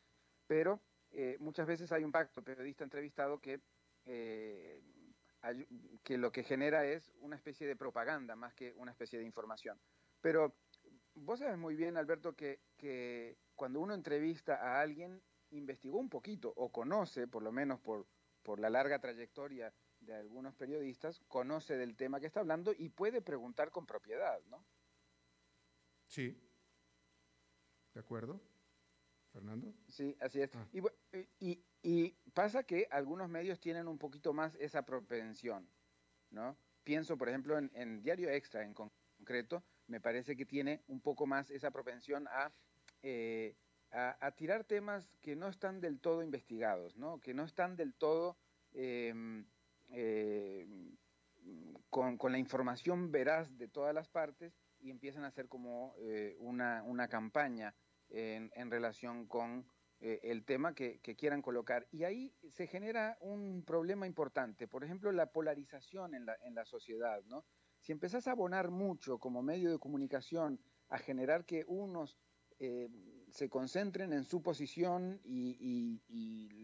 Pero 0.48 0.82
eh, 1.12 1.38
muchas 1.40 1.68
veces 1.68 1.92
hay 1.92 2.04
un 2.04 2.12
pacto 2.12 2.44
periodista 2.44 2.84
entrevistado 2.84 3.40
que, 3.40 3.62
eh, 4.06 4.82
que 6.04 6.18
lo 6.18 6.32
que 6.32 6.44
genera 6.44 6.86
es 6.86 7.12
una 7.20 7.36
especie 7.36 7.68
de 7.68 7.76
propaganda 7.76 8.36
más 8.36 8.54
que 8.54 8.74
una 8.74 8.92
especie 8.92 9.20
de 9.20 9.26
información. 9.26 9.80
Pero 10.22 10.56
vos 11.16 11.40
sabes 11.40 11.58
muy 11.58 11.76
bien, 11.76 11.98
Alberto, 11.98 12.36
que, 12.36 12.62
que 12.76 13.38
cuando 13.56 13.80
uno 13.80 13.94
entrevista 13.94 14.56
a 14.56 14.82
alguien, 14.82 15.22
investigó 15.52 16.00
un 16.00 16.10
poquito 16.10 16.54
o 16.56 16.72
conoce, 16.72 17.28
por 17.28 17.44
lo 17.44 17.52
menos 17.52 17.80
por, 17.80 18.08
por 18.44 18.60
la 18.60 18.70
larga 18.70 19.00
trayectoria 19.00 19.74
de 20.00 20.14
algunos 20.14 20.56
periodistas, 20.56 21.20
conoce 21.28 21.78
del 21.78 21.96
tema 21.96 22.20
que 22.20 22.28
está 22.28 22.42
hablando 22.42 22.74
y 22.78 22.90
puede 22.90 23.22
preguntar 23.22 23.72
con 23.72 23.86
propiedad, 23.86 24.40
¿no? 24.46 24.66
Sí. 26.08 26.40
¿De 27.94 28.00
acuerdo? 28.00 28.42
Fernando. 29.38 29.72
Sí, 29.88 30.18
así 30.20 30.42
es. 30.42 30.50
Ah. 30.56 30.68
Y, 31.40 31.62
y, 31.84 32.16
pasa 32.34 32.64
que 32.64 32.88
algunos 32.90 33.30
medios 33.30 33.60
tienen 33.60 33.88
un 33.88 34.00
poquito 34.00 34.34
más 34.34 34.56
esa 34.56 34.84
propensión, 34.84 35.70
¿no? 36.32 36.58
Pienso, 36.84 37.18
por 37.18 37.30
ejemplo, 37.30 37.58
en, 37.58 38.02
Diario 38.02 38.30
Extra 38.32 38.64
en 38.64 38.74
concreto, 38.74 39.64
me 39.86 40.02
parece 40.02 40.36
que 40.36 40.46
tiene 40.46 40.82
un 40.88 41.02
poco 41.02 41.28
más 41.28 41.52
esa 41.52 41.70
propensión 41.70 42.28
a, 42.30 42.52
eh, 43.04 43.56
a, 43.92 44.32
tirar 44.32 44.64
temas 44.64 45.18
que 45.22 45.36
no 45.36 45.50
están 45.50 45.82
del 45.82 46.00
todo 46.00 46.24
investigados, 46.24 46.98
¿no? 46.98 47.20
Que 47.20 47.36
no 47.36 47.44
están 47.44 47.76
del 47.76 47.94
todo 47.94 48.38
em, 48.74 49.46
em, 49.90 50.98
con, 51.90 52.18
con, 52.18 52.32
la 52.32 52.40
información 52.40 53.12
veraz 53.12 53.56
de 53.58 53.68
todas 53.68 53.94
las 53.94 54.10
partes 54.10 54.58
y 54.80 54.90
empiezan 54.90 55.24
a 55.24 55.28
hacer 55.28 55.48
como 55.48 55.94
eh, 56.00 56.36
una, 56.40 56.84
una 56.84 57.08
campaña 57.08 57.76
en, 58.10 58.72
relación 58.72 59.28
con 59.28 59.66
eh, 60.00 60.20
el 60.24 60.46
tema 60.46 60.74
que, 60.74 61.00
quieran 61.00 61.42
colocar. 61.42 61.88
Y 61.92 62.04
ahí 62.04 62.34
se 62.50 62.68
genera 62.68 63.18
un 63.22 63.64
problema 63.64 64.08
importante, 64.08 64.68
por 64.68 64.84
ejemplo, 64.84 65.12
la 65.12 65.32
polarización 65.32 66.14
en 66.14 66.26
la, 66.26 66.38
en 66.42 66.56
la 66.56 66.66
sociedad, 66.66 67.24
¿no? 67.26 67.46
Si 67.80 67.92
empezás 67.92 68.28
a 68.28 68.32
abonar 68.32 68.70
mucho 68.70 69.20
como 69.20 69.42
medio 69.42 69.72
de 69.72 69.80
comunicación 69.80 70.60
a 70.90 70.98
generar 70.98 71.46
que 71.46 71.64
unos 71.68 72.18
eh, 72.60 72.90
se 73.30 73.50
concentren 73.50 74.14
en 74.14 74.24
su 74.24 74.42
posición 74.42 75.22
y, 75.24 76.02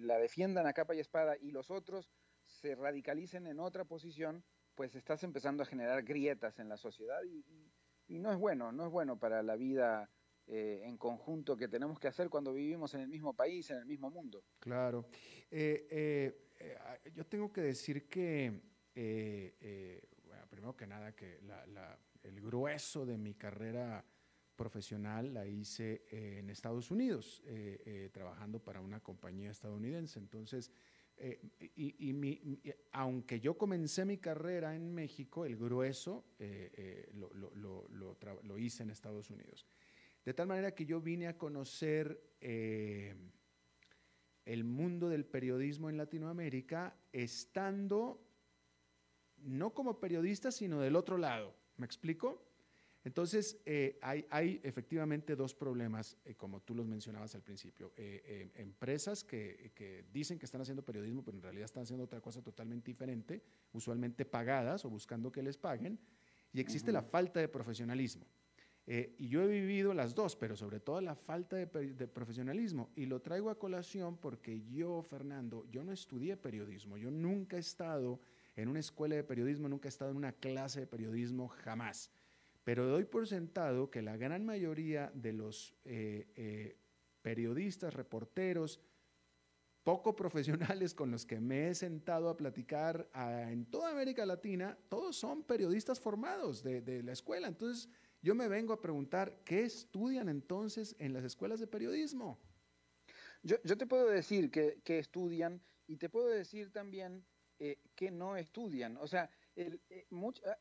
la 0.01 0.17
defiendan 0.17 0.67
a 0.67 0.73
capa 0.73 0.95
y 0.95 0.99
espada 0.99 1.37
y 1.37 1.51
los 1.51 1.71
otros 1.71 2.11
se 2.45 2.75
radicalicen 2.75 3.47
en 3.47 3.61
otra 3.61 3.85
posición, 3.85 4.43
pues 4.75 4.95
estás 4.95 5.23
empezando 5.23 5.63
a 5.63 5.65
generar 5.65 6.03
grietas 6.03 6.59
en 6.59 6.67
la 6.67 6.75
sociedad 6.75 7.23
y, 7.23 7.45
y 8.07 8.19
no 8.19 8.33
es 8.33 8.37
bueno, 8.37 8.73
no 8.73 8.85
es 8.85 8.91
bueno 8.91 9.17
para 9.17 9.43
la 9.43 9.55
vida 9.55 10.09
eh, 10.55 10.83
en 10.85 10.97
conjunto 10.97 11.57
que 11.57 11.67
tenemos 11.67 11.99
que 11.99 12.07
hacer 12.07 12.29
cuando 12.29 12.53
vivimos 12.53 12.93
en 12.93 13.01
el 13.01 13.07
mismo 13.07 13.33
país, 13.33 13.71
en 13.71 13.77
el 13.77 13.87
mismo 13.87 14.11
mundo. 14.11 14.43
Claro. 14.59 15.07
Eh, 15.49 15.87
eh, 16.59 17.09
yo 17.15 17.25
tengo 17.25 17.51
que 17.51 17.61
decir 17.61 18.07
que, 18.07 18.61
bueno, 20.27 20.47
primero 20.51 20.77
que 20.77 20.85
nada, 20.85 21.15
que 21.15 21.39
el 22.21 22.39
grueso 22.39 23.03
de 23.03 23.17
mi 23.17 23.33
carrera 23.33 24.05
profesional 24.55 25.33
la 25.33 25.47
hice 25.47 26.05
en 26.11 26.51
Estados 26.51 26.91
Unidos, 26.91 27.41
trabajando 28.11 28.59
para 28.59 28.79
una 28.79 28.99
compañía 28.99 29.49
estadounidense. 29.49 30.19
Entonces, 30.19 30.71
y, 31.57 32.61
aunque 32.91 33.39
yo 33.39 33.57
comencé 33.57 34.05
mi 34.05 34.19
carrera 34.19 34.75
en 34.75 34.93
México, 34.93 35.45
el 35.45 35.57
grueso 35.57 36.25
lo, 37.13 37.33
lo, 38.43 38.57
hice 38.59 38.83
en 38.83 38.91
Estados 38.91 39.31
Unidos. 39.31 39.65
De 40.25 40.33
tal 40.33 40.47
manera 40.47 40.73
que 40.73 40.85
yo 40.85 41.01
vine 41.01 41.27
a 41.27 41.37
conocer 41.37 42.35
eh, 42.39 43.13
el 44.45 44.63
mundo 44.63 45.09
del 45.09 45.25
periodismo 45.25 45.89
en 45.89 45.97
Latinoamérica 45.97 46.95
estando 47.11 48.21
no 49.37 49.73
como 49.73 49.99
periodista, 49.99 50.51
sino 50.51 50.79
del 50.79 50.95
otro 50.95 51.17
lado. 51.17 51.53
¿Me 51.75 51.85
explico? 51.85 52.45
Entonces, 53.03 53.61
eh, 53.65 53.99
hay, 54.01 54.61
efectivamente 54.63 55.35
dos 55.35 55.53
problemas, 55.53 56.15
eh, 56.23 56.35
como 56.35 56.61
tú 56.61 56.73
los 56.73 56.87
mencionabas 56.87 57.35
al 57.35 57.41
principio. 57.41 57.91
empresas 57.97 59.25
que, 59.25 60.05
dicen 60.13 60.39
que 60.39 60.45
están 60.45 60.61
haciendo 60.61 60.85
periodismo, 60.85 61.21
pero 61.21 61.35
en 61.35 61.43
realidad 61.43 61.65
están 61.65 61.83
haciendo 61.83 62.05
otra 62.05 62.21
cosa 62.21 62.41
totalmente 62.41 62.91
diferente, 62.91 63.43
usualmente 63.73 64.23
pagadas 64.23 64.85
o 64.85 64.89
buscando 64.89 65.33
que 65.33 65.43
les 65.43 65.57
paguen. 65.57 65.99
Y 66.53 66.61
existe 66.61 66.93
la 66.93 67.01
falta 67.01 67.41
de 67.41 67.49
profesionalismo. 67.49 68.25
Eh, 68.85 69.15
y 69.17 69.29
yo 69.29 69.43
he 69.43 69.47
vivido 69.47 69.93
las 69.93 70.13
dos, 70.13 70.35
pero 70.35 70.57
sobre 70.57 70.79
todo 70.79 70.99
la 70.99 71.15
falta 71.15 71.55
de, 71.55 71.67
profesionalismo. 72.07 72.89
Y 72.95 73.05
lo 73.05 73.21
traigo 73.21 73.49
a 73.49 73.57
colación 73.57 74.17
porque 74.17 74.61
yo, 74.69 75.01
Fernando, 75.03 75.65
yo 75.71 75.83
no 75.83 75.93
estudié 75.93 76.35
periodismo. 76.35 76.97
Yo 76.97 77.09
nunca 77.09 77.57
he 77.57 77.61
estado 77.61 78.19
en 78.55 78.67
una 78.67 78.79
escuela 78.79 79.15
de 79.15 79.23
periodismo, 79.23 79.69
nunca 79.69 79.87
he 79.87 79.89
estado 79.89 80.11
en 80.11 80.17
una 80.17 80.33
clase 80.33 80.81
de 80.81 80.87
periodismo, 80.87 81.47
jamás. 81.47 82.11
Pero 82.63 82.85
doy 82.87 83.05
por 83.05 83.27
sentado 83.27 83.89
que 83.89 84.01
la 84.01 84.17
gran 84.17 84.45
mayoría 84.45 85.11
de 85.13 85.33
los 85.33 85.73
eh, 85.85 86.27
eh, 86.35 86.77
periodistas, 87.21 87.93
reporteros, 87.93 88.79
poco 89.83 90.15
profesionales 90.15 90.93
con 90.93 91.11
los 91.11 91.25
que 91.25 91.41
me 91.41 91.69
he 91.69 91.75
sentado 91.75 92.29
a 92.29 92.37
platicar 92.37 93.09
ah, 93.13 93.51
en 93.51 93.65
toda 93.65 93.91
América 93.91 94.25
Latina, 94.25 94.77
todos 94.87 95.17
son 95.17 95.43
periodistas 95.43 95.99
formados 95.99 96.63
de, 96.63 96.81
de 96.81 97.03
la 97.03 97.11
escuela. 97.11 97.49
Entonces, 97.49 97.89
yo 98.23 98.35
me 98.35 98.47
vengo 98.47 98.71
a 98.71 98.79
preguntar, 98.79 99.37
¿qué 99.43 99.63
estudian 99.63 100.29
entonces 100.29 100.95
en 100.97 101.13
las 101.13 101.25
escuelas 101.25 101.59
de 101.59 101.67
periodismo? 101.67 102.39
Yo, 103.43 103.59
te 103.59 103.85
puedo 103.85 104.07
decir 104.07 104.49
que, 104.49 104.81
estudian 104.85 105.61
y 105.87 105.97
te 105.97 106.07
puedo 106.07 106.29
decir 106.29 106.71
también 106.71 107.25
eh, 107.59 107.77
que 107.95 108.11
no 108.11 108.37
estudian. 108.37 108.95
O 108.95 109.07
sea, 109.07 109.29
eh, 109.57 109.77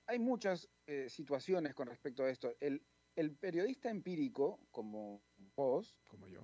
hay 0.06 0.18
muchas 0.18 0.68
eh, 0.86 1.08
situaciones 1.08 1.72
con 1.76 1.86
respecto 1.86 2.24
a 2.24 2.30
esto. 2.30 2.52
El, 2.58 2.82
periodista 3.38 3.90
empírico, 3.90 4.58
como 4.72 5.22
vos, 5.54 5.96
como 6.08 6.26
yo, 6.26 6.42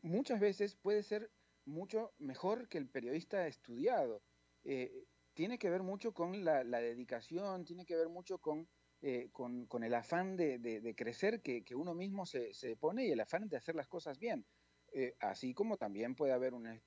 muchas 0.00 0.40
veces 0.40 0.74
puede 0.76 1.02
ser 1.02 1.30
mucho 1.66 2.14
mejor 2.18 2.66
que 2.68 2.78
el 2.78 2.88
periodista 2.88 3.46
estudiado. 3.46 4.22
tiene 5.34 5.58
que 5.58 5.68
ver 5.68 5.82
mucho 5.82 6.14
con 6.14 6.44
la 6.44 6.62
dedicación, 6.62 7.66
tiene 7.66 7.84
que 7.84 7.96
ver 7.96 8.08
mucho 8.08 8.38
con 8.38 8.66
eh, 9.04 9.30
con, 9.32 9.66
el 9.82 9.94
afán 9.94 10.36
de, 10.36 10.94
crecer 10.96 11.42
que, 11.42 11.64
uno 11.74 11.92
mismo 11.92 12.24
se, 12.24 12.76
pone 12.78 13.04
y 13.04 13.10
el 13.10 13.18
afán 13.18 13.48
de 13.48 13.56
hacer 13.56 13.74
las 13.74 13.88
cosas 13.88 14.20
bien. 14.20 14.46
Eh, 14.92 15.16
así 15.18 15.54
como 15.54 15.76
también 15.76 16.14
puede 16.14 16.32
haber 16.32 16.54
un, 16.54 16.80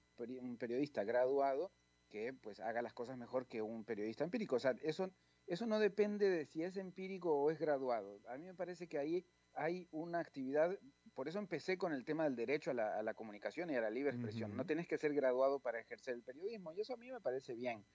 periodista 0.58 1.04
graduado 1.04 1.74
que 2.08 2.32
pues 2.32 2.62
haga 2.62 2.82
las 2.82 2.94
cosas 2.94 3.18
mejor 3.18 3.48
que 3.48 3.62
un 3.62 3.84
periodista 3.84 4.24
empírico. 4.24 4.56
O 4.56 4.60
sea, 4.60 4.76
eso, 4.82 5.12
eso 5.46 5.66
no 5.66 5.78
depende 5.78 6.30
de 6.30 6.46
si 6.46 6.64
es 6.64 6.78
empírico 6.78 7.36
o 7.36 7.52
es 7.52 7.60
graduado. 7.60 8.22
A 8.30 8.38
mí 8.38 8.46
me 8.46 8.54
parece 8.54 8.88
que 8.88 8.98
ahí 8.98 9.26
hay 9.54 9.90
una 9.92 10.20
actividad, 10.20 10.80
por 11.14 11.28
eso 11.28 11.40
empecé 11.40 11.78
con 11.78 11.92
el 11.92 12.06
tema 12.06 12.24
del 12.24 12.38
derecho 12.38 12.72
a 12.72 12.74
la, 12.74 13.14
comunicación 13.14 13.72
y 13.72 13.76
a 13.76 13.82
la 13.82 13.90
libre 13.90 14.12
expresión. 14.12 14.56
No 14.56 14.66
tenés 14.66 14.88
que 14.88 14.98
ser 14.98 15.14
graduado 15.14 15.60
para 15.60 15.82
ejercer 15.82 16.14
el 16.14 16.24
periodismo 16.24 16.72
y 16.72 16.80
eso 16.80 16.94
a 16.94 16.98
mí 16.98 17.12
me 17.12 17.20
parece 17.20 17.56
bien. 17.56 17.86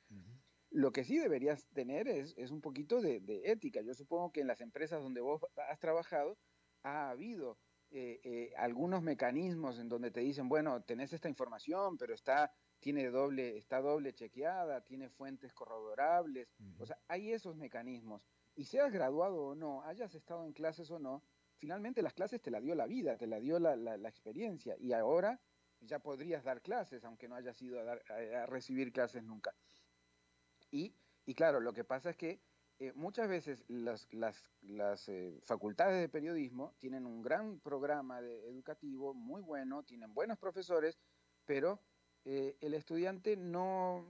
Lo 0.71 0.93
que 0.93 1.05
sí 1.05 1.19
deberías 1.19 1.67
tener 1.71 2.07
es, 2.07 2.35
un 2.51 2.61
poquito 2.61 3.01
de, 3.01 3.21
ética. 3.45 3.81
Yo 3.81 3.93
supongo 3.95 4.31
que 4.31 4.41
en 4.41 4.47
las 4.47 4.61
empresas 4.61 5.03
donde 5.03 5.21
vos 5.21 5.45
has 5.69 5.81
trabajado 5.81 6.39
ha 6.85 7.11
habido 7.11 7.59
eh, 7.91 8.21
eh, 8.23 8.53
algunos 8.57 9.03
mecanismos 9.03 9.81
en 9.81 9.89
donde 9.89 10.13
te 10.13 10.21
dicen, 10.21 10.49
bueno, 10.49 10.81
tenés 10.83 11.13
esta 11.13 11.29
información, 11.29 11.99
pero 11.99 12.15
está, 12.15 12.53
tiene 12.79 13.11
doble, 13.11 13.57
está 13.57 13.81
doble 13.81 14.13
chequeada, 14.15 14.81
tiene 14.83 15.11
fuentes 15.11 15.53
corroborables. 15.53 16.49
O 16.79 16.87
sea, 16.87 16.99
hay 17.09 17.33
esos 17.33 17.57
mecanismos. 17.57 18.23
Y 18.55 18.65
seas 18.65 18.93
graduado 18.93 19.43
o 19.43 19.55
no, 19.57 19.83
hayas 19.83 20.15
estado 20.15 20.45
en 20.45 20.53
clases 20.53 20.91
o 20.93 21.01
no, 21.01 21.25
finalmente 21.57 22.01
las 22.01 22.15
clases 22.15 22.41
te 22.41 22.51
la 22.51 22.61
dio 22.61 22.77
la 22.77 22.87
vida, 22.87 23.17
te 23.17 23.27
la 23.27 23.41
dio 23.41 23.59
la, 23.59 23.75
la, 23.75 24.09
experiencia. 24.09 24.77
Y 24.79 24.93
ahora 24.93 25.41
ya 25.81 25.99
podrías 25.99 26.45
dar 26.45 26.63
clases, 26.63 27.05
aunque 27.05 27.29
no 27.29 27.35
hayas 27.35 27.61
ido 27.61 27.81
a, 27.81 27.99
a 28.43 28.47
recibir 28.47 28.93
clases 28.93 29.25
nunca. 29.25 29.53
Y, 30.71 30.95
claro, 31.35 31.61
lo 31.61 31.73
que 31.73 31.85
pasa 31.85 32.11
es 32.11 32.17
que 32.17 32.41
eh, 32.79 32.93
muchas 32.95 33.29
veces 33.29 33.65
las, 33.69 34.09
eh, 35.09 35.41
facultades 35.45 36.01
de 36.01 36.09
periodismo 36.09 36.75
tienen 36.79 37.07
un 37.07 37.23
gran 37.23 37.61
programa 37.61 38.21
educativo 38.21 39.13
muy 39.15 39.43
bueno, 39.43 39.83
tienen 39.83 40.15
buenos 40.15 40.39
profesores, 40.39 40.99
pero 41.45 41.81
eh, 42.25 42.57
el 42.61 42.75
estudiante 42.75 43.37
no, 43.37 44.07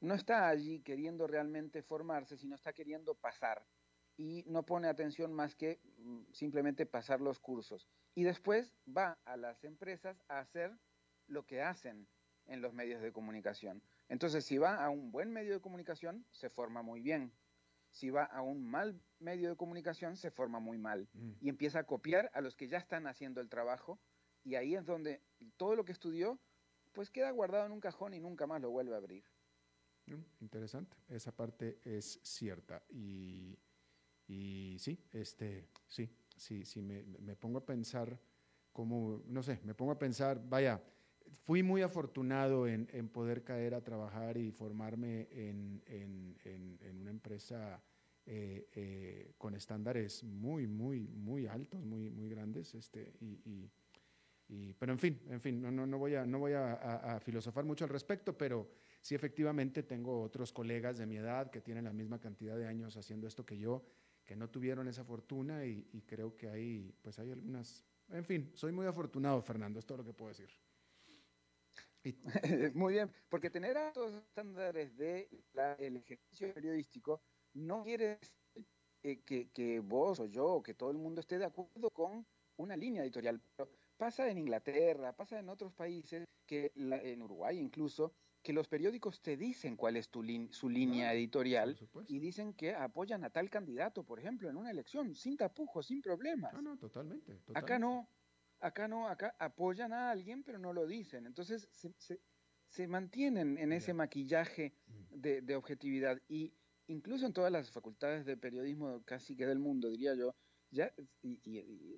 no 0.00 0.14
está 0.14 0.48
allí 0.48 0.80
queriendo 0.80 1.26
realmente 1.26 1.82
formarse, 1.82 2.36
sino 2.36 2.54
está 2.54 2.72
queriendo 2.72 3.14
pasar 3.14 3.64
y 4.16 4.44
no 4.46 4.64
pone 4.64 4.88
atención 4.88 5.32
más 5.32 5.54
que 5.54 5.80
mm, 5.98 6.32
simplemente 6.32 6.86
pasar 6.86 7.20
los 7.20 7.40
cursos. 7.40 7.88
Y 8.14 8.24
después 8.24 8.76
va 8.86 9.18
a 9.24 9.36
las 9.36 9.64
empresas 9.64 10.22
a 10.28 10.38
hacer 10.38 10.76
lo 11.26 11.46
que 11.46 11.62
hacen 11.62 12.06
en 12.46 12.60
los 12.60 12.74
medios 12.74 13.00
de 13.00 13.12
comunicación. 13.12 13.82
Entonces, 14.08 14.44
si 14.44 14.58
va 14.58 14.84
a 14.84 14.90
un 14.90 15.10
buen 15.10 15.32
medio 15.32 15.54
de 15.54 15.60
comunicación, 15.60 16.26
se 16.30 16.50
forma 16.50 16.82
muy 16.82 17.00
bien. 17.00 17.32
Si 17.90 18.10
va 18.10 18.24
a 18.24 18.42
un 18.42 18.68
mal 18.68 19.00
medio 19.18 19.50
de 19.50 19.56
comunicación, 19.56 20.16
se 20.16 20.30
forma 20.30 20.60
muy 20.60 20.78
mal. 20.78 21.08
Mm. 21.12 21.32
Y 21.40 21.48
empieza 21.48 21.80
a 21.80 21.84
copiar 21.84 22.30
a 22.34 22.40
los 22.40 22.56
que 22.56 22.68
ya 22.68 22.78
están 22.78 23.06
haciendo 23.06 23.40
el 23.40 23.48
trabajo 23.48 24.00
y 24.44 24.54
ahí 24.56 24.74
es 24.74 24.84
donde 24.84 25.22
todo 25.56 25.76
lo 25.76 25.84
que 25.84 25.92
estudió, 25.92 26.38
pues 26.92 27.10
queda 27.10 27.30
guardado 27.30 27.66
en 27.66 27.72
un 27.72 27.80
cajón 27.80 28.14
y 28.14 28.20
nunca 28.20 28.46
más 28.46 28.60
lo 28.60 28.70
vuelve 28.70 28.94
a 28.94 28.98
abrir. 28.98 29.24
Mm, 30.06 30.22
interesante, 30.40 30.96
esa 31.08 31.32
parte 31.32 31.80
es 31.84 32.20
cierta. 32.22 32.82
Y, 32.90 33.58
y 34.26 34.76
sí, 34.78 34.98
este, 35.12 35.68
sí, 35.86 36.10
sí, 36.36 36.64
sí, 36.64 36.82
me, 36.82 37.02
me 37.02 37.36
pongo 37.36 37.58
a 37.58 37.66
pensar 37.66 38.18
como, 38.72 39.22
no 39.26 39.42
sé, 39.42 39.60
me 39.64 39.74
pongo 39.74 39.92
a 39.92 39.98
pensar, 39.98 40.40
vaya, 40.48 40.82
fui 41.44 41.62
muy 41.62 41.82
afortunado 41.82 42.66
en, 42.66 42.88
en 42.92 43.08
poder 43.08 43.42
caer 43.42 43.74
a 43.74 43.82
trabajar 43.82 44.36
y 44.36 44.50
formarme 44.50 45.28
en, 45.30 45.82
en, 45.86 46.36
en 46.80 46.96
una 47.00 47.10
empresa 47.10 47.82
eh, 48.24 48.68
eh, 48.76 49.34
con 49.36 49.56
estándares 49.56 50.22
muy, 50.22 50.68
muy, 50.68 51.08
muy 51.08 51.48
altos, 51.48 51.82
muy, 51.82 52.08
muy 52.08 52.28
grandes. 52.28 52.72
Este, 52.76 53.12
y, 53.20 53.68
y, 54.48 54.72
pero 54.74 54.92
en 54.92 54.98
fin, 55.00 55.20
en 55.28 55.40
fin, 55.40 55.60
no, 55.60 55.72
no, 55.72 55.88
no 55.88 55.98
voy, 55.98 56.14
a, 56.14 56.24
no 56.24 56.38
voy 56.38 56.52
a, 56.52 56.74
a, 56.74 57.18
filosofar 57.18 57.64
mucho 57.64 57.84
al 57.84 57.90
respecto, 57.90 58.38
pero 58.38 58.70
sí 59.00 59.16
efectivamente 59.16 59.82
tengo 59.82 60.22
otros 60.22 60.52
colegas 60.52 60.98
de 60.98 61.06
mi 61.06 61.16
edad 61.16 61.50
que 61.50 61.62
tienen 61.62 61.84
la 61.84 61.92
misma 61.92 62.20
cantidad 62.20 62.56
de 62.56 62.68
años 62.68 62.96
haciendo 62.96 63.26
esto 63.26 63.44
que 63.44 63.58
yo, 63.58 63.84
que 64.24 64.36
no 64.36 64.48
tuvieron 64.50 64.86
esa 64.86 65.02
fortuna 65.02 65.64
y, 65.66 65.88
y 65.92 66.02
creo 66.02 66.36
que 66.36 66.48
hay, 66.48 66.94
pues 67.02 67.18
hay 67.18 67.32
algunas, 67.32 67.84
en 68.10 68.24
fin, 68.24 68.52
soy 68.54 68.70
muy 68.70 68.86
afortunado, 68.86 69.42
Fernando, 69.42 69.80
es 69.80 69.86
todo 69.86 69.98
lo 69.98 70.04
que 70.04 70.12
puedo 70.12 70.28
decir. 70.28 70.50
Muy 72.74 72.94
bien, 72.94 73.10
porque 73.28 73.50
tener 73.50 73.76
altos 73.76 74.14
estándares 74.14 74.96
del 74.96 75.28
el 75.78 75.96
ejercicio 75.96 76.52
periodístico 76.52 77.22
no 77.54 77.84
quiere 77.84 78.18
decir 78.18 78.66
eh, 79.02 79.20
que, 79.24 79.50
que, 79.50 79.80
vos 79.80 80.20
o 80.20 80.26
yo 80.26 80.46
o 80.46 80.62
que 80.62 80.74
todo 80.74 80.90
el 80.90 80.98
mundo 80.98 81.20
esté 81.20 81.38
de 81.38 81.44
acuerdo 81.44 81.90
con 81.90 82.26
una 82.56 82.76
línea 82.76 83.02
editorial. 83.02 83.40
Pero 83.56 83.70
pasa 83.96 84.28
en 84.28 84.38
Inglaterra, 84.38 85.14
pasa 85.14 85.38
en 85.38 85.48
otros 85.48 85.72
países, 85.72 86.24
que 86.46 86.72
en 86.74 87.22
Uruguay 87.22 87.58
incluso, 87.58 88.12
que 88.42 88.52
los 88.52 88.66
periódicos 88.66 89.22
te 89.22 89.36
dicen 89.36 89.76
cuál 89.76 89.96
es 89.96 90.08
tu 90.08 90.24
su 90.50 90.68
línea 90.68 91.14
editorial 91.14 91.78
y 92.08 92.18
dicen 92.18 92.54
que 92.54 92.74
apoyan 92.74 93.24
a 93.24 93.30
tal 93.30 93.48
candidato, 93.48 94.04
por 94.04 94.18
ejemplo, 94.18 94.50
en 94.50 94.56
una 94.56 94.70
elección, 94.70 95.14
sin 95.14 95.36
tapujos, 95.36 95.86
sin 95.86 96.02
problemas. 96.02 96.52
No, 96.52 96.62
no, 96.62 96.76
totalmente. 96.76 97.40
Acá 97.54 97.78
no, 97.78 98.08
acá 98.62 98.88
no, 98.88 99.08
acá 99.08 99.34
apoyan 99.38 99.92
a 99.92 100.10
alguien, 100.10 100.42
pero 100.42 100.58
no 100.58 100.72
lo 100.72 100.86
dicen. 100.86 101.26
Entonces 101.26 101.68
se, 101.72 101.92
se, 101.98 102.20
se 102.68 102.86
mantienen 102.86 103.58
en 103.58 103.72
ese 103.72 103.92
maquillaje 103.92 104.74
mm. 104.86 105.20
de, 105.20 105.42
de 105.42 105.56
objetividad 105.56 106.18
y 106.28 106.54
incluso 106.86 107.26
en 107.26 107.32
todas 107.32 107.52
las 107.52 107.70
facultades 107.70 108.24
de 108.24 108.36
periodismo 108.36 109.02
casi 109.04 109.36
que 109.36 109.46
del 109.46 109.58
mundo, 109.58 109.90
diría 109.90 110.14
yo, 110.14 110.34
ya, 110.70 110.90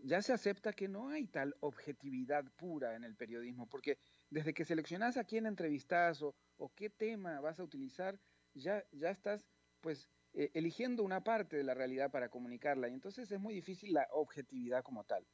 ya 0.03 0.21
se 0.21 0.33
acepta 0.33 0.73
que 0.73 0.89
no 0.89 1.09
hay 1.09 1.29
tal 1.29 1.55
objetividad 1.61 2.45
pura 2.57 2.97
en 2.97 3.05
el 3.05 3.15
periodismo, 3.15 3.69
porque 3.69 3.99
desde 4.31 4.53
que 4.53 4.65
seleccionas 4.65 5.17
a 5.17 5.25
quién 5.25 5.47
entrevistas 5.47 6.21
o, 6.23 6.35
o 6.57 6.75
qué 6.75 6.91
tema 6.91 7.41
vas 7.41 7.61
a 7.61 7.65
utilizar, 7.65 8.19
ya, 8.53 8.85
ya 8.91 9.11
estás 9.11 9.47
pues 9.81 10.09
eh, 10.33 10.51
eligiendo 10.55 11.05
una 11.05 11.23
parte 11.23 11.57
de 11.57 11.63
la 11.63 11.75
realidad 11.75 12.11
para 12.11 12.29
comunicarla, 12.29 12.89
y 12.89 12.95
entonces 12.95 13.31
es 13.31 13.39
muy 13.39 13.55
difícil 13.55 13.93
la 13.93 14.09
objetividad 14.11 14.83
como 14.83 15.05
tal. 15.05 15.25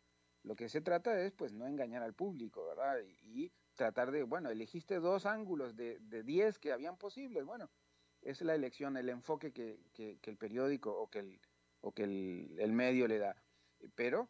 Lo 0.43 0.57
que 0.57 0.69
se 0.69 0.81
trata 0.81 1.21
es 1.23 1.33
pues 1.33 1.53
no 1.53 1.67
engañar 1.67 2.03
al 2.03 2.15
público, 2.15 2.67
¿verdad? 2.67 2.99
Y, 3.23 3.53
tratar 3.75 4.11
de, 4.11 4.25
bueno, 4.25 4.51
elegiste 4.51 4.97
dos 4.97 5.25
ángulos 5.25 5.75
de, 5.75 5.99
de 6.01 6.23
diez 6.23 6.59
que 6.59 6.73
habían 6.73 6.99
posibles, 6.99 7.47
bueno, 7.47 7.71
es 8.21 8.43
la 8.43 8.55
elección, 8.55 8.97
el 8.97 9.09
enfoque 9.09 9.53
que, 9.53 9.81
que, 9.95 10.19
el 10.23 10.37
periódico 10.37 10.93
o 10.93 11.09
que, 11.09 11.21
el, 11.21 11.41
o 11.81 11.93
que 11.93 12.05
el, 12.05 12.57
el, 12.59 12.73
medio 12.73 13.09
le 13.09 13.19
da, 13.19 13.43
pero 13.95 14.29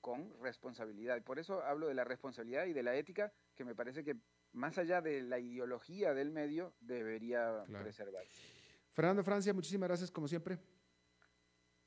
con 0.00 0.32
responsabilidad. 0.40 1.16
Y 1.16 1.20
por 1.20 1.38
eso 1.38 1.62
hablo 1.62 1.88
de 1.88 1.94
la 1.94 2.04
responsabilidad 2.04 2.66
y 2.66 2.72
de 2.72 2.82
la 2.82 2.94
ética, 2.94 3.32
que 3.54 3.64
me 3.64 3.74
parece 3.74 4.04
que 4.04 4.16
más 4.52 4.78
allá 4.78 5.00
de 5.00 5.22
la 5.22 5.38
ideología 5.38 6.14
del 6.14 6.30
medio, 6.30 6.74
debería 6.80 7.64
claro. 7.66 7.84
preservarse. 7.84 8.40
Fernando 8.90 9.24
Francia, 9.24 9.54
muchísimas 9.54 9.88
gracias 9.88 10.10
como 10.10 10.28
siempre. 10.28 10.58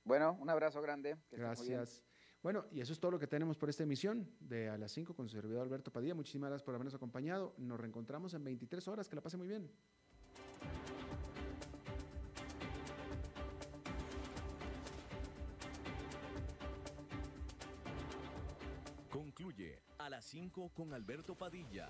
Bueno, 0.04 0.38
un 0.40 0.50
abrazo 0.50 0.82
grande. 0.82 1.18
gracias. 1.32 2.04
Bueno, 2.46 2.64
y 2.72 2.80
eso 2.80 2.94
es 2.94 3.00
todo 3.00 3.10
lo 3.10 3.18
que 3.18 3.26
tenemos 3.26 3.58
por 3.58 3.70
esta 3.70 3.82
emisión 3.82 4.30
de 4.40 4.70
A 4.70 4.78
las 4.78 4.92
5 4.92 5.16
con 5.16 5.28
su 5.28 5.36
servidor 5.36 5.64
Alberto 5.64 5.92
Padilla. 5.92 6.14
Muchísimas 6.14 6.52
gracias 6.52 6.64
por 6.64 6.76
habernos 6.76 6.94
acompañado. 6.94 7.56
Nos 7.58 7.80
reencontramos 7.80 8.36
en 8.36 8.44
23 8.44 8.88
horas. 8.88 9.10
Que 9.10 9.16
la 9.16 9.24
pase 9.24 9.36
muy 9.36 9.48
bien. 9.48 9.68
Concluye 19.10 19.82
a 19.98 20.08
las 20.12 20.26
5 20.26 20.70
con 20.76 20.94
Alberto 20.94 21.34
Padilla. 21.34 21.90